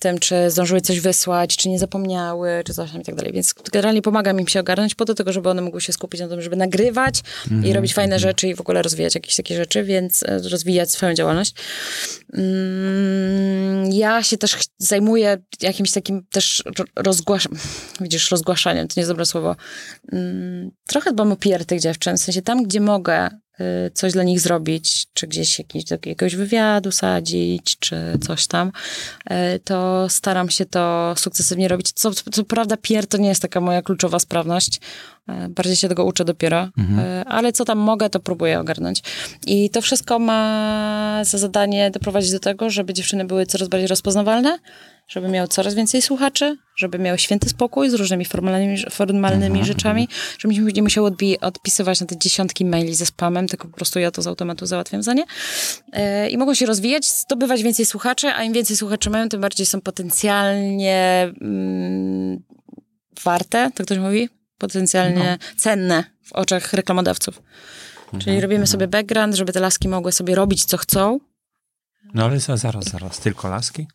tym, 0.02 0.18
czy 0.18 0.50
zdążyły 0.50 0.80
coś 0.80 1.00
wysłać, 1.00 1.56
czy 1.56 1.68
nie 1.68 1.78
zapomniały, 1.78 2.62
czy 2.64 2.74
coś 2.74 2.90
tam 2.92 3.00
i 3.00 3.04
tak 3.04 3.14
dalej. 3.14 3.32
Więc 3.32 3.54
generalnie 3.72 4.02
pomagam 4.02 4.40
im 4.40 4.48
się 4.48 4.60
ogarnąć 4.60 4.94
po 4.94 5.04
to, 5.04 5.14
tylko 5.14 5.32
żeby 5.32 5.50
one 5.50 5.62
mogły 5.62 5.80
się 5.80 5.92
skupić 5.92 6.20
na 6.20 6.28
tym, 6.28 6.42
żeby 6.42 6.56
nagrywać 6.56 7.20
i 7.64 7.72
robić 7.72 7.94
fajne 7.94 8.18
rzeczy 8.18 8.48
i 8.48 8.54
w 8.54 8.60
ogóle 8.60 8.82
rozwijać 8.82 9.14
jakieś 9.14 9.36
takie 9.36 9.56
rzeczy, 9.56 9.84
więc 9.84 10.22
e, 10.22 10.38
rozwijać 10.50 10.90
swoją 10.90 11.14
działalność. 11.14 11.54
Mm, 12.32 13.92
ja 13.92 14.22
się 14.22 14.38
też 14.38 14.56
zajmuję 14.78 15.38
jakimś 15.62 15.90
takim 15.92 16.26
też 16.30 16.62
ro- 16.78 16.84
rozgłaszam, 16.96 17.52
widzisz, 18.00 18.30
rozgłaszaniem, 18.30 18.88
to 18.88 18.94
nie 18.96 19.00
jest 19.00 19.10
dobre 19.10 19.26
słowo. 19.26 19.56
Mm, 20.12 20.70
trochę 20.86 21.12
dbam 21.12 21.32
o 21.32 21.36
PR 21.36 21.64
tych 21.64 21.80
dziewczyn, 21.80 22.16
w 22.16 22.20
sensie 22.20 22.42
tam, 22.42 22.62
gdzie 22.62 22.80
mogę 22.80 23.28
coś 23.94 24.12
dla 24.12 24.22
nich 24.22 24.40
zrobić, 24.40 25.06
czy 25.14 25.26
gdzieś 25.26 25.58
jakiś, 25.58 25.84
do 25.84 25.94
jakiegoś 25.94 26.36
wywiadu 26.36 26.92
sadzić, 26.92 27.76
czy 27.78 27.96
coś 28.26 28.46
tam, 28.46 28.72
y, 29.30 29.60
to 29.64 30.08
staram 30.08 30.50
się 30.50 30.66
to 30.66 31.14
sukcesywnie 31.16 31.68
robić. 31.68 31.92
Co, 31.92 32.10
co 32.10 32.44
prawda 32.44 32.76
PR 32.76 33.06
to 33.06 33.18
nie 33.18 33.28
jest 33.28 33.42
taka 33.42 33.60
moja 33.60 33.82
kluczowa 33.82 34.18
sprawność, 34.18 34.76
y, 34.76 35.48
bardziej 35.48 35.76
się 35.76 35.88
tego 35.88 36.04
uczę 36.04 36.24
dopiero, 36.24 36.64
y, 36.64 36.70
ale 37.26 37.52
co 37.52 37.64
tam 37.64 37.78
mogę, 37.78 38.10
to 38.10 38.20
próbuję 38.20 38.60
ogarnąć. 38.60 39.02
I 39.46 39.70
to 39.70 39.82
wszystko 39.82 40.18
ma 40.18 41.20
za 41.24 41.38
zadanie 41.38 41.90
doprowadzić 41.90 42.32
do 42.32 42.40
tego, 42.40 42.70
żeby 42.70 42.94
dziewczyny 42.94 43.24
były 43.24 43.46
coraz 43.46 43.68
bardziej 43.68 43.88
rozpoznawalne, 43.88 44.58
żeby 45.08 45.28
miały 45.28 45.48
coraz 45.48 45.74
więcej 45.74 46.02
słuchaczy, 46.02 46.56
żeby 46.76 46.98
miały 46.98 47.18
święty 47.18 47.48
spokój 47.48 47.90
z 47.90 47.94
różnymi 47.94 48.24
formalnymi, 48.24 48.84
formalnymi 48.90 49.64
rzeczami, 49.64 50.08
żebyśmy 50.38 50.72
nie 50.72 50.82
musiały 50.82 51.10
odbi- 51.10 51.36
odpisywać 51.40 52.00
na 52.00 52.06
te 52.06 52.16
dziesiątki 52.18 52.64
maili 52.64 52.94
ze 52.94 53.06
spamem, 53.06 53.48
tylko 53.48 53.68
po 53.68 53.76
prostu 53.76 53.98
ja 53.98 54.10
to 54.10 54.22
z 54.22 54.26
automatu 54.26 54.66
załatwiam 54.66 55.02
za 55.02 55.12
nie. 55.12 55.24
E, 55.92 56.28
I 56.30 56.38
mogą 56.38 56.54
się 56.54 56.66
rozwijać, 56.66 57.08
zdobywać 57.10 57.62
więcej 57.62 57.86
słuchaczy, 57.86 58.28
a 58.28 58.42
im 58.42 58.52
więcej 58.52 58.76
słuchaczy 58.76 59.10
mają, 59.10 59.28
tym 59.28 59.40
bardziej 59.40 59.66
są 59.66 59.80
potencjalnie 59.80 61.32
mm, 61.40 62.42
warte, 63.24 63.70
to 63.74 63.84
ktoś 63.84 63.98
mówi? 63.98 64.28
Potencjalnie 64.58 65.38
cenne 65.56 66.04
w 66.24 66.32
oczach 66.32 66.72
reklamodawców. 66.72 67.42
Czyli 68.18 68.40
robimy 68.40 68.66
sobie 68.66 68.88
background, 68.88 69.34
żeby 69.34 69.52
te 69.52 69.60
laski 69.60 69.88
mogły 69.88 70.12
sobie 70.12 70.34
robić, 70.34 70.64
co 70.64 70.76
chcą, 70.76 71.18
No 72.14 72.24
ale 72.24 72.40
za, 72.40 72.56
zaraz, 72.56 72.84
zaraz, 72.84 73.20
tylko 73.20 73.48
laski? 73.48 73.86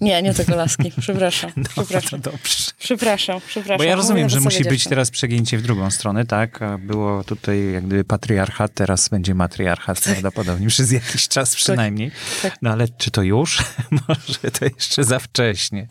Nie, 0.00 0.22
nie 0.22 0.34
tylko 0.34 0.56
laski. 0.56 0.92
Przepraszam. 1.00 1.50
No, 1.56 1.64
Przepraszam. 1.84 2.20
dobrze. 2.20 2.54
Przepraszam, 2.78 3.40
przepraszam. 3.46 3.78
Bo 3.78 3.84
ja 3.84 3.96
rozumiem, 3.96 4.28
że 4.28 4.40
musi 4.40 4.64
być 4.64 4.84
teraz 4.84 5.10
przegięcie 5.10 5.58
w 5.58 5.62
drugą 5.62 5.90
stronę, 5.90 6.26
tak? 6.26 6.60
Było 6.78 7.24
tutaj 7.24 7.72
jak 7.72 7.86
gdyby 7.86 8.04
patriarchat, 8.04 8.74
teraz 8.74 9.08
będzie 9.08 9.34
matriarchat 9.34 10.00
prawdopodobnie, 10.00 10.68
przez 10.68 10.92
jakiś 10.92 11.28
czas 11.28 11.56
przynajmniej. 11.56 12.10
tak. 12.42 12.56
No 12.62 12.70
ale 12.70 12.88
czy 12.98 13.10
to 13.10 13.22
już? 13.22 13.58
Może 14.08 14.50
to 14.58 14.64
jeszcze 14.64 15.04
za 15.04 15.18
wcześnie. 15.18 15.86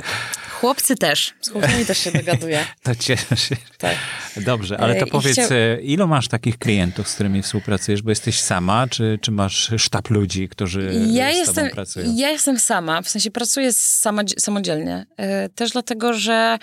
Chłopcy 0.59 0.95
też. 0.95 1.33
Z 1.41 1.49
chłopcami 1.49 1.85
też 1.85 1.97
się 1.97 2.11
dogaduję. 2.11 2.65
To 2.83 2.95
cieszę 2.95 3.37
się. 3.37 3.55
Tak. 3.77 3.95
Dobrze, 4.37 4.77
ale 4.77 4.95
E, 4.95 4.99
to 4.99 5.05
i 5.05 5.09
powiedz, 5.11 5.33
chciał- 5.33 5.47
e, 5.51 5.81
ilu 5.81 6.07
masz 6.07 6.27
takich 6.27 6.59
klientów, 6.59 7.07
z 7.09 7.13
którymi 7.13 7.41
współpracujesz? 7.41 8.01
Bo 8.01 8.09
jesteś 8.09 8.39
sama, 8.39 8.87
czy, 8.87 9.19
czy 9.21 9.31
masz 9.31 9.71
sztab 9.77 10.09
ludzi, 10.09 10.49
którzy 10.49 10.91
Ja 11.11 11.33
z 11.33 11.35
jestem, 11.35 11.55
tobą 11.55 11.69
pracują? 11.75 12.13
ja 12.17 12.29
jestem 12.29 12.59
sama, 12.59 13.01
w 13.01 13.09
sensie 13.09 13.31
pracuję 13.31 13.73
samodzielnie. 14.37 15.05
E, 15.17 15.49
Też 15.49 15.71
dlatego, 15.71 16.13
że 16.13 16.57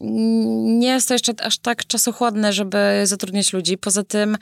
nie 0.00 0.88
jest 0.88 1.08
to 1.08 1.14
jeszcze 1.14 1.32
aż 1.42 1.58
tak 1.58 1.86
czasochłodne, 1.86 2.52
żeby 2.52 2.78
zatrudniać 3.04 3.52
ludzi. 3.52 3.78
Poza 3.78 4.02
tym 4.02 4.36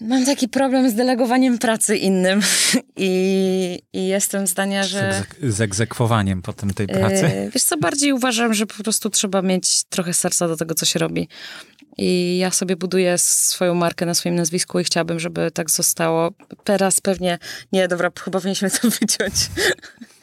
mam 0.00 0.24
taki 0.24 0.48
problem 0.48 0.90
z 0.90 0.94
delegowaniem 0.94 1.58
pracy 1.58 1.96
innym 1.96 2.40
i, 2.96 3.78
i 3.92 4.06
jestem 4.06 4.46
zdania, 4.46 4.82
że... 4.84 5.22
z 5.42 5.60
egzekwowaniem 5.60 6.42
potem 6.42 6.74
tej 6.74 6.86
pracy? 6.86 7.26
E, 7.26 7.50
Wiesz 7.50 7.62
co, 7.62 7.76
bardziej 7.76 8.12
uważam, 8.12 8.54
że 8.54 8.66
po 8.66 8.82
prostu 8.82 9.10
trzeba 9.10 9.42
mieć 9.42 9.84
trochę 9.84 10.14
serca 10.14 10.48
do 10.48 10.56
tego, 10.56 10.74
co 10.74 10.86
się 10.86 10.98
robi. 10.98 11.28
I 12.00 12.38
ja 12.38 12.50
sobie 12.50 12.76
buduję 12.76 13.18
swoją 13.18 13.74
markę 13.74 14.06
na 14.06 14.14
swoim 14.14 14.34
nazwisku 14.34 14.80
i 14.80 14.84
chciałabym, 14.84 15.20
żeby 15.20 15.50
tak 15.50 15.70
zostało. 15.70 16.30
Teraz 16.64 17.00
pewnie, 17.00 17.38
nie, 17.72 17.88
dobra, 17.88 18.10
chyba 18.24 18.40
powinniśmy 18.40 18.70
to 18.70 18.78
wyciąć. 19.00 19.34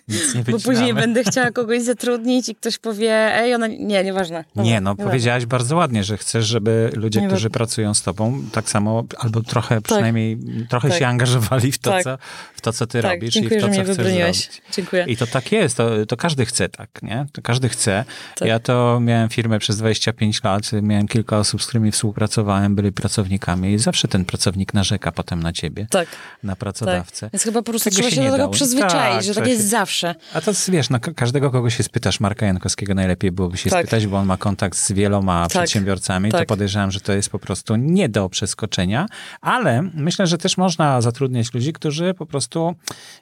Nic 0.07 0.35
nie 0.35 0.43
Bo 0.43 0.51
wycinamy. 0.51 0.63
później 0.63 0.93
będę 0.93 1.23
chciała 1.23 1.51
kogoś 1.51 1.81
zatrudnić 1.81 2.49
i 2.49 2.55
ktoś 2.55 2.77
powie, 2.77 3.35
ej, 3.35 3.53
ona, 3.55 3.67
nie, 3.67 4.03
nieważne. 4.03 4.43
Dobra, 4.55 4.63
Nie, 4.63 4.81
no 4.81 4.91
nieważne. 4.91 5.05
powiedziałaś 5.11 5.45
bardzo 5.45 5.75
ładnie, 5.75 6.03
że 6.03 6.17
chcesz, 6.17 6.45
żeby 6.45 6.89
ludzie, 6.95 7.21
Nie, 7.21 7.27
którzy 7.27 7.49
bo- 7.49 7.53
pracują 7.53 7.93
z 7.93 8.01
tobą, 8.03 8.43
tak 8.51 8.69
samo, 8.69 9.03
albo 9.17 9.41
trochę 9.41 9.81
przynajmniej, 9.81 10.37
trochę 10.69 10.89
Tak. 10.89 10.99
się 10.99 11.07
angażowali 11.07 11.71
w 11.71 11.77
to, 11.77 11.91
Tak. 11.91 12.03
co, 12.03 12.17
w 12.55 12.61
to, 12.61 12.73
co 12.73 12.87
ty 12.87 13.01
Tak, 13.01 13.11
robisz 13.13 13.33
dziękuję, 13.33 13.59
i 13.59 13.63
w 13.63 13.65
to, 13.65 13.67
co 13.69 13.73
chcesz 13.83 13.87
wybroniłeś. 13.97 14.37
zrobić. 14.37 14.61
Dziękuję. 14.73 15.05
I 15.07 15.17
to 15.17 15.27
tak 15.27 15.51
jest, 15.51 15.77
to, 15.77 16.05
to 16.05 16.17
każdy 16.17 16.45
chce 16.45 16.69
tak, 16.69 16.89
nie? 17.03 17.25
To 17.33 17.41
każdy 17.41 17.69
chce. 17.69 18.05
Tak. 18.35 18.47
Ja 18.47 18.59
to 18.59 18.99
miałem 19.01 19.29
firmę 19.29 19.59
przez 19.59 19.77
25 19.77 20.43
lat, 20.43 20.71
miałem 20.81 21.07
kilka 21.07 21.37
osób, 21.37 21.63
z 21.63 21.67
którymi 21.67 21.91
współpracowałem, 21.91 22.75
byli 22.75 22.91
pracownikami 22.91 23.73
i 23.73 23.79
zawsze 23.79 24.07
ten 24.07 24.25
pracownik 24.25 24.73
narzeka 24.73 25.11
potem 25.11 25.43
na 25.43 25.53
ciebie, 25.53 25.87
Tak, 25.89 26.07
na 26.43 26.51
tak. 26.53 26.59
pracodawcę. 26.59 27.29
Więc 27.33 27.43
chyba 27.43 27.61
po 27.61 27.71
prostu 27.71 27.89
trzeba 27.89 28.09
się 28.09 28.15
się 28.15 28.21
nie 28.21 28.27
do 28.27 28.31
tego 28.33 28.43
dało. 28.43 28.53
przyzwyczaić, 28.53 28.91
Tak, 29.15 29.23
że 29.23 29.33
tak 29.35 29.47
jest 29.47 29.61
się- 29.61 29.67
zawsze. 30.01 30.15
A 30.33 30.41
to 30.41 30.51
wiesz, 30.69 30.89
no, 30.89 30.99
ka- 30.99 31.13
każdego, 31.13 31.51
kogo 31.51 31.69
się 31.69 31.83
spytasz, 31.83 32.19
Marka 32.19 32.45
Jankowskiego 32.45 32.93
najlepiej 32.95 33.31
byłoby 33.31 33.57
się 33.57 33.69
Tak. 33.69 33.79
spytać, 33.85 34.07
bo 34.07 34.17
on 34.17 34.25
ma 34.25 34.37
kontakt 34.37 34.77
z 34.77 34.91
wieloma 34.91 35.41
Tak. 35.41 35.49
przedsiębiorcami, 35.49 36.31
to 36.31 36.37
Tak. 36.37 36.47
podejrzewam, 36.47 36.91
że 36.91 36.99
to 36.99 37.13
jest 37.13 37.29
po 37.29 37.39
prostu 37.39 37.75
nie 37.75 38.09
do 38.09 38.29
przeskoczenia, 38.29 39.05
ale 39.41 39.81
myślę, 39.93 40.27
że 40.27 40.37
też 40.37 40.57
można 40.57 41.01
zatrudniać 41.01 41.53
ludzi, 41.53 41.73
którzy 41.73 42.13
po 42.13 42.25
prostu, 42.25 42.75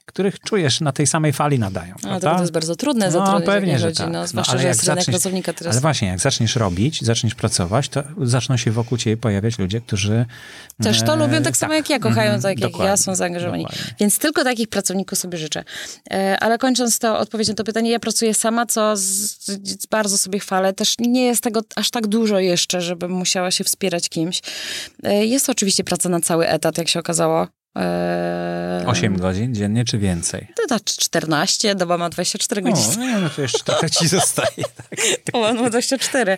których 0.05 0.39
czujesz 0.39 0.81
na 0.81 0.91
tej 0.91 1.07
samej 1.07 1.33
fali 1.33 1.59
nadają. 1.59 1.95
A 1.95 1.99
prawda? 1.99 2.29
to, 2.29 2.35
to 2.35 2.41
jest 2.41 2.53
bardzo 2.53 2.75
trudne 2.75 3.11
zatrudnić 3.11 3.45
pewnie, 3.45 3.79
że 3.79 3.85
ludzi, 3.87 3.97
tak. 3.97 4.07
no, 4.11 4.19
No, 4.19 4.27
zwłaszcza, 4.27 4.51
ale 4.53 4.61
że 4.61 4.67
jest 4.67 4.83
rynek 4.83 4.97
zaczniesz- 4.97 5.11
pracownika 5.13 5.53
teraz. 5.53 5.73
Ale 5.73 5.81
właśnie, 5.81 6.07
jak 6.07 6.19
zaczniesz 6.19 6.55
robić, 6.55 7.01
zaczniesz 7.01 7.35
pracować, 7.35 7.89
to 7.89 8.03
zaczną 8.21 8.57
się 8.57 8.71
wokół 8.71 8.97
ciebie 8.97 9.17
pojawiać 9.17 9.59
ludzie, 9.59 9.81
którzy... 9.81 10.25
Też 10.83 11.01
to 11.01 11.13
e, 11.13 11.15
lubią 11.17 11.41
tak 11.43 11.57
samo 11.57 11.73
jak 11.73 11.89
ja, 11.89 11.99
kochają 11.99 12.33
mhm, 12.33 12.41
tak 12.41 12.59
jak 12.59 12.77
ja, 12.79 12.97
są 12.97 13.15
zaangażowani. 13.15 13.63
dokładnie. 13.63 13.93
Więc 13.99 14.19
tylko 14.19 14.43
takich 14.43 14.67
pracowników 14.67 15.19
sobie 15.19 15.37
życzę. 15.37 15.63
E, 16.11 16.37
Ale 16.39 16.57
kończąc 16.63 16.99
to 16.99 17.19
odpowiedź 17.19 17.47
na 17.47 17.53
to 17.53 17.63
pytanie, 17.63 17.91
ja 17.91 17.99
pracuję 17.99 18.33
sama, 18.33 18.65
co 18.65 18.97
z, 18.97 19.01
z, 19.01 19.85
bardzo 19.85 20.17
sobie 20.17 20.39
chwalę. 20.39 20.73
Też 20.73 20.95
nie 20.99 21.25
jest 21.25 21.43
tego 21.43 21.61
aż 21.75 21.91
tak 21.91 22.07
dużo 22.07 22.39
jeszcze, 22.39 22.81
żebym 22.81 23.11
musiała 23.11 23.51
się 23.51 23.63
wspierać 23.63 24.09
kimś. 24.09 24.41
E, 25.03 25.25
Jest 25.25 25.45
to 25.45 25.51
oczywiście 25.51 25.83
praca 25.83 26.09
na 26.09 26.19
cały 26.19 26.47
etat, 26.47 26.77
jak 26.77 26.89
się 26.89 26.99
okazało. 26.99 27.47
E, 27.77 28.83
8 28.87 29.17
godzin 29.17 29.55
dziennie, 29.55 29.85
czy 29.85 29.97
więcej? 29.97 30.47
To 30.55 30.67
tak 30.67 30.83
14, 30.83 31.75
doba 31.75 31.97
ma 31.97 32.09
24 32.09 32.61
godziny. 32.61 33.11
No, 33.11 33.19
no 33.19 33.29
to 33.29 33.41
jeszcze 33.41 33.63
trochę 33.63 33.89
ci 33.89 34.07
zostaje. 34.07 34.63
Tak. 35.25 35.41
Ma 35.41 35.53
24. 35.69 36.37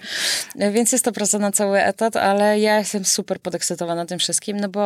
Więc 0.56 0.92
jest 0.92 1.06
to 1.06 1.12
praca 1.12 1.40
na 1.40 1.52
cały 1.52 1.84
etat, 1.84 2.16
ale 2.16 2.60
ja 2.60 2.80
jestem 2.80 3.06
super 3.06 3.40
podekscytowana 3.40 4.06
tym 4.06 4.20
wszystkim, 4.20 4.60
no 4.60 4.70
bo 4.70 4.82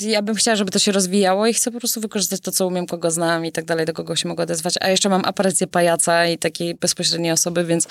ja 0.00 0.22
bym 0.22 0.34
chciała, 0.34 0.56
żeby 0.56 0.70
to 0.70 0.78
się 0.78 0.92
rozwijało 0.92 1.46
i 1.46 1.54
chcę 1.54 1.70
po 1.70 1.78
prostu 1.78 2.00
wykorzystać 2.00 2.40
to, 2.40 2.52
co 2.52 2.66
umiem, 2.66 2.86
kogo 2.86 3.10
znam 3.10 3.46
i 3.46 3.52
tak 3.52 3.64
dalej, 3.64 3.86
do 3.86 3.92
kogo 3.92 4.16
się 4.16 4.28
mogę 4.28 4.42
odezwać. 4.42 4.74
A 4.80 4.88
jeszcze 4.88 5.08
mam 5.08 5.24
aparycję 5.24 5.66
pajaca 5.66 6.26
i 6.26 6.38
takiej 6.38 6.74
bezpośredniej 6.74 7.32
osoby, 7.32 7.64
więc 7.64 7.88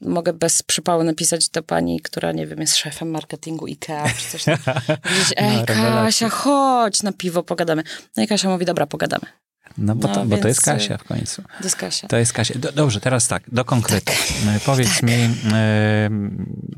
mogę 0.00 0.32
bez 0.32 0.62
przypału 0.62 1.02
napisać 1.04 1.48
do 1.48 1.62
pani, 1.62 2.00
która, 2.00 2.32
nie 2.32 2.46
wiem, 2.46 2.60
jest 2.60 2.76
szefem 2.76 3.10
marketingu 3.10 3.64
IKEA 3.66 4.02
czy 4.18 4.30
coś 4.30 4.44
tam. 4.44 4.56
Ej, 5.36 5.56
No, 5.56 5.64
rewelacja. 5.66 6.04
Kasia, 6.04 6.28
chodź 6.28 7.02
na 7.02 7.12
piwo, 7.12 7.42
pogadamy. 7.42 7.82
No 8.16 8.22
i 8.22 8.26
Kasia 8.26 8.48
mówi, 8.48 8.64
dobra, 8.64 8.86
pogadamy. 8.86 9.26
No 9.78 9.94
bo, 9.94 10.08
No, 10.08 10.14
to, 10.14 10.24
bo 10.24 10.36
to 10.38 10.48
jest 10.48 10.60
Kasia 10.62 10.98
w 10.98 11.04
końcu. 11.04 11.42
To 11.42 11.64
jest 11.64 11.76
Kasia. 11.76 12.08
To 12.08 12.16
jest 12.16 12.32
Kasia. 12.32 12.58
Do, 12.58 12.72
dobrze, 12.72 13.00
teraz 13.00 13.28
tak, 13.28 13.42
do 13.52 13.64
konkretu. 13.64 14.12
E, 14.56 14.60
Powiedz 14.66 15.02
mi 15.02 15.12
e, 15.52 16.10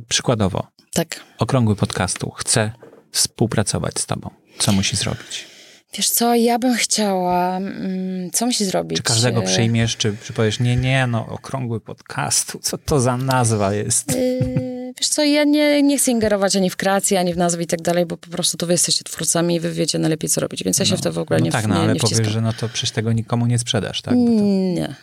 przykładowo, 0.08 0.66
Tak. 0.94 1.20
okrągły 1.38 1.76
podcastu 1.76 2.30
chce 2.30 2.72
współpracować 3.12 3.98
z 3.98 4.06
tobą. 4.06 4.30
Co 4.60 4.72
musi 4.72 4.96
zrobić? 4.96 5.46
Wiesz 5.94 6.10
co, 6.10 6.34
ja 6.34 6.58
bym 6.58 6.74
chciała, 6.74 7.56
mm, 7.56 8.30
co 8.30 8.46
musi 8.46 8.64
zrobić? 8.64 8.98
Czy 8.98 9.02
każdego 9.02 9.42
E, 9.42 9.46
przyjmiesz, 9.46 9.96
czy, 9.96 10.16
czy 10.24 10.32
powiesz, 10.32 10.60
nie, 10.60 10.76
nie, 10.76 11.06
no 11.06 11.26
okrągły 11.26 11.80
podcastu, 11.80 12.58
co 12.62 12.78
to 12.78 13.00
za 13.00 13.16
nazwa 13.16 13.74
jest? 13.74 14.16
Yy, 14.16 14.70
Wiesz 14.98 15.08
co, 15.08 15.24
ja 15.24 15.44
nie, 15.44 15.82
nie 15.82 15.98
chcę 15.98 16.10
ingerować 16.10 16.56
ani 16.56 16.70
w 16.70 16.76
kreację, 16.76 17.20
ani 17.20 17.34
w 17.34 17.36
nazwy 17.36 17.62
i 17.62 17.66
tak 17.66 17.82
dalej, 17.82 18.06
bo 18.06 18.16
po 18.16 18.30
prostu 18.30 18.56
to 18.56 18.66
wy 18.66 18.72
jesteście 18.72 19.04
twórcami 19.04 19.54
i 19.54 19.60
wy 19.60 19.72
wiecie 19.72 19.98
najlepiej, 19.98 20.30
co 20.30 20.40
robić, 20.40 20.64
więc 20.64 20.78
ja 20.78 20.84
się 20.84 20.96
w 20.96 21.00
to 21.00 21.12
w 21.12 21.18
ogóle 21.18 21.38
no 21.38 21.44
nie, 21.44 21.52
tak, 21.52 21.66
no 21.66 21.74
nie, 21.74 21.80
ale 21.80 21.92
nie 21.92 22.00
powiesz, 22.00 22.28
że 22.28 22.40
no 22.40 22.52
to 22.52 22.68
przecież 22.68 22.90
tego 22.90 23.12
nikomu 23.12 23.46
nie 23.46 23.58
sprzedasz, 23.58 24.02
tak? 24.02 24.14
To 24.14 24.20
Nie. 24.20 24.94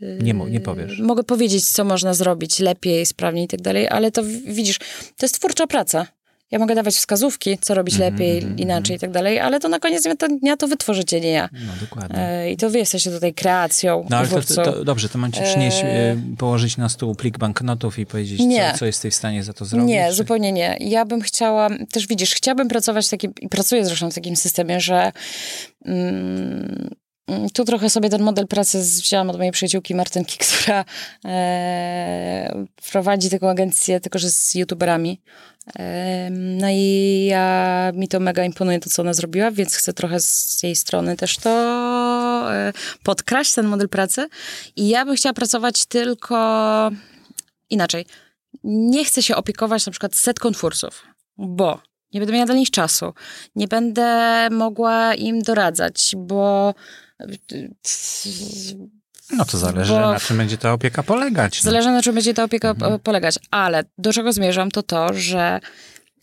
nie, 0.00 0.32
nie 0.32 0.60
powiesz. 0.60 0.98
Mogę 0.98 1.24
powiedzieć, 1.24 1.70
co 1.70 1.84
można 1.84 2.14
zrobić 2.14 2.58
lepiej, 2.58 3.06
sprawniej 3.06 3.44
i 3.44 3.48
tak 3.48 3.60
dalej, 3.60 3.88
ale 3.88 4.10
to 4.10 4.22
widzisz, 4.46 4.78
to 5.16 5.24
jest 5.26 5.34
twórcza 5.34 5.66
praca. 5.66 6.06
Ja 6.50 6.58
mogę 6.58 6.74
dawać 6.74 6.94
wskazówki, 6.94 7.58
co 7.60 7.74
robić 7.74 7.94
Mhm, 7.94 8.12
lepiej, 8.12 8.46
inaczej 8.56 8.96
i 8.96 8.98
tak 8.98 9.10
dalej, 9.10 9.40
ale 9.40 9.60
to 9.60 9.68
na 9.68 9.78
koniec 9.78 10.02
dnia 10.02 10.16
to, 10.16 10.28
dnia 10.28 10.56
to 10.56 10.68
wy 10.68 10.76
tworzycie, 10.76 11.20
nie 11.20 11.30
ja. 11.30 11.48
No 11.52 11.72
dokładnie. 11.80 12.18
E, 12.18 12.50
I 12.50 12.56
to 12.56 12.70
wy 12.70 12.78
jesteście 12.78 13.10
tutaj 13.10 13.34
kreacją, 13.34 14.06
No 14.10 14.16
ale 14.16 14.28
to, 14.28 14.42
to, 14.42 14.54
to 14.64 14.84
dobrze, 14.84 15.08
to 15.08 15.18
mam 15.18 15.32
ci 15.32 15.42
przynieść, 15.42 15.78
Eee. 15.84 15.90
e, 16.10 16.16
położyć 16.38 16.76
na 16.76 16.88
stół 16.88 17.14
plik 17.14 17.38
banknotów 17.38 17.98
i 17.98 18.06
powiedzieć, 18.06 18.40
Nie. 18.40 18.70
co, 18.72 18.78
co 18.78 18.86
jesteś 18.86 19.14
w 19.14 19.16
stanie 19.16 19.42
za 19.44 19.52
to 19.52 19.64
zrobić? 19.64 19.88
Nie, 19.88 20.06
czy- 20.08 20.14
zupełnie 20.14 20.52
nie. 20.52 20.76
Ja 20.80 21.04
bym 21.04 21.20
chciała, 21.20 21.68
też 21.92 22.06
widzisz, 22.06 22.34
chciałabym 22.34 22.68
pracować 22.68 23.06
w 23.06 23.10
takim, 23.10 23.32
i 23.40 23.48
pracuję 23.48 23.84
zresztą 23.84 24.10
w 24.10 24.14
takim 24.14 24.36
systemie, 24.36 24.80
że 24.80 25.12
mm, 25.84 26.08
mm, 26.08 26.90
tu 27.54 27.64
trochę 27.64 27.90
sobie 27.90 28.10
ten 28.10 28.22
model 28.22 28.46
pracy 28.46 28.78
wzięłam 28.78 29.30
od 29.30 29.36
mojej 29.36 29.52
przyjaciółki 29.52 29.94
Martynki, 29.94 30.38
która 30.44 30.84
e, 31.24 32.64
prowadzi 32.92 33.30
taką 33.30 33.50
agencję, 33.50 34.00
tylko 34.00 34.18
że 34.18 34.30
z 34.30 34.54
youtuberami. 34.54 35.20
E, 35.78 36.28
no 36.30 36.66
i 36.70 37.24
ja, 37.30 37.90
mi 37.94 38.08
to 38.08 38.20
mega 38.20 38.44
imponuje 38.44 38.80
to, 38.80 38.90
co 38.90 39.02
ona 39.02 39.14
zrobiła, 39.14 39.50
więc 39.50 39.74
chcę 39.74 39.92
trochę 39.92 40.20
z 40.20 40.62
jej 40.62 40.76
strony 40.76 41.16
też 41.16 41.36
to 41.36 41.50
e, 42.54 42.72
podkraść, 43.02 43.54
ten 43.54 43.66
model 43.66 43.88
pracy. 43.88 44.28
I 44.76 44.88
ja 44.88 45.04
bym 45.04 45.16
chciała 45.16 45.32
pracować 45.32 45.86
tylko 45.86 46.90
inaczej. 47.70 48.06
Nie 48.64 49.04
chcę 49.04 49.22
się 49.22 49.36
opiekować 49.36 49.86
na 49.86 49.92
przykład 49.92 50.14
setką 50.16 50.52
twórców, 50.52 51.02
bo 51.36 51.80
nie 52.12 52.20
będę 52.20 52.32
miała 52.32 52.46
dla 52.46 52.54
nich 52.54 52.70
czasu. 52.70 53.12
Nie 53.54 53.68
będę 53.68 54.48
mogła 54.50 55.14
im 55.14 55.42
doradzać, 55.42 56.14
bo 56.16 56.74
No 59.32 59.44
to 59.44 59.58
zależy, 59.58 59.92
Bo- 59.92 60.12
na 60.12 60.20
czym 60.20 60.36
będzie 60.36 60.58
ta 60.58 60.72
opieka 60.72 61.02
polegać. 61.02 61.64
No. 61.64 61.70
Zależy 61.70 61.90
na 61.90 62.02
czym 62.02 62.14
będzie 62.14 62.34
ta 62.34 62.44
opieka 62.44 62.70
Mhm. 62.70 63.00
polegać. 63.00 63.38
Ale 63.50 63.84
do 63.98 64.12
czego 64.12 64.32
zmierzam, 64.32 64.70
to 64.70 64.82
to, 64.82 65.14
że 65.14 65.60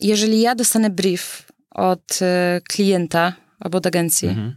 jeżeli 0.00 0.40
ja 0.40 0.54
dostanę 0.54 0.90
brief 0.90 1.48
od 1.70 2.18
e, 2.22 2.60
klienta 2.68 3.32
albo 3.60 3.78
od 3.78 3.86
agencji, 3.86 4.28
Mhm. 4.28 4.56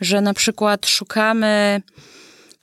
że 0.00 0.20
na 0.20 0.34
przykład 0.34 0.86
szukamy, 0.86 1.82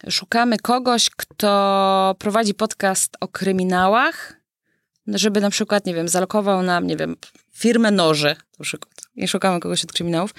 szukamy 0.10 0.58
kogoś, 0.58 1.10
kto 1.10 2.16
prowadzi 2.20 2.54
podcast 2.54 3.18
o 3.20 3.28
kryminałach, 3.28 4.40
żeby 5.08 5.42
na 5.42 5.50
przykład, 5.50 5.86
nie 5.86 5.94
wiem, 5.94 6.08
zalokował 6.10 6.64
nam, 6.64 6.88
nie 6.88 6.98
wiem, 6.98 7.16
firmę 7.54 7.92
noży, 7.92 8.36
na 8.60 8.64
przykład, 8.64 8.94
i 9.16 9.28
szukamy 9.28 9.60
kogoś 9.60 9.84
od 9.84 9.94
kryminałów, 9.94 10.34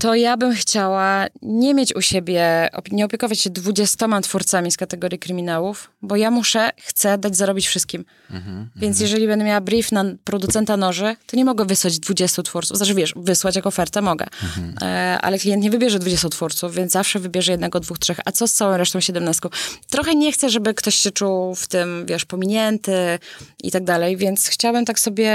to 0.00 0.14
ja 0.14 0.36
bym 0.36 0.54
chciała 0.54 1.26
nie 1.42 1.74
mieć 1.74 1.94
u 1.94 2.02
siebie, 2.02 2.68
nie 2.92 3.04
opiekować 3.04 3.40
się 3.40 3.50
dwudziestoma 3.50 4.20
twórcami 4.20 4.72
z 4.72 4.76
kategorii 4.76 5.18
kryminałów, 5.18 5.90
bo 6.02 6.16
ja 6.16 6.30
muszę, 6.30 6.70
chcę 6.82 7.18
dać 7.18 7.36
zarobić 7.36 7.66
wszystkim. 7.68 8.04
Mhm. 8.30 8.70
Więc 8.76 9.00
jeżeli 9.00 9.26
będę 9.26 9.44
miała 9.44 9.60
brief 9.60 9.92
na 9.92 10.04
producenta 10.24 10.76
noży, 10.76 11.16
to 11.26 11.36
nie 11.36 11.44
mogę 11.44 11.64
wysłać 11.64 11.98
20 11.98 12.42
twórców. 12.42 12.76
Znaczy 12.76 12.94
wiesz, 12.94 13.12
wysłać 13.16 13.56
jako 13.56 13.68
ofertę 13.68 14.02
mogę, 14.02 14.26
Mhm. 14.42 14.74
e, 14.82 15.18
ale 15.20 15.38
klient 15.38 15.62
nie 15.62 15.70
wybierze 15.70 15.98
20 15.98 16.28
twórców, 16.28 16.74
więc 16.74 16.92
zawsze 16.92 17.18
wybierze 17.18 17.52
jednego, 17.52 17.80
dwóch, 17.80 17.98
trzech. 17.98 18.20
A 18.24 18.32
co 18.32 18.48
z 18.48 18.52
całą 18.52 18.76
resztą 18.76 19.00
17? 19.00 19.48
Trochę 19.90 20.14
nie 20.14 20.32
chcę, 20.32 20.50
żeby 20.50 20.74
ktoś 20.74 20.94
się 20.94 21.10
czuł 21.10 21.54
w 21.54 21.68
tym, 21.68 22.06
wiesz, 22.06 22.24
pominięty 22.24 23.18
i 23.62 23.70
tak 23.70 23.84
dalej, 23.84 24.16
więc 24.16 24.46
chciałabym 24.48 24.84
tak 24.84 24.98
sobie 25.00 25.32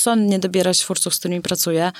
rozsądnie 0.00 0.38
dobierać 0.38 0.78
twórców, 0.78 1.14
z 1.14 1.18
którymi 1.18 1.40
pracuję. 1.40 1.92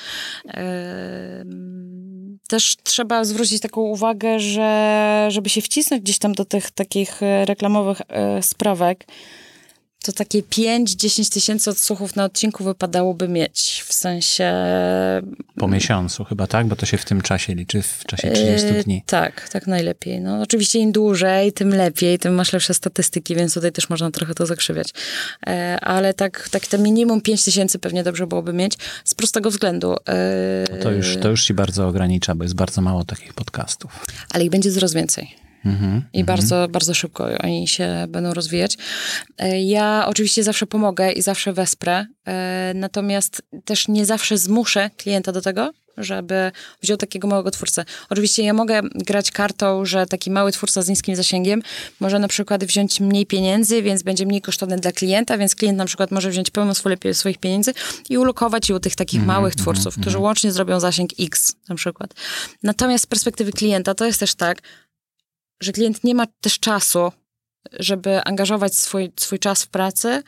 Też 2.49 2.77
trzeba 2.83 3.25
zwrócić 3.25 3.61
taką 3.61 3.81
uwagę, 3.81 4.41
że 4.41 5.29
żeby 5.31 5.49
się 5.49 5.61
wcisnąć 5.61 6.03
gdzieś 6.03 6.19
tam 6.19 6.33
do 6.33 6.45
tych 6.45 6.71
takich 6.71 7.23
e, 7.23 7.45
reklamowych 7.45 8.01
e, 8.09 8.43
sprawek, 8.43 9.07
to 10.03 10.13
takie 10.13 10.43
5-10 10.43 11.33
tysięcy 11.33 11.71
odsłuchów 11.71 12.17
na 12.17 12.25
odcinku 12.25 12.65
wypadałoby 12.65 13.29
mieć. 13.29 13.85
W 13.87 13.93
sensie. 13.93 14.53
Po 15.57 15.69
miesiącu 15.69 16.25
chyba, 16.25 16.47
tak? 16.47 16.67
Bo 16.67 16.77
to 16.77 16.87
się 16.87 16.99
w 16.99 17.05
tym 17.05 17.21
czasie 17.21 17.55
liczy, 17.55 17.83
w 17.83 18.05
czasie 18.07 18.31
30 18.31 18.69
e, 18.69 18.83
dni. 18.85 19.03
Tak, 19.07 19.49
tak 19.49 19.67
najlepiej. 19.67 20.21
No, 20.21 20.41
oczywiście 20.43 20.79
im 20.79 20.93
dłużej, 20.93 21.53
tym 21.53 21.69
lepiej, 21.69 22.19
tym 22.19 22.35
masz 22.35 22.53
lepsze 22.53 22.75
statystyki, 22.75 23.35
więc 23.35 23.55
tutaj 23.55 23.73
też 23.73 23.91
można 23.91 24.11
trochę 24.11 24.35
to 24.35 24.47
zakrzywiać. 24.47 24.89
E, 25.47 25.79
ale 25.81 26.15
tak, 26.15 26.49
tak 26.49 26.67
te 26.67 26.79
minimum 26.79 27.21
5 27.21 27.45
tysięcy 27.45 27.79
pewnie 27.79 28.03
dobrze 28.03 28.27
byłoby 28.27 28.53
mieć 28.53 28.75
z 29.05 29.15
prostego 29.15 29.51
względu. 29.51 29.97
E, 30.09 30.79
To 30.83 30.91
już, 30.91 31.17
to 31.23 31.29
już 31.29 31.45
ci 31.45 31.55
bardzo 31.55 31.89
ogranicza, 31.89 32.35
bo 32.35 32.45
jest 32.45 32.55
bardzo 32.55 32.81
mało 32.81 33.05
takich 33.05 33.35
podcastów. 33.35 34.05
Ale 34.31 34.45
ich 34.45 34.51
będzie 34.51 34.73
coraz 34.73 34.93
więcej. 34.93 35.50
Mhm. 35.65 36.03
I 36.13 36.25
bardzo, 36.25 36.69
bardzo 36.69 36.95
szybko 36.95 37.29
oni 37.43 37.69
się 37.69 38.07
będą 38.09 38.35
rozwijać. 38.35 38.79
E, 39.39 39.63
Ja 39.63 40.05
oczywiście 40.07 40.43
zawsze 40.43 40.67
pomogę 40.67 41.13
i 41.13 41.23
zawsze 41.23 41.53
wesprę, 41.53 42.07
e, 42.27 42.73
natomiast 42.75 43.43
też 43.65 43.89
nie 43.89 44.07
zawsze 44.07 44.39
zmuszę 44.39 44.91
klienta 44.97 45.33
do 45.33 45.41
tego, 45.41 45.73
żeby 45.97 46.53
wziął 46.83 46.97
takiego 46.97 47.29
małego 47.29 47.51
twórcę. 47.51 47.85
Oczywiście 48.11 48.43
ja 48.43 48.55
mogę 48.55 48.81
grać 48.95 49.31
kartą, 49.31 49.85
że 49.85 50.07
taki 50.07 50.31
mały 50.31 50.53
twórca 50.53 50.83
z 50.83 50.89
niskim 50.89 51.17
zasięgiem 51.17 51.63
może 52.01 52.19
na 52.19 52.29
przykład 52.29 52.65
wziąć 52.65 53.01
mniej 53.01 53.27
pieniędzy, 53.27 53.83
więc 53.83 54.03
będzie 54.03 54.27
mniej 54.27 54.41
kosztowny 54.41 54.77
dla 54.77 54.93
klienta, 54.93 55.39
więc 55.39 55.55
klient 55.55 55.79
na 55.79 55.85
przykład 55.85 56.11
może 56.11 56.31
wziąć 56.31 56.51
pełną 56.51 56.75
swój 56.75 56.97
swoich 57.13 57.39
pieniędzy 57.39 57.75
i 58.09 58.19
ulokować 58.19 58.69
je 58.69 58.75
u 58.75 58.81
tych 58.81 58.97
takich 58.97 59.27
małych 59.27 59.55
twórców, 59.55 59.97
którzy 60.01 60.19
łącznie 60.19 60.53
zrobią 60.53 60.81
zasięg 60.81 61.11
X 61.21 61.55
na 61.69 61.75
przykład. 61.75 62.15
Natomiast 62.63 63.05
z 63.05 63.07
perspektywy 63.07 63.53
klienta 63.53 63.95
to 63.95 64.07
jest 64.07 64.21
też 64.21 64.35
tak, 64.35 64.63
że 65.61 65.73
klient 65.73 66.05
nie 66.05 66.15
ma 66.15 66.27
też 66.41 66.59
czasu, 66.59 67.13
żeby 67.73 68.25
angażować 68.25 68.75
swój, 68.75 69.13
swój 69.21 69.39
czas 69.39 69.65
w 69.65 69.69
pracy 69.69 70.23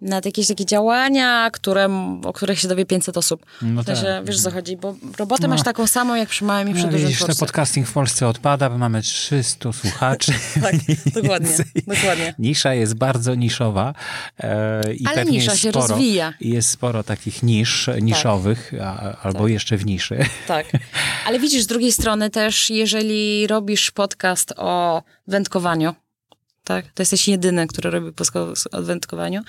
na 0.00 0.20
jakieś 0.24 0.46
takie 0.46 0.64
działania, 0.66 1.50
które, 1.52 1.88
o 2.24 2.32
których 2.32 2.58
się 2.58 2.68
dowie 2.68 2.86
500 2.86 3.16
osób. 3.16 3.46
No 3.62 3.82
w 3.82 3.86
sensie, 3.86 4.02
tak. 4.02 4.24
wiesz 4.24 4.36
o 4.36 4.42
co 4.42 4.50
chodzi, 4.50 4.76
bo 4.76 4.94
robotę 5.18 5.42
No. 5.42 5.48
masz 5.48 5.62
taką 5.62 5.86
samą 5.86 6.14
jak 6.14 6.28
przy 6.28 6.44
małym 6.44 6.68
i 6.70 6.74
przy 6.74 6.84
No, 6.84 6.90
dużym 6.90 7.06
widzisz, 7.06 7.22
twórcy. 7.22 7.40
podcasting 7.40 7.86
w 7.88 7.92
Polsce 7.92 8.28
odpada, 8.28 8.70
bo 8.70 8.78
mamy 8.78 9.02
300 9.02 9.72
słuchaczy. 9.72 10.32
Tak, 10.62 10.74
dokładnie, 11.14 11.56
dokładnie. 11.86 12.34
Nisza 12.38 12.74
jest 12.74 12.94
bardzo 12.94 13.34
niszowa. 13.34 13.94
E, 14.40 14.94
i 14.94 15.06
Ale 15.06 15.24
nisza 15.24 15.56
się 15.56 15.70
sporo, 15.70 15.86
rozwija. 15.88 16.32
Jest 16.40 16.70
sporo 16.70 17.02
takich 17.02 17.42
nisz 17.42 17.90
niszowych, 18.02 18.72
a, 18.82 19.16
albo 19.22 19.38
Tak. 19.38 19.48
jeszcze 19.48 19.76
w 19.76 19.86
niszy. 19.86 20.18
Tak. 20.46 20.66
Ale 21.26 21.38
widzisz, 21.38 21.62
z 21.62 21.66
drugiej 21.66 21.92
strony 21.92 22.30
też, 22.30 22.70
jeżeli 22.70 23.46
robisz 23.46 23.90
podcast 23.90 24.52
o 24.56 25.02
wędkowaniu, 25.26 25.94
tak? 26.66 26.84
To 26.94 27.02
jesteś 27.02 27.28
jedyny, 27.28 27.66
który 27.66 27.90
robi 27.90 28.12
podcast 28.12 28.68
o 28.72 28.82
wędkowaniu 28.82 29.42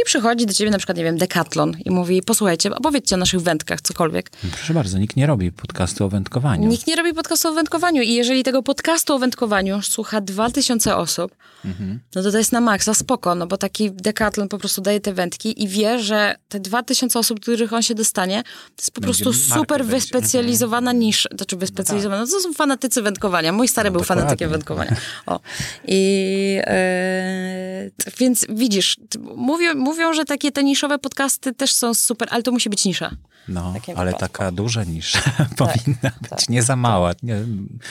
i 0.00 0.04
przychodzi 0.04 0.46
do 0.46 0.52
ciebie 0.54 0.70
na 0.70 0.78
przykład, 0.78 0.98
nie 0.98 1.04
wiem, 1.04 1.18
Decathlon 1.18 1.76
i 1.84 1.90
mówi, 1.90 2.22
posłuchajcie, 2.22 2.74
opowiedzcie 2.74 3.14
o 3.14 3.18
naszych 3.18 3.40
wędkach, 3.40 3.80
cokolwiek. 3.80 4.30
Proszę 4.52 4.74
bardzo, 4.74 4.98
nikt 4.98 5.16
nie 5.16 5.26
robi 5.26 5.52
podcastu 5.52 6.04
o 6.04 6.08
wędkowaniu. 6.08 6.68
Nikt 6.68 6.86
nie 6.86 6.96
robi 6.96 7.14
podcastu 7.14 7.48
o 7.48 7.52
wędkowaniu 7.52 8.02
i 8.02 8.12
jeżeli 8.14 8.42
tego 8.42 8.62
podcastu 8.62 9.14
o 9.14 9.18
wędkowaniu 9.18 9.82
słucha 9.82 10.20
2000 10.20 10.96
osób, 10.96 11.32
Mhm. 11.64 12.00
no 12.14 12.22
to 12.22 12.32
to 12.32 12.38
jest 12.38 12.52
na 12.52 12.60
maksa 12.60 12.94
spoko, 12.94 13.34
no 13.34 13.46
bo 13.46 13.56
taki 13.56 13.92
Decathlon 13.92 14.48
po 14.48 14.58
prostu 14.58 14.80
daje 14.80 15.00
te 15.00 15.12
wędki 15.12 15.62
i 15.62 15.68
wie, 15.68 15.98
że 15.98 16.34
te 16.48 16.60
2000 16.60 17.18
osób, 17.18 17.40
których 17.40 17.72
on 17.72 17.82
się 17.82 17.94
dostanie, 17.94 18.42
to 18.42 18.48
jest 18.78 18.90
po 18.90 19.00
Będzie 19.00 19.24
prostu 19.24 19.42
super 19.54 19.78
będzie. 19.78 19.84
wyspecjalizowana 19.96 20.92
niż, 20.92 21.28
znaczy 21.36 21.56
wyspecjalizowana, 21.56 22.20
no 22.22 22.26
to 22.28 22.40
są 22.40 22.52
fanatycy 22.52 23.02
wędkowania. 23.02 23.52
Mój 23.52 23.68
stary 23.68 23.88
No 23.90 23.92
był 23.92 24.00
dokładnie. 24.00 24.22
fanatykiem 24.22 24.50
wędkowania. 24.50 24.96
O. 25.26 25.40
I 25.88 26.53
e, 26.64 27.90
więc 28.18 28.46
widzisz, 28.48 28.96
mówią, 29.36 29.74
mówią, 29.74 30.12
że 30.14 30.24
takie 30.24 30.52
te 30.52 30.64
niszowe 30.64 30.98
podcasty 30.98 31.52
też 31.52 31.74
są 31.74 31.94
super, 31.94 32.28
ale 32.30 32.42
to 32.42 32.52
musi 32.52 32.70
być 32.70 32.84
nisza. 32.84 33.10
No, 33.48 33.72
takim 33.74 33.98
ale 33.98 34.12
wypadku. 34.12 34.32
taka 34.38 34.50
duża 34.52 34.84
nisza 34.84 35.18
powinna 35.56 36.10
być, 36.20 36.30
tak, 36.30 36.48
nie 36.48 36.62
za 36.62 36.76
mała, 36.76 37.12
nie, 37.22 37.36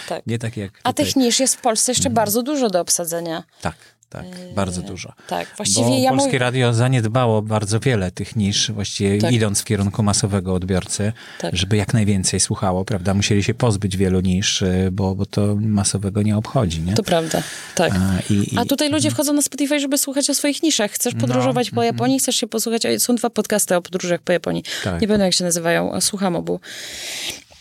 Tak. 0.09 0.27
nie 0.27 0.39
tak 0.39 0.57
jak 0.57 0.71
A 0.83 0.89
tutaj. 0.93 1.05
tych 1.05 1.15
nisz 1.15 1.39
jest 1.39 1.55
w 1.55 1.61
Polsce 1.61 1.91
jeszcze 1.91 2.09
bardzo 2.09 2.43
dużo 2.43 2.69
do 2.69 2.81
obsadzenia. 2.81 3.43
Tak, 3.61 3.75
tak, 4.13 4.25
bardzo 4.55 4.81
dużo. 4.81 5.13
Tak, 5.27 5.47
właściwie 5.57 5.87
Bo 5.87 5.97
ja 5.97 6.09
Polskie 6.09 6.27
mówię... 6.27 6.39
Radio 6.39 6.73
zaniedbało 6.73 7.41
bardzo 7.41 7.79
wiele 7.79 8.11
tych 8.11 8.35
nisz, 8.35 8.71
właściwie 8.71 9.17
Tak. 9.17 9.31
idąc 9.31 9.61
w 9.61 9.65
kierunku 9.65 10.03
masowego 10.03 10.53
odbiorcy, 10.53 11.13
Tak. 11.39 11.55
żeby 11.55 11.77
jak 11.77 11.93
najwięcej 11.93 12.39
słuchało, 12.39 12.85
prawda? 12.85 13.13
Musieli 13.13 13.43
się 13.43 13.53
pozbyć 13.53 13.97
wielu 13.97 14.19
nisz, 14.21 14.61
y, 14.61 14.89
bo, 14.91 15.15
bo 15.15 15.25
to 15.25 15.55
masowego 15.55 16.21
nie 16.21 16.37
obchodzi, 16.37 16.81
nie? 16.81 16.93
To 16.93 17.03
prawda, 17.03 17.43
tak. 17.75 17.93
A, 17.95 18.33
i, 18.33 18.53
i, 18.55 18.57
A 18.57 18.65
tutaj 18.65 18.89
ludzie 18.89 19.11
wchodzą 19.11 19.33
na 19.33 19.41
Spotify, 19.41 19.79
żeby 19.79 19.97
słuchać 19.97 20.29
o 20.29 20.33
swoich 20.33 20.63
niszach. 20.63 20.91
Chcesz 20.91 21.13
podróżować 21.15 21.71
po 21.71 21.83
Japonii, 21.83 22.19
chcesz 22.19 22.35
się 22.35 22.47
posłuchać. 22.47 22.83
Są 22.97 23.15
dwa 23.15 23.29
podcasty 23.29 23.75
o 23.75 23.81
podróżach 23.81 24.21
po 24.21 24.31
Japonii. 24.31 24.63
Tak. 24.83 25.01
Nie 25.01 25.07
pamiętam, 25.07 25.25
jak 25.25 25.33
się 25.33 25.43
nazywają. 25.43 26.01
Słucham 26.01 26.35
obu. 26.35 26.59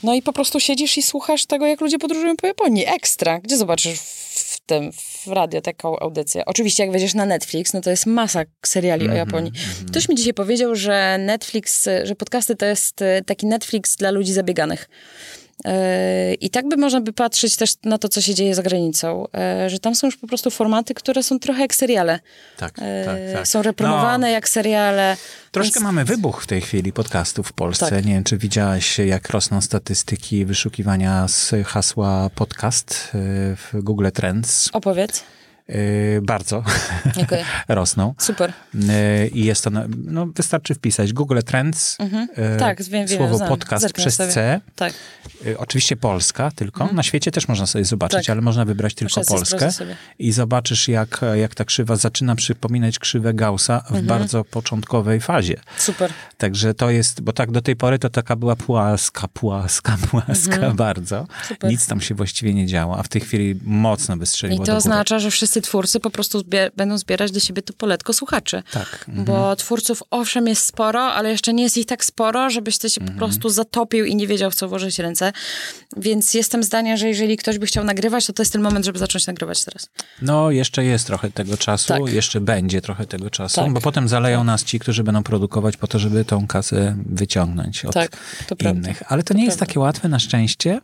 No 0.03 0.14
i 0.14 0.22
po 0.22 0.32
prostu 0.32 0.61
siedzisz 0.61 0.98
i 0.98 1.03
słuchasz 1.03 1.46
tego, 1.46 1.66
jak 1.66 1.80
ludzie 1.80 1.98
podróżują 1.98 2.36
po 2.36 2.46
Japonii. 2.46 2.84
Ekstra. 2.86 3.40
Gdzie 3.40 3.57
zobaczysz 3.57 3.98
tym, 4.73 4.93
w 4.93 5.27
radio 5.27 5.61
taką 5.61 5.99
audycję? 5.99 6.45
Oczywiście, 6.45 6.83
jak 6.83 6.93
wejdziesz 6.93 7.14
na 7.14 7.27
Netflix, 7.27 7.73
no 7.73 7.81
to 7.81 7.91
jest 7.91 8.07
masa 8.07 8.45
seriali 8.66 9.09
o 9.09 9.12
Japonii. 9.12 9.53
Ktoś 9.87 10.09
mi 10.09 10.14
dzisiaj 10.14 10.35
powiedział, 10.35 10.75
że 10.75 11.18
Netflix, 11.18 11.89
że 12.05 12.14
podcasty 12.14 12.57
to 12.57 12.66
jest 12.66 13.03
e, 13.03 13.23
taki 13.27 13.47
Netflix 13.47 13.97
dla 13.97 14.11
ludzi 14.11 14.33
zabieganych. 14.33 14.89
E, 15.64 16.34
I 16.34 16.50
tak 16.50 16.68
by 16.68 16.76
można 16.76 17.00
by 17.00 17.12
patrzeć 17.12 17.56
też 17.56 17.74
na 17.84 17.98
to, 17.98 18.08
co 18.08 18.20
się 18.20 18.34
dzieje 18.34 18.54
za 18.54 18.62
granicą, 18.62 19.26
e, 19.34 19.70
że 19.70 19.78
tam 19.78 19.94
są 19.94 20.06
już 20.06 20.16
po 20.16 20.26
prostu 20.26 20.50
formaty, 20.50 20.94
które 20.94 21.22
są 21.22 21.38
trochę 21.38 21.60
jak 21.60 21.74
seriale. 21.74 22.20
tak, 22.56 22.74
E, 22.78 23.04
tak, 23.04 23.16
tak. 23.34 23.48
Są 23.48 23.62
repromowane 23.62 24.30
jak 24.30 24.48
seriale. 24.48 25.16
Troszkę 25.52 25.74
więc- 25.74 25.84
mamy 25.84 26.04
wybuch 26.04 26.42
w 26.42 26.46
tej 26.46 26.60
chwili 26.60 26.92
podcastów 26.92 27.48
w 27.48 27.52
Polsce. 27.52 27.90
Tak. 27.90 28.04
Nie 28.06 28.12
wiem, 28.14 28.24
czy 28.24 28.38
widziałaś, 28.38 28.98
jak 28.98 29.28
rosną 29.30 29.60
statystyki 29.60 30.44
wyszukiwania 30.44 31.28
z 31.28 31.52
hasła 31.66 32.30
podcast 32.34 33.08
y, 33.14 33.56
w 33.56 33.72
Google 33.74 34.08
Trends. 34.14 34.70
Opowiedz. 34.72 35.24
Y, 35.73 36.20
bardzo 36.23 36.64
Dziękuję. 37.16 37.45
rosną. 37.68 38.14
Super. 38.18 38.53
Y, 38.75 39.29
I 39.29 39.45
jest 39.45 39.64
to, 39.64 39.70
no 40.05 40.27
wystarczy 40.27 40.75
wpisać 40.75 41.12
Google 41.12 41.39
Trends, 41.47 41.97
y, 42.01 42.59
Tak, 42.59 42.83
wiem, 42.83 43.07
wiem, 43.07 43.18
słowo 43.18 43.37
znam. 43.37 43.49
podcast 43.49 43.83
Zerknę 43.83 44.03
przez 44.03 44.14
sobie. 44.16 44.33
C, 44.33 44.61
Tak. 44.77 44.93
oczywiście 45.59 45.97
Polska 45.97 46.51
tylko. 46.57 46.87
Na 46.93 47.03
świecie 47.03 47.31
też 47.31 47.49
można 47.49 47.66
sobie 47.66 47.85
zobaczyć, 47.85 48.27
Tak. 48.27 48.31
ale 48.31 48.41
można 48.41 48.64
wybrać 48.64 48.95
tylko 48.95 49.20
Muszę 49.20 49.29
Polskę 49.35 49.70
i 50.18 50.33
zobaczysz, 50.33 50.89
jak, 50.89 51.20
jak 51.35 51.55
ta 51.55 51.64
krzywa 51.64 51.97
zaczyna 51.97 52.35
przypominać 52.35 52.99
krzywę 52.99 53.35
Gaussa 53.35 53.81
w 53.81 53.87
Mhm. 53.87 54.07
bardzo 54.07 54.45
początkowej 54.45 55.20
fazie. 55.20 55.57
Super. 55.79 56.11
Także 56.39 56.75
to 56.75 56.91
jest, 56.91 57.20
bo 57.20 57.33
tak 57.33 57.51
do 57.51 57.62
tej 57.62 57.77
pory 57.77 57.99
to 57.99 58.11
taka 58.11 58.37
była 58.37 58.57
płaska, 58.57 59.29
płaska, 59.29 59.97
płaska 60.11 60.70
bardzo. 60.70 61.18
Mhm. 61.18 61.45
Super. 61.49 61.70
Nic 61.70 61.87
tam 61.87 62.01
się 62.01 62.14
właściwie 62.14 62.55
nie 62.55 62.66
działo, 62.66 62.99
a 62.99 63.03
w 63.03 63.09
tej 63.09 63.20
chwili 63.20 63.61
mocno 63.64 64.16
wystrzeliło 64.16 64.62
I 64.64 64.66
to 64.66 64.77
oznacza, 64.77 65.18
że 65.18 65.31
wszyscy 65.31 65.61
twórcy 65.62 66.00
po 66.00 66.10
prostu 66.10 66.38
zbie- 66.38 66.70
będą 66.76 66.98
zbierać 66.98 67.30
do 67.30 67.40
siebie 67.40 67.62
to 67.62 67.72
poletko 67.72 68.12
słuchaczy. 68.12 68.62
Tak. 68.72 69.04
mhm. 69.08 69.24
Bo 69.24 69.56
twórców 69.56 70.02
owszem 70.10 70.46
jest 70.46 70.64
sporo, 70.64 71.00
ale 71.02 71.30
jeszcze 71.30 71.52
nie 71.52 71.62
jest 71.62 71.76
ich 71.76 71.86
tak 71.86 72.04
sporo, 72.04 72.50
żebyś 72.50 72.78
ty 72.78 72.90
się 72.90 73.00
Mhm. 73.00 73.18
po 73.18 73.24
prostu 73.26 73.48
zatopił 73.48 74.04
i 74.04 74.16
nie 74.16 74.26
wiedział, 74.26 74.50
w 74.50 74.54
co 74.54 74.68
włożyć 74.68 74.98
ręce. 74.98 75.32
Więc 75.96 76.34
jestem 76.34 76.62
zdania, 76.62 76.96
że 76.96 77.08
jeżeli 77.08 77.36
ktoś 77.36 77.58
by 77.58 77.66
chciał 77.66 77.84
nagrywać, 77.84 78.26
to 78.26 78.32
to 78.32 78.42
jest 78.42 78.52
ten 78.52 78.62
moment, 78.62 78.84
żeby 78.84 78.98
zacząć 78.98 79.26
nagrywać 79.26 79.64
teraz. 79.64 79.88
No, 80.22 80.50
jeszcze 80.50 80.84
jest 80.84 81.06
trochę 81.06 81.30
tego 81.30 81.56
czasu, 81.56 81.88
Tak. 81.88 82.12
jeszcze 82.12 82.40
będzie 82.40 82.80
trochę 82.80 83.06
tego 83.06 83.30
czasu, 83.30 83.54
Tak. 83.60 83.72
bo 83.72 83.80
potem 83.80 84.08
zaleją 84.08 84.44
nas 84.44 84.64
ci, 84.64 84.78
którzy 84.78 85.04
będą 85.04 85.22
produkować 85.22 85.76
po 85.76 85.86
to, 85.86 85.98
żeby 85.98 86.24
tą 86.24 86.46
kasę 86.46 86.96
wyciągnąć 87.06 87.84
od 87.84 87.94
Tak, 87.94 88.10
to 88.48 88.56
prawda. 88.56 88.80
innych. 88.80 89.02
Ale 89.12 89.22
to 89.22 89.34
nie 89.34 89.44
jest 89.44 89.56
prawda. 89.58 89.66
takie 89.70 89.80
łatwe 89.80 90.08
na 90.08 90.18
szczęście, 90.18 90.80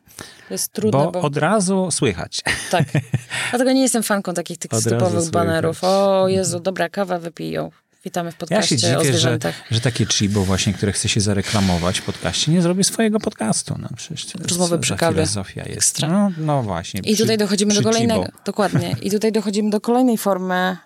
To 0.49 0.55
jest 0.55 0.73
trudne, 0.73 0.99
bo 1.05 1.11
bo... 1.13 1.21
od 1.21 1.37
razu 1.37 1.89
słychać. 1.91 2.41
Tak. 2.71 2.85
Dlatego 3.51 3.73
nie 3.73 3.83
jestem 3.83 4.03
fanką 4.03 4.35
takich 4.35 4.59
tych 4.69 4.81
słychać. 4.83 5.31
banerów. 5.31 5.79
O 5.83 6.29
Jezu, 6.29 6.61
dobra 6.61 6.89
kawa, 6.89 7.19
wypij 7.19 7.51
ją. 7.51 7.71
Witamy 8.05 8.31
w 8.31 8.35
Ja 8.35 8.39
podcaście 8.39 8.79
się 8.79 8.87
o 8.87 8.91
dziwię, 8.91 9.05
że, 9.05 9.19
zwierzętach. 9.19 9.55
że 9.71 9.81
takie 9.81 10.07
Chibo 10.07 10.45
właśnie, 10.45 10.73
które 10.73 10.93
chce 10.93 11.09
się 11.09 11.21
zareklamować 11.21 11.99
w 11.99 12.03
podcaście, 12.05 12.53
nie 12.53 12.63
zrobi 12.63 12.85
swojego 12.85 13.21
podcastu. 13.21 13.75
No, 13.79 13.89
przecież 13.97 14.27
Rozmowy 14.35 14.79
przy 14.79 14.97
kawie. 14.97 15.15
filozofia 15.15 15.65
jest. 15.69 16.01
No, 16.03 16.31
no 16.39 16.63
właśnie. 16.63 17.01
I 17.01 17.15
przy- 17.15 17.23
tutaj 17.23 17.39
dochodzimy 17.39 17.75
do 17.75 17.83
kolejnego. 17.83 18.25
Chibo, 18.25 18.39
Dokładnie. 18.45 18.97
I 19.03 19.11
tutaj 19.11 19.33
dochodzimy 19.33 19.71
do 19.71 19.81
kolejnej 19.81 20.19
formy 20.19 20.77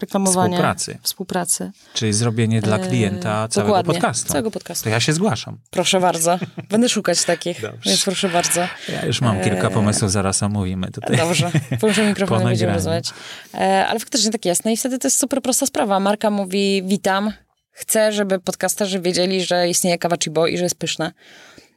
reklamowania. 0.00 0.48
Współpracy. 0.56 0.98
Współpracy. 1.02 1.70
Czyli 1.94 2.12
zrobienie 2.12 2.60
dla 2.62 2.76
Eee, 2.78 2.88
klienta 2.88 3.48
całego 3.48 3.68
dokładnie. 3.68 3.92
podcastu. 3.94 4.28
Całego 4.32 4.50
podcastu. 4.50 4.84
To 4.84 4.90
ja 4.90 5.00
się 5.00 5.12
zgłaszam. 5.12 5.58
Proszę 5.70 6.00
bardzo. 6.00 6.38
Będę 6.68 6.88
szukać 6.88 7.24
takich, 7.24 7.60
Dobrze. 7.62 7.90
więc 7.90 8.04
proszę 8.04 8.28
bardzo. 8.28 8.60
Ja 8.88 9.04
już 9.06 9.20
mam 9.20 9.40
kilka 9.40 9.68
Eee, 9.68 9.74
pomysłów, 9.74 10.10
zaraz 10.10 10.42
omówimy 10.42 10.90
tutaj. 10.90 11.16
Dobrze, 11.16 11.50
połączę 11.80 12.06
mikrofon 12.08 12.44
będziemy 12.44 12.72
rozmawiać. 12.72 13.10
E, 13.54 13.86
ale 13.86 14.00
faktycznie 14.00 14.30
tak 14.30 14.44
jest. 14.44 14.64
No 14.64 14.70
i 14.70 14.76
wtedy 14.76 14.98
to 14.98 15.06
jest 15.08 15.18
super 15.18 15.42
prosta 15.42 15.66
sprawa. 15.66 16.00
Marka 16.00 16.30
mówi, 16.30 16.82
witam, 16.86 17.32
chcę, 17.70 18.12
żeby 18.12 18.38
podcasterzy 18.40 19.00
wiedzieli, 19.00 19.44
że 19.44 19.68
istnieje 19.68 19.98
kawa 19.98 20.16
Chibo 20.24 20.46
i 20.46 20.56
że 20.58 20.62
jest 20.64 20.78
pyszna. 20.78 21.12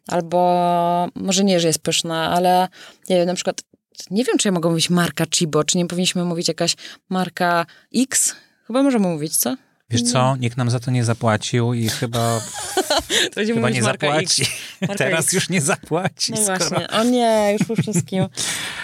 Albo 0.08 1.08
może 1.16 1.44
nie, 1.44 1.60
że 1.60 1.68
jest 1.68 1.80
pyszna, 1.84 2.30
ale 2.32 2.68
nie 3.10 3.16
wiem, 3.18 3.26
na 3.26 3.34
przykład 3.34 3.62
nie 4.12 4.24
wiem, 4.24 4.38
czy 4.38 4.48
ja 4.48 4.52
mogę 4.52 4.70
mówić 4.70 4.90
marka 4.90 5.26
Chibo, 5.36 5.64
czy 5.64 5.78
nie 5.78 5.86
powinniśmy 5.86 6.26
mówić 6.26 6.48
jakaś 6.48 6.76
marka 7.10 7.66
X? 7.96 8.36
Chyba 8.68 8.84
możemy 8.84 9.08
mówić, 9.08 9.38
co? 9.38 9.56
Wiesz 9.90 10.02
co, 10.02 10.36
nikt 10.36 10.58
nam 10.58 10.70
za 10.70 10.80
to 10.80 10.92
nie 10.92 11.04
zapłacił 11.04 11.74
i 11.74 11.90
chyba, 11.90 12.42
To 13.30 13.36
będziemy 13.36 13.58
chyba 13.58 13.70
nie 13.70 13.82
marka 13.82 14.08
zapłaci. 14.08 14.46
Teraz 14.98 15.26
X. 15.26 15.34
już 15.34 15.50
nie 15.50 15.62
zapłaci, 15.62 16.32
No 16.32 16.38
skoro 16.38 16.58
właśnie. 16.70 16.90
O 16.90 17.04
nie, 17.04 17.56
już 17.60 17.68
po 17.68 17.76
wszystkim. 17.76 18.26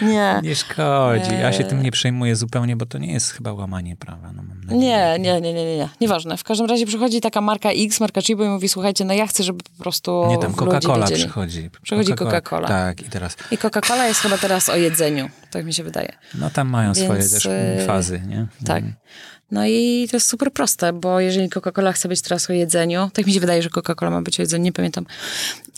Nie. 0.01 0.39
nie 0.43 0.55
szkodzi. 0.55 1.31
Ja 1.41 1.53
się 1.53 1.63
tym 1.63 1.83
nie 1.83 1.91
przejmuję 1.91 2.35
zupełnie, 2.35 2.75
bo 2.75 2.85
to 2.85 2.97
nie 2.97 3.13
jest 3.13 3.31
chyba 3.31 3.53
łamanie 3.53 3.95
prawa. 3.95 4.31
No, 4.31 4.43
mam 4.43 4.61
nadzieję. 4.61 4.81
Nie, 4.81 5.15
nie, 5.19 5.41
nie, 5.41 5.53
nie, 5.53 5.65
nie, 5.65 5.77
nie. 5.77 5.89
Nieważne. 6.01 6.37
W 6.37 6.43
każdym 6.43 6.67
razie 6.67 6.85
przychodzi 6.85 7.21
taka 7.21 7.41
marka 7.41 7.69
X, 7.71 7.99
marka 7.99 8.21
Chibo 8.21 8.43
i 8.45 8.47
mówi, 8.47 8.69
słuchajcie, 8.69 9.05
no 9.05 9.13
ja 9.13 9.27
chcę, 9.27 9.43
żeby 9.43 9.63
po 9.77 9.83
prostu 9.83 10.25
Nie, 10.29 10.37
tam 10.37 10.53
Coca-Cola 10.53 11.05
przychodzi. 11.11 11.69
Przychodzi 11.81 12.13
Coca-Cola. 12.13 12.67
Tak, 12.67 13.01
i 13.01 13.09
teraz, 13.09 13.37
I 13.51 13.57
Coca-Cola 13.57 14.07
jest 14.07 14.19
chyba 14.19 14.37
teraz 14.37 14.69
o 14.69 14.75
jedzeniu, 14.75 15.29
tak 15.51 15.65
mi 15.65 15.73
się 15.73 15.83
wydaje. 15.83 16.15
no 16.35 16.49
tam 16.49 16.67
mają 16.69 16.93
Więc, 16.93 17.05
swoje 17.05 17.29
też 17.29 17.45
e, 17.45 17.83
fazy, 17.87 18.21
nie? 18.27 18.47
Tak. 18.65 18.83
No 19.51 19.65
i 19.67 20.07
to 20.11 20.17
jest 20.17 20.27
super 20.29 20.51
proste, 20.53 20.93
bo 20.93 21.19
jeżeli 21.19 21.49
Coca-Cola 21.49 21.93
chce 21.93 22.07
być 22.07 22.21
teraz 22.21 22.49
o 22.49 22.53
jedzeniu, 22.53 23.09
tak 23.13 23.25
mi 23.27 23.33
się 23.33 23.39
wydaje, 23.39 23.61
że 23.61 23.69
Coca-Cola 23.69 24.11
ma 24.11 24.21
być 24.21 24.39
o 24.39 24.43
jedzeniu, 24.43 24.63
nie 24.63 24.71
pamiętam, 24.71 25.05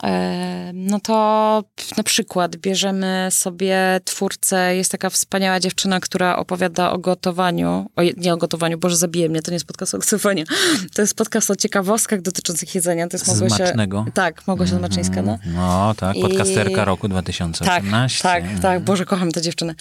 e, 0.04 0.72
no 0.74 1.00
to 1.00 1.64
na 1.98 2.04
przykład 2.04 2.56
bierzemy 2.56 3.28
sobie 3.32 4.00
twórcę, 4.06 4.76
jest 4.76 4.92
taka 4.92 5.10
wspaniała 5.10 5.60
dziewczyna, 5.60 6.00
która 6.00 6.36
opowiada 6.36 6.92
o 6.92 6.98
gotowaniu, 6.98 7.90
o, 7.96 8.02
nie 8.18 8.34
o 8.34 8.38
gotowaniu, 8.38 8.78
Boże 8.78 8.96
zabije 8.98 9.30
mnie, 9.30 9.42
to 9.42 9.52
nie 9.52 9.56
jest 9.56 9.66
podcast 9.66 9.96
o 9.96 9.98
gotowaniu, 9.98 10.46
to 10.96 11.02
jest 11.02 11.14
podcast 11.16 11.52
o 11.52 11.56
ciekawostkach 11.56 12.22
dotyczących 12.22 12.76
jedzenia, 12.76 13.08
to 13.08 13.16
jest 13.18 13.26
Z 13.26 13.30
Małgosia... 13.30 13.56
Smacznego. 13.56 14.06
Tak, 14.14 14.48
Małgosia 14.48 14.78
Zmaczyńska, 14.78 15.22
no. 15.22 15.38
No 15.46 15.96
tak, 15.98 16.16
I- 16.16 16.22
podcasterka 16.22 16.86
roku 16.86 17.02
Tak, 17.02 17.12
2018. 17.12 18.24
tak, 18.24 18.44
tak. 18.62 18.80
Boże, 18.84 19.06
kocham 19.06 19.32
tę 19.32 19.42
dziewczynę. 19.42 19.76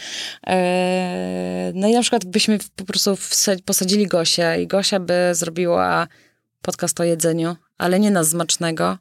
Eee, 0.47 1.73
no 1.75 1.89
i 1.89 1.93
na 1.93 2.01
przykład 2.01 2.25
byśmy 2.25 2.59
po 2.77 2.85
prostu 2.85 3.11
wsa- 3.15 3.63
posadzili 3.77 4.07
Gosię 4.07 4.63
i 4.63 4.67
Gosia 4.67 5.01
by 5.01 5.15
zrobiła 5.33 6.09
podcast 6.63 7.01
o 7.01 7.05
jedzeniu, 7.05 7.57
ale 7.79 8.01
nie 8.01 8.11
na 8.11 8.25
smacznego, 8.25 8.99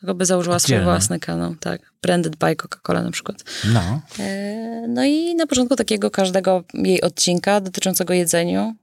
tylko 0.00 0.14
by 0.14 0.26
założyła 0.26 0.58
swój 0.58 0.80
własny 0.80 1.20
kanał, 1.20 1.54
tak. 1.60 1.92
Branded 2.02 2.36
by 2.36 2.56
Coca-Cola 2.56 3.04
na 3.04 3.10
przykład. 3.10 3.44
No, 3.72 4.00
Eee, 4.18 4.88
no 4.88 5.04
i 5.04 5.34
na 5.34 5.46
początku 5.46 5.76
takiego 5.76 6.10
każdego 6.10 6.64
jej 6.74 7.02
odcinka 7.02 7.60
dotyczącego 7.60 8.14
jedzeniu 8.14 8.74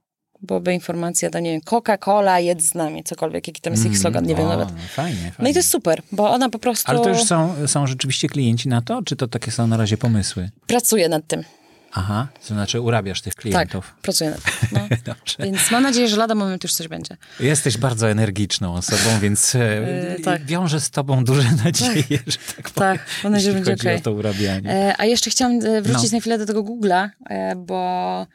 byłoby 0.42 0.74
informacja, 0.74 1.30
to 1.30 1.40
nie 1.40 1.50
wiem, 1.50 1.60
Coca-Cola, 1.60 2.36
jedz 2.40 2.62
z 2.62 2.74
nami, 2.74 3.04
cokolwiek, 3.04 3.46
jaki 3.46 3.60
tam 3.60 3.72
jest 3.72 3.86
ich 3.86 3.98
slogan, 3.98 4.26
nie 4.26 4.34
wiem 4.34 4.46
o, 4.46 4.48
nawet. 4.48 4.68
Fajnie, 4.68 5.16
fajnie. 5.18 5.32
No 5.38 5.48
i 5.48 5.52
to 5.52 5.58
jest 5.58 5.70
super, 5.70 6.02
bo 6.12 6.30
ona 6.30 6.48
po 6.48 6.58
prostu 6.58 6.90
Ale 6.90 7.00
to 7.00 7.08
już 7.08 7.24
są, 7.24 7.54
są 7.66 7.86
rzeczywiście 7.86 8.28
klienci 8.28 8.68
na 8.68 8.82
to, 8.82 9.02
czy 9.02 9.16
to 9.16 9.28
takie 9.28 9.50
są 9.50 9.66
na 9.66 9.76
razie 9.76 9.98
pomysły? 9.98 10.50
pracuje 10.66 11.08
nad 11.08 11.26
tym. 11.26 11.44
Aha, 11.92 12.26
to 12.48 12.54
znaczy 12.54 12.80
urabiasz 12.80 13.20
tych 13.20 13.34
klientów. 13.34 13.86
Tak, 13.86 14.00
pracuję 14.02 14.30
nad. 14.30 14.40
No. 14.72 15.14
Więc 15.44 15.70
mam 15.70 15.82
nadzieję, 15.82 16.08
że 16.08 16.16
lada 16.16 16.34
moment 16.34 16.62
już 16.62 16.72
coś 16.72 16.88
będzie. 16.88 17.16
Jesteś 17.40 17.78
bardzo 17.78 18.10
energiczną 18.10 18.74
osobą, 18.74 19.18
więc 19.20 19.54
E, 19.54 20.16
tak. 20.24 20.44
wiążę 20.44 20.80
z 20.80 20.90
tobą 20.90 21.24
duże 21.24 21.48
nadzieje, 21.64 22.18
że 22.26 22.38
tak 22.56 22.70
powiem, 22.70 22.98
Tak, 22.98 23.00
mam 23.24 23.32
nadzieję, 23.32 23.52
że 23.58 23.64
będzie 23.64 23.82
okej. 23.82 23.96
o 23.96 24.00
to 24.00 24.12
urabianie. 24.12 24.70
E, 24.70 24.94
a 24.98 25.04
jeszcze 25.04 25.30
chciałam 25.30 25.58
e, 25.66 25.82
wrócić 25.82 26.12
No. 26.12 26.16
na 26.16 26.20
chwilę 26.20 26.38
do 26.38 26.46
tego 26.46 26.62
Google'a, 26.62 27.08
e, 27.30 27.56
bo 27.56 28.26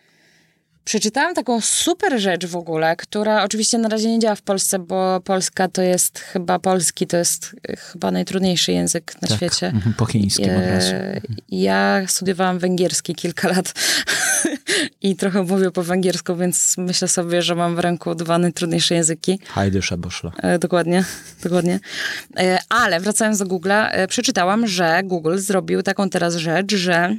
przeczytałam 0.86 1.36
taką 1.36 1.62
super 1.62 2.20
rzecz 2.22 2.46
w 2.46 2.56
ogóle, 2.56 2.96
która 2.96 3.44
oczywiście 3.44 3.78
na 3.78 3.90
razie 3.90 4.10
nie 4.10 4.20
działa 4.20 4.36
w 4.36 4.42
Polsce, 4.42 4.80
bo 4.80 5.22
Polska 5.22 5.68
to 5.68 5.82
jest 5.82 6.20
chyba, 6.20 6.60
polski 6.60 7.08
to 7.08 7.18
jest 7.18 7.56
e, 7.70 7.76
chyba 7.76 8.12
najtrudniejszy 8.12 8.72
język 8.72 9.14
na 9.22 9.28
Tak, 9.28 9.38
świecie. 9.38 9.68
mhm, 9.68 9.94
Po 9.94 10.06
chińskim 10.06 10.50
od 10.56 10.66
razu. 10.66 10.94
E, 10.96 11.22
Ja 11.50 12.02
studiowałam 12.08 12.60
węgierski 12.60 13.16
kilka 13.16 13.48
lat 13.48 13.74
i 15.02 15.16
trochę 15.16 15.44
mówię 15.44 15.72
po 15.72 15.84
węgiersku, 15.84 16.36
więc 16.36 16.76
myślę 16.78 17.08
sobie, 17.08 17.42
że 17.42 17.56
mam 17.56 17.76
w 17.76 17.80
ręku 17.80 18.16
dwa 18.16 18.38
najtrudniejsze 18.38 18.96
języki. 18.96 19.40
Hajdy 19.48 19.82
szaboszlo. 19.82 20.32
E, 20.38 20.60
Dokładnie, 20.60 21.04
dokładnie. 21.44 21.80
E, 22.38 22.60
Ale 22.70 23.00
wracając 23.00 23.38
do 23.40 23.46
Google'a, 23.46 23.88
e, 23.92 24.08
przeczytałam, 24.08 24.68
że 24.68 25.02
Google 25.04 25.38
zrobił 25.38 25.82
taką 25.84 26.10
teraz 26.10 26.36
rzecz, 26.36 26.76
że 26.76 26.94
e, 26.94 27.18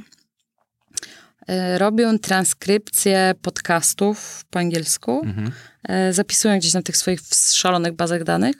robią 1.77 2.19
transkrypcję 2.19 3.35
podcastów 3.41 4.45
po 4.49 4.59
angielsku, 4.59 5.21
Mhm. 5.25 5.51
e, 5.83 6.13
zapisują 6.13 6.57
gdzieś 6.57 6.73
na 6.73 6.81
tych 6.81 6.97
swoich 6.97 7.19
szalonych 7.53 7.93
bazach 7.93 8.23
danych 8.23 8.55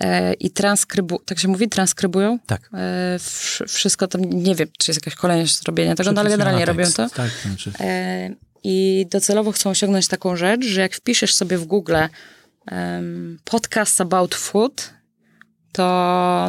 e, 0.00 0.32
i 0.34 0.50
transkrybu, 0.50 1.20
tak 1.24 1.38
się 1.38 1.48
mówi, 1.48 1.68
transkrybują 1.68 2.38
Tak. 2.46 2.70
e, 2.74 3.16
wsz- 3.18 3.68
wszystko 3.68 4.06
tam, 4.08 4.20
nie 4.24 4.54
wiem, 4.54 4.68
czy 4.78 4.90
jest 4.90 5.06
jakaś 5.06 5.14
kolejność 5.20 5.58
zrobienia 5.62 5.94
tego, 5.94 6.12
no 6.12 6.20
ale 6.20 6.30
generalnie 6.30 6.64
robią 6.64 6.84
to. 6.92 7.08
Tak, 7.08 7.30
to 7.42 7.48
znaczy, 7.48 7.72
E, 7.80 8.30
I 8.64 9.06
docelowo 9.10 9.52
chcą 9.52 9.70
osiągnąć 9.70 10.08
taką 10.08 10.36
rzecz, 10.36 10.64
że 10.64 10.80
jak 10.80 10.94
wpiszesz 10.94 11.34
sobie 11.34 11.58
w 11.58 11.64
Google 11.64 11.94
podcast 13.44 14.00
about 14.00 14.34
food, 14.34 14.90
to 15.72 15.82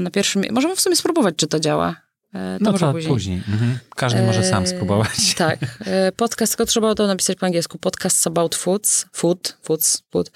na 0.02 0.12
pierwszym... 0.12 0.44
Możemy 0.52 0.76
w 0.76 0.82
sumie 0.82 0.96
spróbować, 0.96 1.36
czy 1.38 1.48
to 1.48 1.60
działa. 1.60 1.96
E, 2.34 2.58
to 2.58 2.64
no 2.64 2.72
może 2.72 2.86
to 2.86 2.92
później. 2.92 3.14
później. 3.14 3.38
Mhm. 3.38 3.80
Każdy 3.96 4.22
może 4.22 4.44
sam 4.44 4.64
E, 4.64 4.68
spróbować. 4.68 5.36
Tak. 5.38 5.60
E, 5.86 6.12
Podcast, 6.12 6.54
tylko 6.58 6.66
trzeba 6.70 6.96
to 6.96 7.08
napisać 7.08 7.38
po 7.38 7.46
angielsku. 7.46 7.78
Podcast 7.78 8.28
about 8.28 8.56
foods. 8.56 9.06
Food, 9.14 9.58
foods, 9.62 10.04
food. 10.12 10.32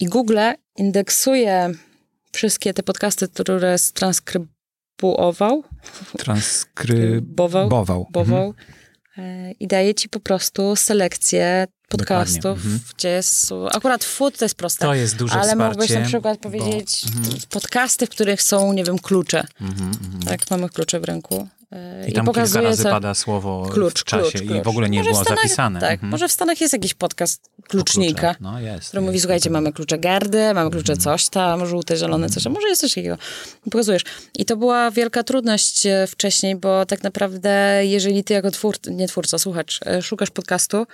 I 0.00 0.06
Google 0.06 0.38
indeksuje 0.76 1.70
wszystkie 2.32 2.74
te 2.74 2.82
podcasty, 2.82 3.28
które 3.28 3.76
transkrybuował. 3.94 5.64
Transkrybował. 6.18 7.68
Bował. 7.68 7.98
Mhm. 7.98 8.12
Bował. 8.12 8.54
E, 9.18 9.52
I 9.52 9.66
daje 9.66 9.94
ci 9.94 10.08
po 10.08 10.20
prostu 10.20 10.76
selekcję 10.76 11.66
podcastów, 11.88 12.44
mhm. 12.58 12.80
gdzie 12.96 13.08
jest... 13.08 13.52
Akurat 13.72 14.04
food 14.04 14.38
to 14.38 14.44
jest 14.44 14.54
proste. 14.54 14.86
To 14.86 14.94
jest 14.94 15.16
duże 15.16 15.34
Ale 15.34 15.42
wsparcie. 15.52 15.68
mógłbyś 15.68 15.90
na 15.90 16.00
przykład 16.00 16.38
bo- 16.42 16.42
powiedzieć 16.50 17.04
Mhm. 17.16 17.36
podcasty, 17.50 18.06
w 18.06 18.10
których 18.10 18.42
są, 18.42 18.72
nie 18.72 18.84
wiem, 18.84 18.98
klucze. 18.98 19.44
Mhm, 19.60 19.88
mhm. 20.04 20.22
Tak, 20.22 20.50
mamy 20.50 20.68
klucze 20.68 21.00
w 21.00 21.04
ręku. 21.04 21.48
I 21.72 21.74
tam 21.76 22.04
kilka 22.04 22.22
pokazuje, 22.24 22.64
razy 22.64 22.82
co- 22.82 22.90
pada 22.90 23.14
słowo 23.14 23.68
klucz, 23.72 24.00
w 24.00 24.04
czasie 24.04 24.30
klucz, 24.30 24.42
i 24.42 24.46
klucz. 24.48 24.64
w 24.64 24.68
ogóle 24.68 24.90
nie 24.90 24.98
Może 24.98 25.10
było 25.10 25.22
Stanach- 25.24 25.36
zapisane. 25.42 25.80
Tak, 25.80 25.92
Mhm. 25.92 26.10
może 26.10 26.28
w 26.28 26.32
Stanach 26.32 26.60
jest 26.60 26.72
jakiś 26.72 26.94
podcast 26.94 27.42
klucznika. 27.68 28.34
No 28.40 28.60
jest. 28.60 28.88
który 28.88 29.00
mówi, 29.00 29.12
jest, 29.14 29.22
słuchajcie, 29.24 29.50
mamy 29.50 29.72
klucze 29.72 29.98
gardy, 29.98 30.54
mamy 30.54 30.70
klucze 30.70 30.96
coś 30.96 31.28
tam, 31.28 31.66
żółte, 31.66 31.96
zielone, 31.96 32.28
coś 32.30 32.42
tam, 32.44 32.52
może 32.52 32.68
jest 32.68 32.80
coś 32.80 32.94
takiego. 32.94 33.18
I 33.66 33.70
Pokazujesz. 33.70 34.02
I 34.34 34.44
to 34.44 34.56
była 34.56 34.90
wielka 34.90 35.22
trudność 35.22 35.86
e, 35.86 36.06
wcześniej, 36.06 36.56
bo 36.56 36.86
tak 36.86 37.02
naprawdę, 37.02 37.80
jeżeli 37.86 38.24
ty 38.24 38.34
jako 38.34 38.50
twórca, 38.50 38.90
nie 38.90 39.08
twórca, 39.08 39.38
słuchacz, 39.38 39.80
e, 39.86 40.02
szukasz 40.02 40.30
podcastu, 40.30 40.86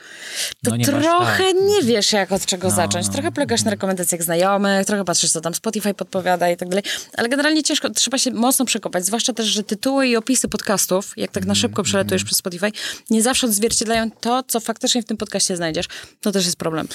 to 0.64 0.70
No 0.70 0.77
nie 0.77 0.87
masz, 0.87 1.05
trochę 1.05 1.45
tak. 1.45 1.55
nie 1.68 1.83
wiesz, 1.83 2.12
jak 2.12 2.33
od 2.33 2.47
czego 2.47 2.68
No, 2.68 2.75
zacząć. 2.75 3.07
no, 3.07 3.12
Trochę 3.12 3.33
polegasz 3.33 3.62
na 3.64 3.70
rekomendacjach 3.70 4.22
znajomych, 4.22 4.87
trochę 4.87 5.05
patrzysz, 5.05 5.31
co 5.31 5.41
tam 5.41 5.55
Spotify 5.55 5.95
podpowiada 5.95 6.51
i 6.51 6.57
tak 6.57 6.68
dalej, 6.68 6.85
ale 7.16 7.29
generalnie 7.29 7.62
ciężko, 7.62 7.91
trzeba 7.91 8.18
się 8.18 8.31
mocno 8.31 8.64
przekopać, 8.64 9.07
zwłaszcza 9.07 9.33
też, 9.33 9.47
że 9.47 9.62
tytuły 9.62 10.07
i 10.09 10.16
opisy 10.16 10.49
podcastów, 10.65 11.12
jak 11.17 11.31
tak 11.31 11.47
na 11.47 11.55
szybko 11.55 11.83
przelatujesz 11.83 12.25
przez 12.25 12.39
Spotify, 12.39 12.73
nie 13.11 13.23
zawsze 13.23 13.47
odzwierciedlają 13.47 14.11
to, 14.11 14.43
co 14.49 14.61
faktycznie 14.61 15.03
w 15.03 15.05
tym 15.05 15.17
podcaście 15.17 15.57
znajdziesz. 15.57 15.87
To 16.21 16.33
też 16.33 16.45
jest 16.45 16.57
problem. 16.57 16.89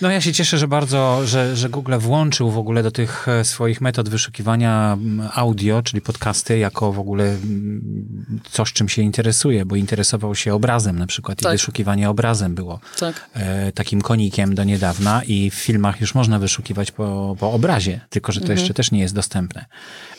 No 0.00 0.10
ja 0.10 0.20
się 0.20 0.32
cieszę, 0.32 0.58
że 0.58 0.68
bardzo, 0.68 1.26
że, 1.26 1.56
że 1.56 1.68
Google 1.68 1.98
włączył 1.98 2.50
w 2.50 2.58
ogóle 2.58 2.82
do 2.82 2.90
tych 2.90 3.28
e, 3.28 3.44
swoich 3.44 3.80
metod 3.80 4.08
wyszukiwania 4.08 4.92
mm, 4.92 5.28
audio, 5.34 5.82
czyli 5.82 6.00
podcasty, 6.00 6.58
jako 6.58 6.92
w 6.92 6.98
ogóle 6.98 7.24
mm, 7.24 8.40
coś, 8.50 8.72
czym 8.72 8.88
się 8.88 9.02
interesuje, 9.02 9.64
bo 9.64 9.76
interesował 9.76 10.34
się 10.34 10.54
obrazem 10.54 10.98
na 10.98 11.06
przykład 11.06 11.38
Tak. 11.38 11.52
i 11.52 11.54
wyszukiwanie 11.54 12.10
obrazem 12.10 12.54
było 12.54 12.80
Tak. 12.98 13.30
e, 13.34 13.72
takim 13.72 14.02
konikiem 14.02 14.54
do 14.54 14.64
niedawna 14.64 15.22
i 15.24 15.50
w 15.50 15.54
filmach 15.54 16.00
już 16.00 16.14
można 16.14 16.38
wyszukiwać 16.38 16.90
po, 16.90 17.36
po 17.38 17.52
obrazie, 17.52 18.00
tylko 18.10 18.32
że 18.32 18.40
to 18.40 18.52
jeszcze 18.52 18.74
też 18.74 18.90
nie 18.90 19.00
jest 19.00 19.14
dostępne. 19.14 19.64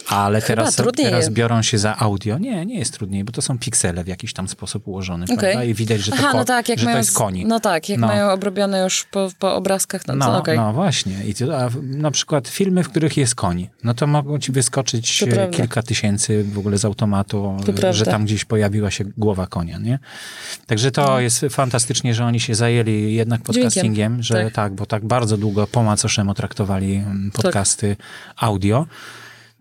Ale. 0.09 0.41
Chyba 0.41 0.71
teraz, 0.71 0.75
teraz 0.95 1.29
biorą 1.29 1.61
się 1.61 1.77
za 1.77 1.97
audio. 1.97 2.37
Nie, 2.37 2.65
nie 2.65 2.79
jest 2.79 2.93
trudniej, 2.93 3.23
bo 3.23 3.31
to 3.31 3.41
są 3.41 3.59
piksele 3.59 4.03
w 4.03 4.07
jakiś 4.07 4.33
tam 4.33 4.47
sposób 4.47 4.87
ułożone, 4.87 5.25
prawda? 5.25 5.63
I 5.63 5.73
widać, 5.73 6.01
że 6.01 6.11
to, 6.11 6.17
Aha, 6.19 6.31
ko- 6.31 6.37
no 6.37 6.45
tak, 6.45 6.69
jak 6.69 6.79
że 6.79 6.85
mają, 6.85 6.95
to 6.95 6.97
jest 6.99 7.13
konik. 7.17 7.47
No 7.47 7.59
tak, 7.59 7.89
jak 7.89 7.99
No. 7.99 8.07
mają 8.07 8.29
obrobione 8.31 8.83
już 8.83 9.03
po, 9.11 9.29
po 9.39 9.55
obrazkach, 9.55 10.07
no, 10.07 10.15
No, 10.15 10.25
to 10.25 10.37
okej. 10.37 10.57
no 10.57 10.73
właśnie. 10.73 11.23
I 11.25 11.33
to, 11.33 11.59
a 11.61 11.69
na 11.83 12.11
przykład 12.11 12.47
filmy, 12.47 12.83
w 12.83 12.89
których 12.89 13.17
jest 13.17 13.35
koń, 13.35 13.67
no 13.83 13.93
to 13.93 14.07
mogą 14.07 14.39
ci 14.39 14.51
wyskoczyć 14.51 15.23
e, 15.23 15.47
kilka 15.49 15.81
tysięcy 15.83 16.43
w 16.43 16.57
ogóle 16.59 16.77
z 16.77 16.85
automatu, 16.85 17.57
To 17.81 17.87
e, 17.87 17.93
że 17.93 18.05
tam 18.05 18.25
gdzieś 18.25 18.45
pojawiła 18.45 18.91
się 18.91 19.03
głowa 19.17 19.47
konia, 19.47 19.77
nie? 19.77 19.99
Także 20.67 20.91
to 20.91 21.05
No. 21.07 21.19
jest 21.19 21.45
fantastycznie, 21.49 22.13
że 22.13 22.25
oni 22.25 22.39
się 22.39 22.55
zajęli 22.55 23.13
jednak 23.13 23.41
podcastingiem, 23.41 24.23
że 24.23 24.43
tak. 24.43 24.53
tak. 24.53 24.73
bo 24.73 24.85
tak 24.85 25.05
bardzo 25.05 25.37
długo 25.37 25.67
po 25.67 25.83
macoszemu 25.83 26.33
traktowali 26.33 26.95
mm, 26.95 27.31
podcasty 27.31 27.95
audio. 28.37 28.85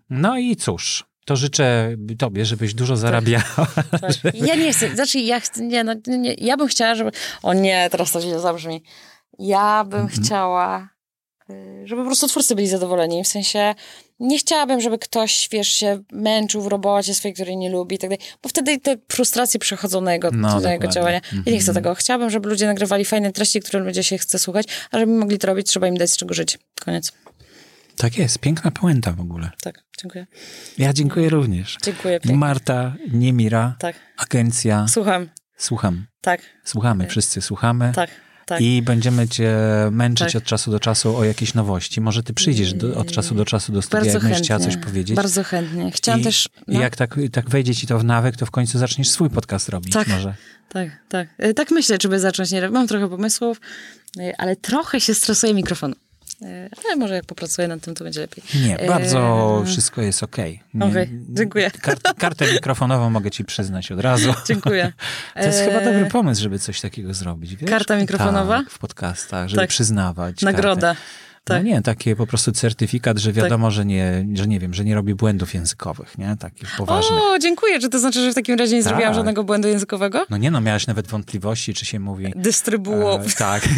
No 0.09 0.37
i 0.37 0.55
cóż, 0.55 1.05
to 1.25 1.35
życzę 1.35 1.95
tobie, 2.19 2.45
żebyś 2.45 2.73
dużo 2.73 2.97
zarabiała. 2.97 3.43
Tak. 4.01 4.33
Ja 4.33 4.55
nie 4.55 4.73
chcę, 4.73 4.95
znaczy 4.95 5.19
ja 5.19 5.39
chcę, 5.39 5.63
nie, 5.63 5.83
no, 5.83 5.93
nie, 6.07 6.33
ja 6.33 6.57
bym 6.57 6.67
chciała, 6.67 6.95
żeby, 6.95 7.11
o 7.43 7.53
nie, 7.53 7.87
teraz 7.91 8.11
to 8.11 8.21
źle 8.21 8.39
zabrzmi. 8.39 8.83
Ja 9.39 9.83
bym 9.83 9.99
Mhm. 10.01 10.23
chciała, 10.23 10.89
y, 11.49 11.53
żeby 11.87 12.01
po 12.01 12.05
prostu 12.07 12.27
twórcy 12.27 12.55
byli 12.55 12.67
zadowoleni, 12.67 13.23
w 13.23 13.27
sensie 13.27 13.75
nie 14.19 14.37
chciałabym, 14.39 14.81
żeby 14.81 14.97
ktoś, 14.97 15.49
wiesz, 15.51 15.67
się 15.67 16.03
męczył 16.11 16.61
w 16.61 16.67
robocie 16.67 17.13
swojej, 17.15 17.33
której 17.35 17.57
nie 17.57 17.69
lubi 17.69 17.95
i 17.95 17.99
tak 17.99 18.09
dalej, 18.09 18.25
bo 18.43 18.49
wtedy 18.49 18.79
te 18.79 18.95
frustracje 19.11 19.59
przechodzą 19.59 20.01
na 20.01 20.13
jego, 20.13 20.29
No, 20.31 20.59
na 20.59 20.73
jego 20.73 20.87
działania. 20.87 21.21
Ja 21.45 21.51
nie 21.51 21.59
chcę 21.59 21.69
Mhm. 21.71 21.75
tego. 21.75 21.95
Chciałabym, 21.95 22.29
żeby 22.29 22.49
ludzie 22.49 22.65
nagrywali 22.65 23.05
fajne 23.05 23.31
treści, 23.31 23.59
które 23.59 23.79
ludzie 23.83 24.03
się 24.03 24.17
chce 24.17 24.39
słuchać, 24.39 24.67
a 24.91 24.99
żeby 24.99 25.11
mogli 25.11 25.37
to 25.37 25.47
robić, 25.47 25.67
trzeba 25.67 25.87
im 25.87 25.97
dać 25.97 26.11
z 26.11 26.17
czego 26.17 26.33
żyć. 26.33 26.57
Koniec. 26.85 27.11
Tak 27.97 28.17
jest, 28.17 28.39
piękna 28.39 28.71
puenta 28.71 29.11
w 29.13 29.19
ogóle. 29.21 29.49
Tak, 29.61 29.83
dziękuję. 30.01 30.27
Ja 30.77 30.93
dziękuję 30.93 31.29
również. 31.29 31.77
Dziękuję 31.83 32.19
pięknie. 32.19 32.37
Marta 32.37 32.95
Niemira, 33.11 33.75
Tak, 33.79 33.95
agencja. 34.17 34.87
słucham. 34.87 35.29
Słucham. 35.57 36.05
Tak, 36.21 36.41
Słuchamy, 36.63 37.07
wszyscy 37.07 37.41
słuchamy. 37.41 37.91
tak, 37.95 38.09
tak. 38.45 38.61
I 38.61 38.81
będziemy 38.81 39.27
cię 39.27 39.55
męczyć 39.91 40.33
Tak. 40.33 40.41
od 40.41 40.43
czasu 40.47 40.71
do 40.71 40.79
czasu 40.79 41.17
o 41.17 41.23
jakieś 41.23 41.53
nowości. 41.53 42.01
Może 42.01 42.23
ty 42.23 42.33
przyjdziesz 42.33 42.73
do, 42.73 42.95
od 42.95 43.11
czasu 43.11 43.35
do 43.35 43.45
czasu 43.45 43.71
do 43.71 43.81
studia, 43.81 43.99
Bardzo 43.99 44.13
jak 44.17 44.23
będziesz 44.23 44.41
chciała 44.41 44.59
coś 44.59 44.77
powiedzieć. 44.77 45.15
Bardzo 45.15 45.43
chętnie. 45.43 45.91
Chciałam 45.91 46.21
I, 46.21 46.23
też... 46.23 46.49
I 46.67 46.73
no. 46.73 46.81
jak 46.81 46.95
tak, 46.95 47.15
tak 47.31 47.49
wejdzie 47.49 47.75
ci 47.75 47.87
to 47.87 47.99
w 47.99 48.03
nawyk, 48.03 48.35
to 48.35 48.45
w 48.45 48.51
końcu 48.51 48.79
zaczniesz 48.79 49.09
swój 49.09 49.29
podcast 49.29 49.69
robić 49.69 49.93
Tak. 49.93 50.07
może. 50.07 50.35
Tak, 50.69 50.89
tak. 51.09 51.27
E, 51.37 51.53
Tak 51.53 51.71
myślę, 51.71 51.97
czy 51.97 52.09
by 52.09 52.19
zacząć. 52.19 52.51
Nie, 52.51 52.69
mam 52.69 52.87
trochę 52.87 53.09
pomysłów, 53.09 53.61
e, 54.19 54.33
ale 54.41 54.55
trochę 54.55 55.01
się 55.01 55.13
stresuje 55.13 55.53
mikrofon. 55.53 55.95
E, 56.41 56.69
Ale 56.85 56.95
może 56.95 57.15
jak 57.15 57.25
popracuję 57.25 57.67
nad 57.67 57.81
tym, 57.81 57.95
to 57.95 58.03
będzie 58.03 58.19
lepiej. 58.21 58.43
Nie, 58.67 58.79
E, 58.79 58.87
bardzo 58.87 59.63
wszystko 59.65 60.01
jest 60.01 60.23
okej. 60.23 60.61
Okej, 60.81 61.09
dziękuję. 61.29 61.71
Kart, 61.81 62.13
kartę 62.17 62.53
mikrofonową 62.53 63.09
mogę 63.09 63.31
ci 63.31 63.45
przyznać 63.45 63.91
od 63.91 63.99
razu. 63.99 64.33
Dziękuję. 64.47 64.93
To 65.33 65.39
jest 65.39 65.59
E, 65.59 65.65
chyba 65.65 65.85
dobry 65.85 66.05
pomysł, 66.05 66.41
żeby 66.41 66.59
coś 66.59 66.81
takiego 66.81 67.13
zrobić. 67.13 67.55
Wiesz? 67.55 67.69
Karta 67.69 67.97
mikrofonowa? 67.97 68.57
Tak, 68.57 68.69
w 68.69 68.79
podcastach, 68.79 69.47
żeby 69.49 69.61
Tak. 69.61 69.69
przyznawać. 69.69 70.41
Nagroda. 70.41 70.87
Kartę. 70.87 71.01
Tak. 71.47 71.63
No 71.63 71.69
nie, 71.69 71.81
takie 71.81 72.15
po 72.15 72.27
prostu 72.27 72.51
certyfikat, 72.51 73.17
że 73.17 73.33
wiadomo, 73.33 73.71
że, 73.71 73.85
nie, 73.85 74.25
że 74.33 74.47
nie 74.47 74.59
wiem, 74.59 74.73
że 74.73 74.85
nie 74.85 74.95
robi 74.95 75.15
błędów 75.15 75.53
językowych, 75.53 76.17
nie? 76.17 76.35
Takich 76.39 76.69
poważnych. 76.77 77.19
O, 77.21 77.39
dziękuję. 77.39 77.79
Czy 77.79 77.89
to 77.89 77.99
znaczy, 77.99 78.21
że 78.21 78.31
w 78.31 78.35
takim 78.35 78.59
razie 78.59 78.75
nie 78.75 78.83
Tak. 78.83 78.89
zrobiłam 78.89 79.13
żadnego 79.13 79.43
błędu 79.43 79.67
językowego? 79.67 80.25
No 80.29 80.37
nie 80.37 80.51
no, 80.51 80.61
miałaś 80.61 80.87
nawet 80.87 81.07
wątpliwości, 81.07 81.73
czy 81.73 81.85
się 81.85 81.99
mówi 81.99 82.33
Dystrybuło. 82.35 83.15
e, 83.21 83.29
tak, 83.37 83.69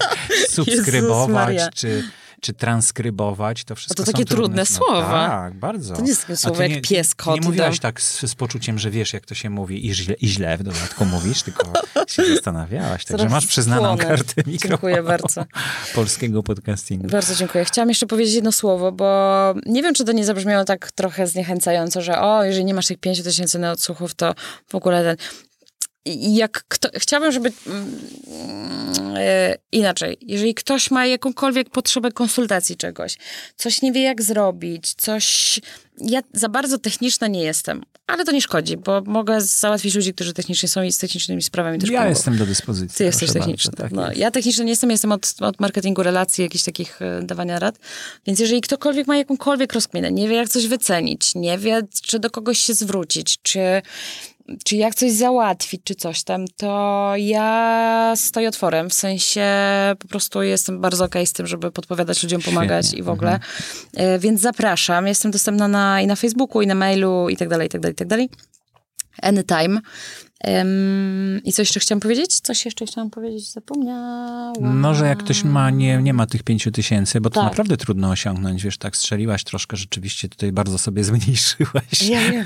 subskrybować, 0.50 1.56
czy, 1.74 2.04
czy 2.46 2.52
transkrybować, 2.54 3.64
to 3.64 3.74
wszystko 3.74 4.04
to 4.04 4.12
takie 4.12 4.24
trudne 4.24 4.66
słowa. 4.66 5.28
Tak, 5.28 5.54
bardzo. 5.54 5.94
To 5.96 6.02
nie 6.02 6.08
jest 6.08 6.20
takie 6.20 6.32
A 6.32 6.36
słowo 6.36 6.62
jak 6.62 6.70
nie, 6.72 6.80
pies, 6.80 7.14
kot 7.14 7.34
Nie 7.34 7.40
mówiłaś 7.40 7.74
dom. 7.74 7.80
tak 7.82 8.00
z, 8.00 8.20
z 8.20 8.34
poczuciem, 8.34 8.78
że 8.78 8.90
wiesz, 8.90 9.12
jak 9.12 9.26
to 9.26 9.34
się 9.34 9.50
mówi 9.50 9.86
i 9.86 9.94
źle, 9.94 10.14
i 10.14 10.28
źle 10.28 10.58
w 10.58 10.62
dodatku 10.62 11.04
mówisz, 11.04 11.42
tylko 11.42 11.72
się 12.08 12.24
zastanawiałaś. 12.34 13.04
Także 13.04 13.18
Zaraz 13.18 13.32
masz 13.32 13.46
przyznaną 13.46 13.82
spłonę. 13.82 14.04
kartę 14.04 14.42
mikrofonu 14.46 14.68
Dziękuję 14.70 15.02
bardzo. 15.02 15.44
polskiego 15.94 16.42
podcastingu. 16.42 17.08
Bardzo 17.08 17.34
dziękuję. 17.34 17.64
Chciałam 17.64 17.88
jeszcze 17.88 18.06
powiedzieć 18.06 18.34
jedno 18.34 18.52
słowo, 18.52 18.92
bo 18.92 19.54
nie 19.66 19.82
wiem, 19.82 19.94
czy 19.94 20.04
to 20.04 20.12
nie 20.12 20.24
zabrzmiało 20.24 20.64
tak 20.64 20.92
trochę 20.92 21.26
zniechęcająco, 21.26 22.02
że 22.02 22.20
o, 22.20 22.44
jeżeli 22.44 22.64
nie 22.64 22.74
masz 22.74 22.86
tych 22.86 22.98
5 22.98 23.22
tysięcy 23.22 23.58
na 23.58 23.72
odsłuchów, 23.72 24.14
to 24.14 24.34
w 24.68 24.74
ogóle 24.74 25.04
ten... 25.04 25.16
Jak 26.20 26.64
kto... 26.68 26.88
Chciałabym, 26.94 27.32
żeby... 27.32 27.52
mm, 27.66 28.06
e, 29.16 29.56
inaczej. 29.72 30.16
Jeżeli 30.20 30.54
ktoś 30.54 30.90
ma 30.90 31.06
jakąkolwiek 31.06 31.70
potrzebę 31.70 32.12
konsultacji 32.12 32.76
czegoś, 32.76 33.16
coś 33.56 33.82
nie 33.82 33.92
wie 33.92 34.02
jak 34.02 34.22
zrobić, 34.22 34.94
coś... 34.94 35.60
Ja 35.98 36.20
za 36.32 36.48
bardzo 36.48 36.78
techniczna 36.78 37.26
nie 37.26 37.42
jestem, 37.42 37.82
ale 38.06 38.24
to 38.24 38.32
nie 38.32 38.42
szkodzi, 38.42 38.76
bo 38.76 39.02
mogę 39.06 39.40
załatwić 39.40 39.94
ludzi, 39.94 40.14
którzy 40.14 40.32
technicznie 40.32 40.68
są 40.68 40.82
i 40.82 40.92
z 40.92 40.98
technicznymi 40.98 41.42
sprawami 41.42 41.78
też 41.78 41.90
Ja 41.90 41.98
pomogą. 41.98 42.08
jestem 42.10 42.36
do 42.36 42.46
dyspozycji. 42.46 42.98
Ty 42.98 43.04
jesteś 43.04 43.32
techniczny. 43.32 43.70
Bardzo, 43.70 43.82
tak 43.82 43.92
no, 43.92 44.08
jest. 44.08 44.18
ja 44.20 44.30
techniczny 44.30 44.64
nie 44.64 44.70
jestem, 44.70 44.90
jestem 44.90 45.12
od, 45.12 45.34
od 45.40 45.60
marketingu 45.60 46.02
relacji, 46.02 46.44
jakichś 46.44 46.64
takich 46.64 47.02
e, 47.02 47.22
dawania 47.22 47.58
rad. 47.58 47.78
Więc 48.26 48.40
jeżeli 48.40 48.60
ktokolwiek 48.60 49.06
ma 49.06 49.16
jakąkolwiek 49.16 49.72
rozkminę, 49.72 50.12
nie 50.12 50.28
wie 50.28 50.36
jak 50.36 50.48
coś 50.48 50.66
wycenić, 50.66 51.34
nie 51.34 51.58
wie 51.58 51.82
czy 52.02 52.18
do 52.18 52.30
kogoś 52.30 52.58
się 52.58 52.74
zwrócić, 52.74 53.38
czy, 53.42 53.82
czy 54.64 54.76
jak 54.76 54.94
coś 54.94 55.12
załatwić, 55.12 55.80
czy 55.84 55.94
coś 55.94 56.24
tam, 56.24 56.44
to 56.56 57.12
ja 57.16 58.12
stoję 58.16 58.48
otworem. 58.48 58.90
W 58.90 58.94
sensie 58.94 59.46
po 59.98 60.08
prostu 60.08 60.42
jestem 60.42 60.80
bardzo 60.80 61.04
okej 61.04 61.26
z 61.26 61.32
tym, 61.32 61.46
żeby 61.46 61.70
podpowiadać 61.72 62.22
ludziom, 62.22 62.42
pomagać 62.42 62.86
Świetnie. 62.86 63.00
i 63.00 63.02
w 63.02 63.08
ogóle. 63.08 63.40
E, 63.94 64.18
Więc 64.18 64.40
zapraszam. 64.40 65.06
Jestem 65.06 65.30
dostępna 65.30 65.68
na, 65.68 66.00
i 66.00 66.06
na 66.06 66.16
Facebooku, 66.16 66.62
i 66.62 66.66
na 66.66 66.74
mailu, 66.74 67.28
i 67.28 67.36
tak 67.36 67.48
dalej, 67.48 67.66
i 67.66 67.70
tak 67.70 67.80
dalej, 67.80 67.92
i 67.92 67.96
tak 67.96 68.08
dalej. 68.08 68.28
Anytime. 69.22 69.80
Em, 70.46 71.40
I 71.44 71.52
co 71.52 71.62
jeszcze 71.62 71.80
chciałam 71.80 72.00
powiedzieć? 72.00 72.40
Coś 72.40 72.64
jeszcze 72.64 72.86
chciałam 72.86 73.10
powiedzieć, 73.10 73.52
zapomniałam. 73.52 74.80
No, 74.80 74.94
że 74.94 75.06
jak 75.06 75.18
ktoś 75.18 75.44
ma, 75.44 75.70
nie, 75.70 75.96
nie 76.02 76.12
ma 76.14 76.26
tych 76.26 76.42
pięciu 76.42 76.70
tysięcy, 76.70 77.20
bo 77.20 77.30
to 77.30 77.40
Tak. 77.40 77.50
naprawdę 77.50 77.76
trudno 77.76 78.10
osiągnąć, 78.10 78.62
wiesz, 78.62 78.78
tak 78.78 78.96
strzeliłaś 78.96 79.44
troszkę, 79.44 79.76
rzeczywiście 79.76 80.28
tutaj 80.28 80.52
bardzo 80.52 80.78
sobie 80.78 81.04
zmniejszyłaś 81.04 82.02
Ja 82.08 82.30
wiem. 82.30 82.44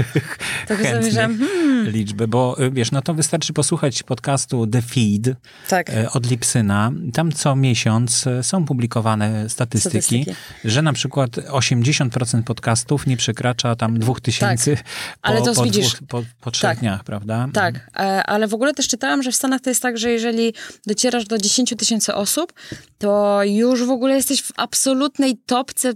Tak 0.68 0.82
zamierzam. 0.82 1.38
Hmm. 1.38 1.88
liczby, 1.90 2.28
bo 2.28 2.56
y, 2.64 2.70
wiesz, 2.70 2.90
no 2.92 3.02
to 3.02 3.14
wystarczy 3.14 3.52
posłuchać 3.52 4.02
podcastu 4.02 4.66
The 4.66 4.82
Feed 4.82 5.36
Tak. 5.68 5.90
e, 5.90 6.10
od 6.10 6.30
Lipsyna. 6.30 6.92
Tam 7.12 7.32
co 7.32 7.56
miesiąc 7.56 8.26
e, 8.26 8.42
są 8.42 8.64
publikowane 8.64 9.48
statystyki, 9.48 10.02
Statystyki. 10.02 10.36
że 10.64 10.82
na 10.82 10.92
przykład 10.92 11.30
80% 11.30 12.42
podcastów 12.42 13.06
nie 13.06 13.16
przekracza 13.16 13.76
tam 13.76 13.98
dwóch 13.98 14.20
tysięcy 14.20 14.76
po, 14.76 14.82
Ale 15.22 15.42
to 15.42 15.54
po, 15.54 15.62
widzisz- 15.64 15.86
dwóch, 15.96 16.08
po, 16.08 16.22
po 16.40 16.50
trzech 16.50 16.70
Tak. 16.70 16.78
dniach, 16.78 17.04
prawda? 17.04 17.48
Tak, 17.52 17.89
ale 18.26 18.48
w 18.48 18.54
ogóle 18.54 18.74
też 18.74 18.88
czytałam, 18.88 19.22
że 19.22 19.32
w 19.32 19.36
Stanach 19.36 19.60
to 19.60 19.70
jest 19.70 19.82
tak, 19.82 19.98
że 19.98 20.10
jeżeli 20.10 20.54
docierasz 20.86 21.24
do 21.24 21.38
10 21.38 21.74
tysięcy 21.78 22.14
osób, 22.14 22.52
to 22.98 23.40
już 23.44 23.84
w 23.84 23.90
ogóle 23.90 24.14
jesteś 24.16 24.42
w 24.42 24.52
absolutnej 24.56 25.36
topce 25.46 25.92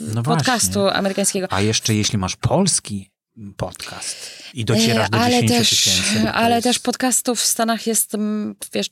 No 0.00 0.22
podcastu 0.22 0.80
właśnie. 0.80 0.98
amerykańskiego. 0.98 1.46
A 1.50 1.60
jeszcze 1.60 1.94
jeśli 1.94 2.18
masz 2.18 2.36
polski 2.36 3.10
podcast 3.56 4.16
i 4.54 4.64
docierasz 4.64 5.06
E, 5.06 5.10
do 5.10 5.18
ale 5.18 5.30
10 5.34 5.50
też, 5.52 5.70
tysięcy. 5.70 6.30
Ale 6.30 6.54
jest- 6.54 6.64
też 6.64 6.78
podcastów 6.78 7.40
w 7.40 7.44
Stanach 7.46 7.86
jest, 7.86 8.14
mm, 8.14 8.54
wiesz, 8.72 8.86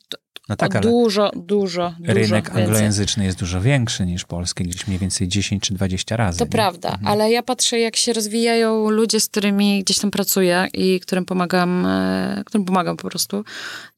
No 0.48 0.56
tak, 0.56 0.76
ale 0.76 0.82
dużo, 0.82 1.30
dużo, 1.36 1.94
dużo 1.98 2.12
rynek 2.14 2.44
więcej. 2.44 2.62
anglojęzyczny 2.64 3.24
jest 3.24 3.38
dużo 3.38 3.60
większy 3.60 4.06
niż 4.06 4.24
polski, 4.24 4.64
gdzieś 4.64 4.86
mniej 4.86 4.98
więcej 4.98 5.28
10 5.28 5.62
czy 5.62 5.74
20 5.74 6.16
razy. 6.16 6.38
To 6.38 6.44
nie? 6.44 6.50
prawda, 6.50 6.88
Mhm. 6.88 7.06
ale 7.08 7.30
ja 7.30 7.42
patrzę, 7.42 7.78
jak 7.78 7.96
się 7.96 8.12
rozwijają 8.12 8.90
ludzie, 8.90 9.20
z 9.20 9.28
którymi 9.28 9.84
gdzieś 9.84 9.98
tam 9.98 10.10
pracuję 10.10 10.66
i 10.74 11.00
którym 11.00 11.24
pomagam, 11.24 11.86
e, 11.86 12.42
którym 12.46 12.64
pomagam 12.64 12.96
po 12.96 13.08
prostu. 13.08 13.44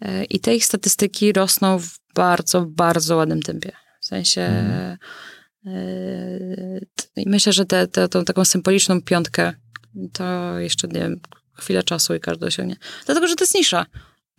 E, 0.01 0.24
I 0.24 0.40
te 0.40 0.55
ich 0.55 0.64
statystyki 0.64 1.32
rosną 1.32 1.78
w 1.78 1.88
bardzo, 2.14 2.66
bardzo 2.66 3.16
ładnym 3.16 3.42
tempie. 3.42 3.72
W 4.01 4.07
sensie. 4.07 4.40
Mhm. 4.40 4.96
e, 5.66 6.80
I 7.16 7.28
myślę, 7.28 7.53
że 7.53 7.66
tę 7.66 7.86
taką 8.26 8.44
symboliczną 8.44 9.03
piątkę 9.03 9.53
to 10.12 10.59
jeszcze 10.59 10.88
nie 10.88 11.01
wiem, 11.01 11.20
chwilę 11.55 11.82
czasu 11.82 12.14
i 12.14 12.20
każdy 12.20 12.46
osiągnie. 12.46 12.76
Dlatego, 13.07 13.26
że 13.28 13.36
to 13.36 13.44
jest 13.44 13.55
nisza. 13.55 13.86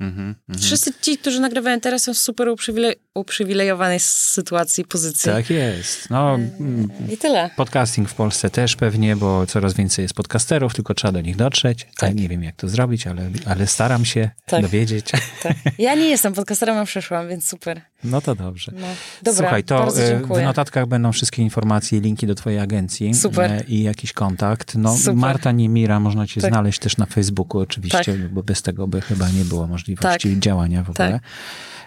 Mhm, 0.01 0.35
mhm. 0.49 0.63
Wszyscy 0.65 0.93
ci, 1.01 1.17
którzy 1.17 1.39
nagrywają 1.39 1.79
teraz, 1.79 2.03
są 2.03 2.13
w 2.13 2.17
super 2.17 2.47
uprzywile- 2.47 2.95
uprzywilejowanej 3.15 3.99
sytuacji, 3.99 4.85
pozycji. 4.85 5.31
Tak 5.31 5.49
jest. 5.49 6.09
No, 6.09 6.35
mm, 6.35 6.89
I 7.09 7.17
tyle. 7.17 7.49
podcasting 7.55 8.09
w 8.09 8.13
Polsce 8.13 8.49
też 8.49 8.75
pewnie, 8.75 9.15
bo 9.15 9.45
coraz 9.47 9.73
więcej 9.73 10.03
jest 10.03 10.13
podcasterów, 10.13 10.73
tylko 10.75 10.93
trzeba 10.93 11.11
do 11.11 11.21
nich 11.21 11.35
dotrzeć. 11.35 11.87
Tak. 11.97 12.09
Ja 12.09 12.21
nie 12.21 12.29
wiem, 12.29 12.43
jak 12.43 12.55
to 12.55 12.69
zrobić, 12.69 13.07
ale, 13.07 13.29
ale 13.45 13.67
staram 13.67 14.05
się 14.05 14.29
Tak. 14.45 14.61
dowiedzieć. 14.61 15.05
Tak. 15.43 15.53
Ja 15.77 15.95
nie 15.95 16.05
jestem 16.09 16.33
podcasterem, 16.33 16.77
a 16.77 16.85
przeszłam, 16.85 17.29
więc 17.29 17.47
super. 17.47 17.81
No 18.03 18.21
to 18.21 18.35
dobrze. 18.35 18.71
No. 18.75 18.87
Dobra, 19.23 19.41
Słuchaj, 19.41 19.63
to 19.63 19.87
e, 19.97 20.19
w 20.19 20.43
notatkach 20.43 20.85
będą 20.87 21.11
wszystkie 21.11 21.41
informacje 21.41 21.99
linki 22.01 22.27
do 22.27 22.35
twojej 22.35 22.59
agencji. 22.59 23.13
Super. 23.13 23.51
e, 23.51 23.63
I 23.67 23.83
jakiś 23.83 24.13
kontakt. 24.13 24.75
No, 24.75 24.97
Super. 24.97 25.15
Marta 25.15 25.51
Niemira 25.51 25.99
można 25.99 26.27
cię 26.27 26.41
Tak. 26.41 26.51
znaleźć 26.51 26.79
też 26.79 26.97
na 26.97 27.05
Facebooku 27.05 27.59
oczywiście, 27.61 28.03
Tak. 28.05 28.27
bo 28.33 28.43
bez 28.43 28.61
tego 28.61 28.87
by 28.87 29.01
chyba 29.01 29.29
nie 29.29 29.45
było 29.45 29.67
możliwości 29.67 30.29
Tak. 30.29 30.39
działania 30.39 30.83
w 30.83 30.89
ogóle. 30.89 31.19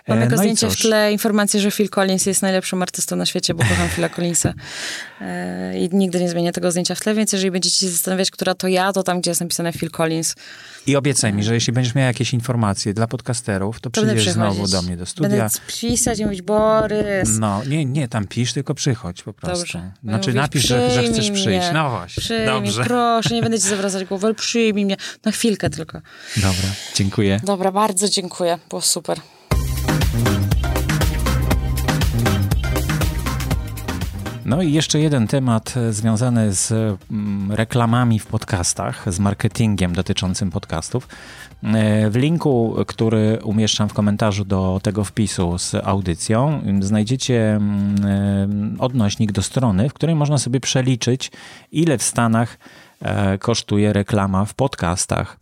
Mam 0.09 0.19
E, 0.19 0.21
jako 0.21 0.37
no 0.37 0.43
i 0.43 0.45
zdjęcie 0.45 0.71
w 0.77 0.81
tle 0.81 1.13
informację, 1.13 1.61
że 1.61 1.71
Phil 1.71 1.89
Collins 1.89 2.27
jest 2.27 2.43
najlepszym 2.43 2.83
artystą 2.83 3.17
na 3.17 3.27
świecie, 3.27 3.55
bo 3.55 3.63
kocham 3.63 3.89
Phila 3.89 4.09
Collinsa. 4.09 4.55
E, 5.21 5.79
I 5.79 5.89
nigdy 5.93 6.21
nie 6.21 6.29
zmienię 6.29 6.53
tego 6.53 6.71
zdjęcia 6.71 6.95
w 6.95 7.01
tle, 7.01 7.15
więc 7.15 7.33
jeżeli 7.33 7.51
będziecie 7.51 7.79
się 7.79 7.89
zastanawiać, 7.89 8.31
która 8.31 8.55
to 8.55 8.69
ja, 8.69 8.93
to 8.93 9.03
tam, 9.03 9.21
gdzie 9.21 9.31
jest 9.31 9.41
napisane 9.41 9.73
Phil 9.73 9.91
Collins. 9.91 10.35
I 10.87 10.97
obiecaj 10.97 11.33
mi, 11.33 11.45
że 11.45 11.55
jeśli 11.55 11.73
będziesz 11.73 11.95
miał 11.95 12.07
jakieś 12.07 12.33
informacje 12.35 12.95
dla 12.95 13.07
podcasterów, 13.07 13.81
to 13.81 13.91
przyjdziesz 13.91 14.29
znowu 14.31 14.69
do 14.69 14.83
mnie 14.83 14.97
do 14.97 15.07
studia. 15.07 15.29
Będę 15.31 15.49
pisać 15.67 16.19
i 16.19 16.25
mówić, 16.25 16.43
Borys, 16.43 17.39
No, 17.39 17.63
nie, 17.65 17.85
nie, 17.85 18.09
tam 18.09 18.27
pisz, 18.27 18.53
tylko 18.53 18.75
przychodź 18.75 19.23
po 19.23 19.33
prostu. 19.33 19.59
Dobrze. 19.59 19.93
Znaczy 20.05 20.29
Mówić, 20.29 20.35
napisz, 20.35 20.67
że, 20.67 20.91
że 20.91 21.03
chcesz 21.03 21.31
przyjść. 21.31 21.47
mnie. 21.47 21.71
No 21.75 21.91
właśnie, 21.91 22.21
przyjmij, 22.21 22.47
dobrze. 22.47 22.85
proszę, 22.85 23.35
nie 23.35 23.43
będę 23.43 23.59
ci 23.59 23.69
zawracać 23.75 24.05
głowy, 24.05 24.27
ale 24.27 24.35
przyjmij 24.35 24.85
mnie 24.85 24.97
na 25.25 25.33
chwilkę 25.33 25.71
tylko. 25.71 26.01
Dobra, 26.37 26.69
dziękuję. 26.95 27.41
Dobra, 27.45 27.73
bardzo 27.73 28.09
dziękuję, 28.09 28.59
było 28.71 28.83
super. 28.83 29.21
No 34.45 34.63
i 34.63 34.73
jeszcze 34.73 35.01
jeden 35.01 35.27
temat 35.27 35.75
e, 35.77 35.93
związany 35.93 36.55
z 36.55 36.73
mm, 36.73 37.53
reklamami 37.53 38.19
w 38.19 38.27
podcastach, 38.27 39.13
z 39.13 39.19
marketingiem 39.19 39.93
dotyczącym 39.95 40.51
podcastów. 40.51 41.09
E, 41.63 42.11
W 42.11 42.17
linku, 42.17 42.77
który 42.87 43.39
umieszczam 43.43 43.89
w 43.89 43.93
komentarzu 43.93 44.45
do 44.45 44.81
tego 44.83 45.05
wpisu 45.05 45.59
z 45.59 45.75
audycją, 45.75 46.61
m, 46.65 46.83
znajdziecie 46.83 47.55
mm, 47.55 47.97
e, 48.07 48.79
odnośnik 48.79 49.33
do 49.33 49.43
strony, 49.43 49.89
w 49.89 49.95
której 49.95 50.15
można 50.15 50.39
sobie 50.39 50.61
przeliczyć, 50.61 51.31
ile 51.73 51.99
w 51.99 52.03
Stanach 52.03 52.59
kosztuje 53.41 53.93
reklama 53.93 54.45
w 54.45 54.55
podcastach. 54.55 55.39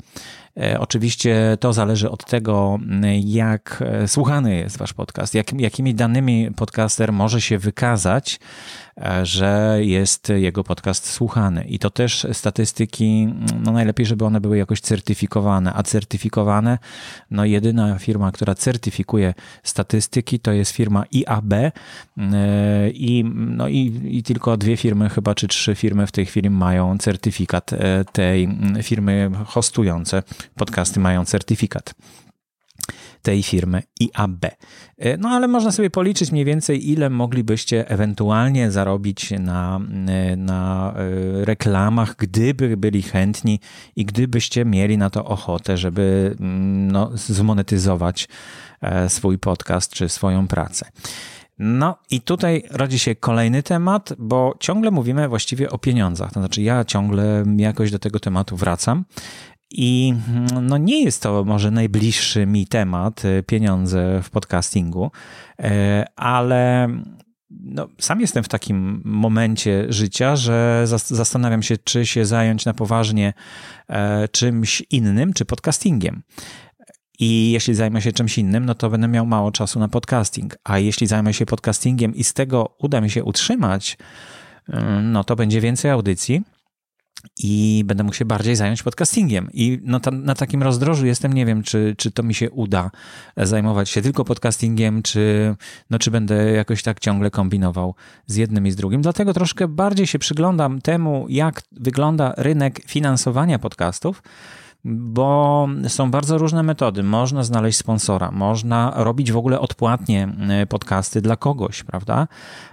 Oczywiście 0.78 1.56
to 1.60 1.72
zależy 1.72 2.10
od 2.10 2.24
tego, 2.24 2.78
jak 3.24 3.84
słuchany 4.06 4.56
jest 4.56 4.78
wasz 4.78 4.92
podcast, 4.92 5.34
jak, 5.34 5.60
jakimi 5.60 5.94
danymi 5.94 6.50
podcaster 6.56 7.12
może 7.12 7.40
się 7.40 7.58
wykazać, 7.58 8.40
że 9.22 9.78
jest 9.80 10.28
jego 10.28 10.64
podcast 10.64 11.10
słuchany. 11.10 11.64
I 11.64 11.78
to 11.78 11.90
też 11.90 12.26
statystyki, 12.32 13.28
no 13.64 13.72
najlepiej, 13.72 14.06
żeby 14.06 14.24
one 14.24 14.40
były 14.40 14.58
jakoś 14.58 14.80
certyfikowane, 14.80 15.72
a 15.74 15.82
certyfikowane, 15.82 16.78
no 17.30 17.44
jedyna 17.44 17.98
firma, 17.98 18.32
która 18.32 18.54
certyfikuje 18.54 19.34
statystyki, 19.62 20.40
to 20.40 20.52
jest 20.52 20.72
firma 20.72 21.04
IAB 21.12 21.52
e, 21.52 21.72
i, 22.90 23.24
no 23.34 23.68
i, 23.68 24.00
i 24.04 24.22
tylko 24.22 24.56
dwie 24.56 24.76
firmy, 24.76 25.08
chyba 25.08 25.34
czy 25.34 25.48
trzy 25.48 25.74
firmy 25.74 26.06
w 26.06 26.12
tej 26.12 26.26
chwili 26.26 26.50
mają 26.50 26.98
certyfikat 26.98 27.72
e, 27.72 28.04
tej 28.12 28.48
firmy 28.82 29.30
hostujące. 29.46 30.22
Podcasty 30.54 31.00
mają 31.00 31.24
certyfikat 31.24 31.94
tej 33.22 33.42
firmy 33.42 33.82
IAB. 34.00 34.44
E, 34.98 35.16
No 35.16 35.28
ale 35.28 35.48
można 35.48 35.72
sobie 35.72 35.90
policzyć 35.90 36.32
mniej 36.32 36.44
więcej, 36.44 36.90
ile 36.90 37.10
moglibyście 37.10 37.88
ewentualnie 37.88 38.70
zarobić 38.70 39.30
na, 39.30 39.80
e, 40.06 40.36
na 40.36 40.94
e, 40.96 41.44
reklamach, 41.44 42.16
gdyby 42.16 42.76
byli 42.76 43.02
chętni 43.02 43.60
i 43.96 44.04
gdybyście 44.04 44.64
mieli 44.64 44.98
na 44.98 45.10
to 45.10 45.24
ochotę, 45.24 45.76
żeby 45.76 46.36
mm, 46.40 46.92
no, 46.92 47.10
zmonetyzować 47.14 48.28
swój 49.08 49.38
podcast 49.38 49.92
czy 49.92 50.08
swoją 50.08 50.48
pracę. 50.48 50.86
No 51.58 51.96
i 52.10 52.20
tutaj 52.20 52.62
rodzi 52.70 52.98
się 52.98 53.14
kolejny 53.14 53.62
temat, 53.62 54.12
bo 54.18 54.54
ciągle 54.60 54.90
mówimy 54.90 55.28
właściwie 55.28 55.70
o 55.70 55.78
pieniądzach. 55.78 56.32
To 56.32 56.40
znaczy, 56.40 56.62
ja 56.62 56.84
ciągle 56.84 57.44
jakoś 57.56 57.90
do 57.90 57.98
tego 57.98 58.20
tematu 58.20 58.56
wracam. 58.56 59.04
I 59.74 60.14
mm, 60.28 60.66
no 60.66 60.78
nie 60.78 61.04
jest 61.04 61.22
to 61.22 61.44
może 61.44 61.70
najbliższy 61.70 62.46
mi 62.46 62.66
temat, 62.66 63.24
y, 63.24 63.42
pieniądze 63.42 64.20
w 64.22 64.30
podcastingu, 64.30 65.10
e, 65.58 66.04
ale 66.16 66.88
no, 67.50 67.88
sam 67.98 68.20
jestem 68.20 68.44
w 68.44 68.48
takim 68.48 69.02
momencie 69.04 69.86
życia, 69.88 70.36
że 70.36 70.82
zas- 70.86 71.14
zastanawiam 71.14 71.62
się, 71.62 71.76
czy 71.76 72.06
się 72.06 72.24
zająć 72.24 72.64
na 72.64 72.74
poważnie 72.74 73.32
e, 73.88 74.28
czymś 74.28 74.82
innym, 74.90 75.32
czy 75.32 75.44
podcastingiem. 75.44 76.22
I 77.18 77.50
jeśli 77.50 77.74
zajmę 77.74 78.02
się 78.02 78.12
czymś 78.12 78.38
innym, 78.38 78.66
no 78.66 78.74
to 78.74 78.90
będę 78.90 79.08
miał 79.08 79.26
mało 79.26 79.52
czasu 79.52 79.78
na 79.78 79.88
podcasting. 79.88 80.56
A 80.64 80.78
jeśli 80.78 81.06
zajmę 81.06 81.34
się 81.34 81.46
podcastingiem 81.46 82.14
i 82.14 82.24
z 82.24 82.32
tego 82.34 82.76
uda 82.78 83.00
mi 83.00 83.10
się 83.10 83.24
utrzymać, 83.24 83.96
y, 84.68 84.72
no 85.02 85.24
to 85.24 85.36
będzie 85.36 85.60
więcej 85.60 85.90
audycji 85.90 86.42
i 87.38 87.82
będę 87.86 88.04
mógł 88.04 88.16
się 88.16 88.24
bardziej 88.24 88.56
zająć 88.56 88.82
podcastingiem. 88.82 89.48
I 89.52 89.80
no 89.84 90.00
tam, 90.00 90.24
na 90.24 90.34
takim 90.34 90.62
rozdrożu 90.62 91.06
jestem, 91.06 91.32
nie 91.32 91.46
wiem, 91.46 91.62
czy, 91.62 91.94
czy 91.98 92.10
to 92.10 92.22
mi 92.22 92.34
się 92.34 92.50
uda 92.50 92.90
zajmować 93.36 93.90
się 93.90 94.02
tylko 94.02 94.24
podcastingiem, 94.24 95.02
czy, 95.02 95.54
no, 95.90 95.98
czy 95.98 96.10
będę 96.10 96.52
jakoś 96.52 96.82
tak 96.82 97.00
ciągle 97.00 97.30
kombinował 97.30 97.94
z 98.26 98.36
jednym 98.36 98.66
i 98.66 98.70
z 98.70 98.76
drugim. 98.76 99.02
Dlatego 99.02 99.34
troszkę 99.34 99.68
bardziej 99.68 100.06
się 100.06 100.18
przyglądam 100.18 100.80
temu, 100.80 101.26
jak 101.28 101.62
wygląda 101.72 102.34
rynek 102.36 102.80
finansowania 102.86 103.58
podcastów, 103.58 104.22
bo 104.84 105.68
są 105.88 106.10
bardzo 106.10 106.38
różne 106.38 106.62
metody. 106.62 107.02
Można 107.02 107.42
znaleźć 107.42 107.78
sponsora, 107.78 108.30
można 108.30 108.92
robić 108.96 109.32
w 109.32 109.36
ogóle 109.36 109.60
odpłatnie 109.60 110.28
e, 110.48 110.66
podcasty 110.66 111.20
dla 111.20 111.36
kogoś, 111.36 111.82
prawda? 111.82 112.28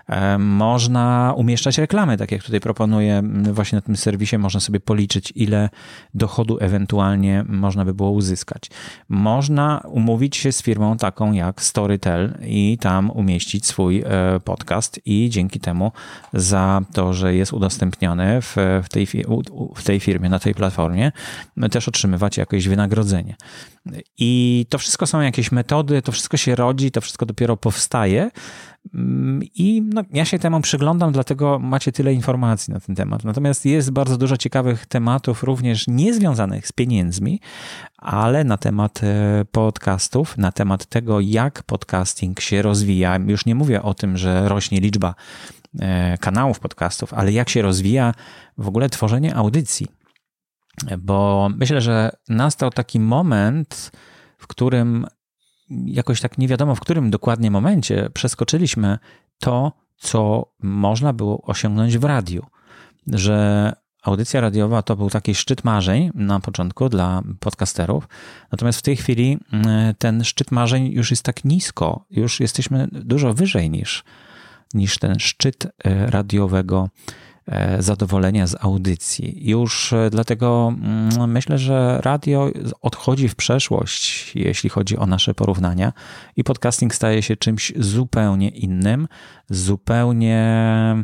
E, 0.07 0.37
Można 0.37 1.33
umieszczać 1.37 1.77
reklamy, 1.77 2.17
tak 2.17 2.31
jak 2.31 2.43
tutaj 2.43 2.59
proponuję 2.59 3.17
m, 3.17 3.53
właśnie 3.53 3.75
na 3.75 3.81
tym 3.81 3.97
serwisie, 3.97 4.37
można 4.37 4.59
sobie 4.59 4.79
policzyć, 4.79 5.33
ile 5.35 5.69
dochodu 6.13 6.57
ewentualnie 6.61 7.45
można 7.47 7.85
by 7.85 7.93
było 7.93 8.11
uzyskać. 8.11 8.69
Można 9.09 9.81
umówić 9.87 10.37
się 10.37 10.51
z 10.51 10.61
firmą 10.61 10.97
taką 10.97 11.31
jak 11.31 11.61
Storytel 11.61 12.37
i 12.41 12.77
tam 12.81 13.11
umieścić 13.11 13.65
swój 13.65 14.03
e, 14.05 14.39
podcast 14.43 14.99
i 15.05 15.29
dzięki 15.29 15.59
temu 15.59 15.91
za 16.33 16.81
to, 16.93 17.13
że 17.13 17.35
jest 17.35 17.53
udostępniony 17.53 18.41
w, 18.41 18.55
tej, 18.89 19.07
w 19.75 19.83
tej 19.83 19.99
firmie, 19.99 20.29
na 20.29 20.39
tej 20.39 20.55
platformie, 20.55 21.11
też 21.71 21.87
otrzymywać 21.99 22.37
jakieś 22.37 22.67
wynagrodzenie. 22.67 23.35
I 24.17 24.65
to 24.69 24.77
wszystko 24.77 25.07
są 25.07 25.21
jakieś 25.21 25.51
metody, 25.51 26.01
to 26.01 26.11
wszystko 26.11 26.37
się 26.37 26.55
rodzi, 26.55 26.91
to 26.91 27.01
wszystko 27.01 27.25
dopiero 27.25 27.57
powstaje. 27.57 28.31
Mm, 28.93 29.43
I 29.55 29.81
no, 29.93 30.03
ja 30.13 30.25
się 30.25 30.39
temu 30.39 30.61
przyglądam, 30.61 31.11
dlatego 31.11 31.59
macie 31.59 31.91
tyle 31.91 32.13
informacji 32.13 32.73
na 32.73 32.79
ten 32.79 32.95
temat. 32.95 33.23
Natomiast 33.23 33.65
jest 33.65 33.91
bardzo 33.91 34.17
dużo 34.17 34.37
ciekawych 34.37 34.85
tematów, 34.85 35.43
również 35.43 35.87
niezwiązanych 35.87 36.67
z 36.67 36.71
pieniędzmi, 36.71 37.39
ale 37.97 38.43
na 38.43 38.57
temat 38.57 39.01
e, 39.03 39.45
podcastów, 39.51 40.37
na 40.37 40.51
temat 40.51 40.85
tego, 40.85 41.19
jak 41.19 41.63
podcasting 41.63 42.39
się 42.39 42.61
rozwija. 42.61 43.19
Już 43.27 43.45
nie 43.45 43.55
mówię 43.55 43.81
o 43.81 43.93
tym, 43.93 44.17
że 44.17 44.49
rośnie 44.49 44.79
liczba 44.79 45.15
e, 45.79 46.17
kanałów 46.17 46.59
podcastów, 46.59 47.13
ale 47.13 47.31
jak 47.31 47.49
się 47.49 47.61
rozwija 47.61 48.13
w 48.57 48.67
ogóle 48.67 48.89
tworzenie 48.89 49.35
audycji. 49.35 49.98
Bo 50.99 51.49
myślę, 51.55 51.81
że 51.81 52.11
nastał 52.29 52.69
taki 52.69 52.99
moment, 52.99 53.91
w 54.37 54.47
którym 54.47 55.05
jakoś 55.85 56.21
tak 56.21 56.37
nie 56.37 56.47
wiadomo, 56.47 56.75
w 56.75 56.79
którym 56.79 57.11
dokładnie 57.11 57.51
momencie 57.51 58.09
przeskoczyliśmy 58.13 58.97
to, 59.39 59.71
co 59.97 60.51
można 60.59 61.13
było 61.13 61.41
osiągnąć 61.41 61.97
w 61.97 62.03
radiu. 62.03 62.45
Że 63.07 63.73
audycja 64.03 64.41
radiowa 64.41 64.81
to 64.81 64.95
był 64.95 65.09
taki 65.09 65.35
szczyt 65.35 65.63
marzeń 65.63 66.11
na 66.15 66.39
początku 66.39 66.89
dla 66.89 67.21
podcasterów. 67.39 68.07
Natomiast 68.51 68.79
w 68.79 68.81
tej 68.81 68.95
chwili 68.95 69.37
mm, 69.53 69.95
ten 69.95 70.23
szczyt 70.23 70.51
marzeń 70.51 70.91
już 70.91 71.11
jest 71.11 71.23
tak 71.23 71.45
nisko, 71.45 72.05
już 72.09 72.39
jesteśmy 72.39 72.87
dużo 72.91 73.33
wyżej 73.33 73.69
niż, 73.69 74.03
niż 74.73 74.97
ten 74.97 75.19
szczyt 75.19 75.65
e, 75.65 76.11
radiowego 76.11 76.89
zadowolenia 77.79 78.47
z 78.47 78.55
audycji. 78.59 79.49
Już 79.49 79.93
e, 79.93 80.09
dlatego 80.09 80.73
mm, 80.77 81.31
myślę, 81.31 81.57
że 81.57 81.99
radio 82.03 82.49
odchodzi 82.81 83.29
w 83.29 83.35
przeszłość, 83.35 84.31
jeśli 84.35 84.69
chodzi 84.69 84.97
o 84.97 85.05
nasze 85.05 85.33
porównania, 85.33 85.93
i 86.35 86.43
podcasting 86.43 86.95
staje 86.95 87.21
się 87.21 87.35
czymś 87.35 87.73
zupełnie 87.77 88.49
innym, 88.49 89.07
zupełnie 89.49 90.29
E, 90.29 91.03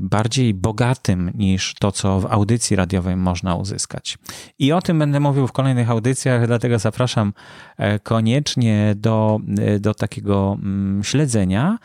bardziej 0.00 0.54
bogatym 0.54 1.30
niż 1.34 1.74
to, 1.74 1.92
co 1.92 2.20
w 2.20 2.26
audycji 2.26 2.76
radiowej 2.76 3.16
można 3.16 3.54
uzyskać. 3.54 4.18
I 4.58 4.72
o 4.72 4.82
tym 4.82 4.98
będę 4.98 5.20
mówił 5.20 5.46
w 5.46 5.52
kolejnych 5.52 5.90
audycjach, 5.90 6.46
dlatego 6.46 6.78
zapraszam 6.78 7.32
e, 7.76 7.98
koniecznie 7.98 8.94
do, 8.96 9.40
e, 9.58 9.78
do 9.78 9.94
takiego 9.94 10.56
mm, 10.62 11.04
śledzenia, 11.04 11.78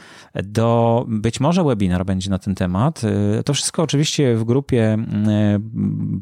do 0.43 1.05
być 1.07 1.39
może 1.39 1.63
webinar 1.63 2.05
będzie 2.05 2.29
na 2.29 2.39
ten 2.39 2.55
temat. 2.55 3.01
To 3.45 3.53
wszystko 3.53 3.83
oczywiście 3.83 4.35
w 4.35 4.43
grupie 4.43 4.97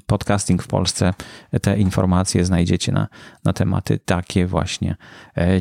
podcasting 0.05 0.63
w 0.63 0.67
Polsce. 0.67 1.13
Te 1.61 1.77
informacje 1.77 2.45
znajdziecie 2.45 2.91
na, 2.91 3.07
na 3.43 3.53
tematy 3.53 3.99
takie 4.05 4.45
właśnie 4.45 4.95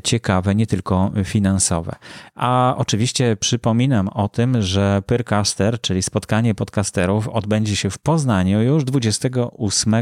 ciekawe, 0.04 0.54
nie 0.54 0.66
tylko 0.66 1.10
finansowe. 1.24 1.96
A 2.34 2.74
oczywiście 2.76 3.36
przypominam 3.36 4.08
o 4.08 4.28
tym, 4.28 4.62
że 4.62 5.02
Pyrcaster 5.06 5.77
czyli 5.78 6.02
spotkanie 6.02 6.54
podcasterów, 6.54 7.28
odbędzie 7.28 7.76
się 7.76 7.90
w 7.90 7.98
Poznaniu 7.98 8.62
już 8.62 8.84
28 8.84 9.94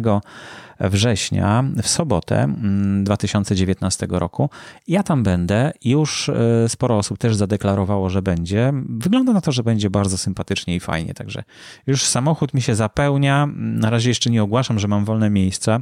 września, 0.81 1.65
w 1.83 1.89
sobotę 1.89 2.55
2019 3.03 4.07
mm, 4.07 4.21
roku. 4.21 4.51
Ja 4.89 5.03
tam 5.03 5.23
będę. 5.23 5.73
Już 5.85 6.29
e, 6.29 6.69
sporo 6.69 6.99
osób 6.99 7.19
też 7.19 7.37
zadeklarowało, 7.37 8.11
że 8.11 8.23
będzie. 8.23 8.73
Wygląda 8.89 9.33
na 9.33 9.41
to, 9.41 9.53
że 9.53 9.63
będzie 9.63 9.91
bardzo 9.91 10.19
sympatycznie 10.19 10.77
i 10.77 10.81
fajnie, 10.81 11.15
także 11.15 11.43
już 11.87 12.05
samochód 12.05 12.55
mi 12.55 12.63
się 12.63 12.75
zapełnia. 12.75 13.49
Na 13.57 13.91
razie 13.91 14.09
jeszcze 14.09 14.31
nie 14.31 14.43
ogłaszam, 14.43 14.79
że 14.79 14.89
mam 14.89 15.05
wolne 15.05 15.31
miejsca 15.31 15.81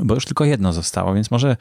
bo 0.00 0.14
już 0.14 0.24
tylko 0.24 0.44
jedno 0.44 0.72
zostało, 0.72 1.14
więc 1.14 1.30
może, 1.30 1.56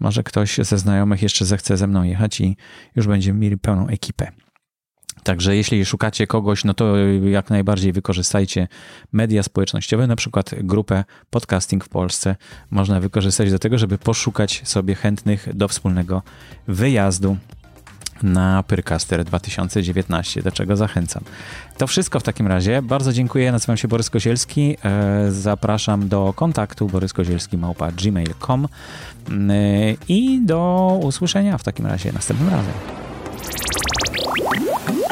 może 0.00 0.22
ktoś 0.22 0.58
ze 0.58 0.78
znajomych 0.78 1.22
jeszcze 1.22 1.44
zechce 1.44 1.76
ze 1.76 1.86
mną 1.86 2.02
jechać 2.02 2.40
i 2.40 2.56
już 2.96 3.06
będziemy 3.06 3.38
mieli 3.38 3.58
pełną 3.58 3.88
ekipę. 3.88 4.32
Także 5.24 5.56
jeśli 5.56 5.84
szukacie 5.84 6.26
kogoś, 6.26 6.64
no 6.64 6.74
to 6.74 6.96
jak 7.24 7.50
najbardziej 7.50 7.92
wykorzystajcie 7.92 8.68
media 9.12 9.42
społecznościowe, 9.42 10.06
na 10.06 10.16
przykład 10.16 10.50
grupę 10.58 11.04
Podcasting 11.30 11.84
w 11.84 11.88
Polsce. 11.88 12.36
Można 12.70 13.00
wykorzystać 13.00 13.50
do 13.50 13.58
tego, 13.58 13.78
żeby 13.78 13.98
poszukać 13.98 14.62
sobie 14.64 14.94
chętnych 14.94 15.48
do 15.54 15.68
wspólnego 15.68 16.22
wyjazdu 16.68 17.36
na 18.22 18.62
Pyrcaster 18.62 19.24
2019, 19.24 20.42
do 20.42 20.52
czego 20.52 20.76
zachęcam. 20.76 21.22
To 21.78 21.86
wszystko 21.86 22.20
w 22.20 22.22
takim 22.22 22.46
razie. 22.46 22.82
Bardzo 22.82 23.12
dziękuję. 23.12 23.52
Nazywam 23.52 23.76
się 23.76 23.88
Borys 23.88 24.10
Kozielski. 24.10 24.76
E, 24.84 25.32
zapraszam 25.32 26.08
do 26.08 26.32
kontaktu 26.36 26.86
boryskozielski.gmail.com 26.86 28.64
e, 28.64 28.68
i 30.08 30.40
do 30.42 30.98
usłyszenia 31.02 31.58
w 31.58 31.62
takim 31.62 31.86
razie 31.86 32.12
następnym 32.12 32.48
razem. 32.48 32.74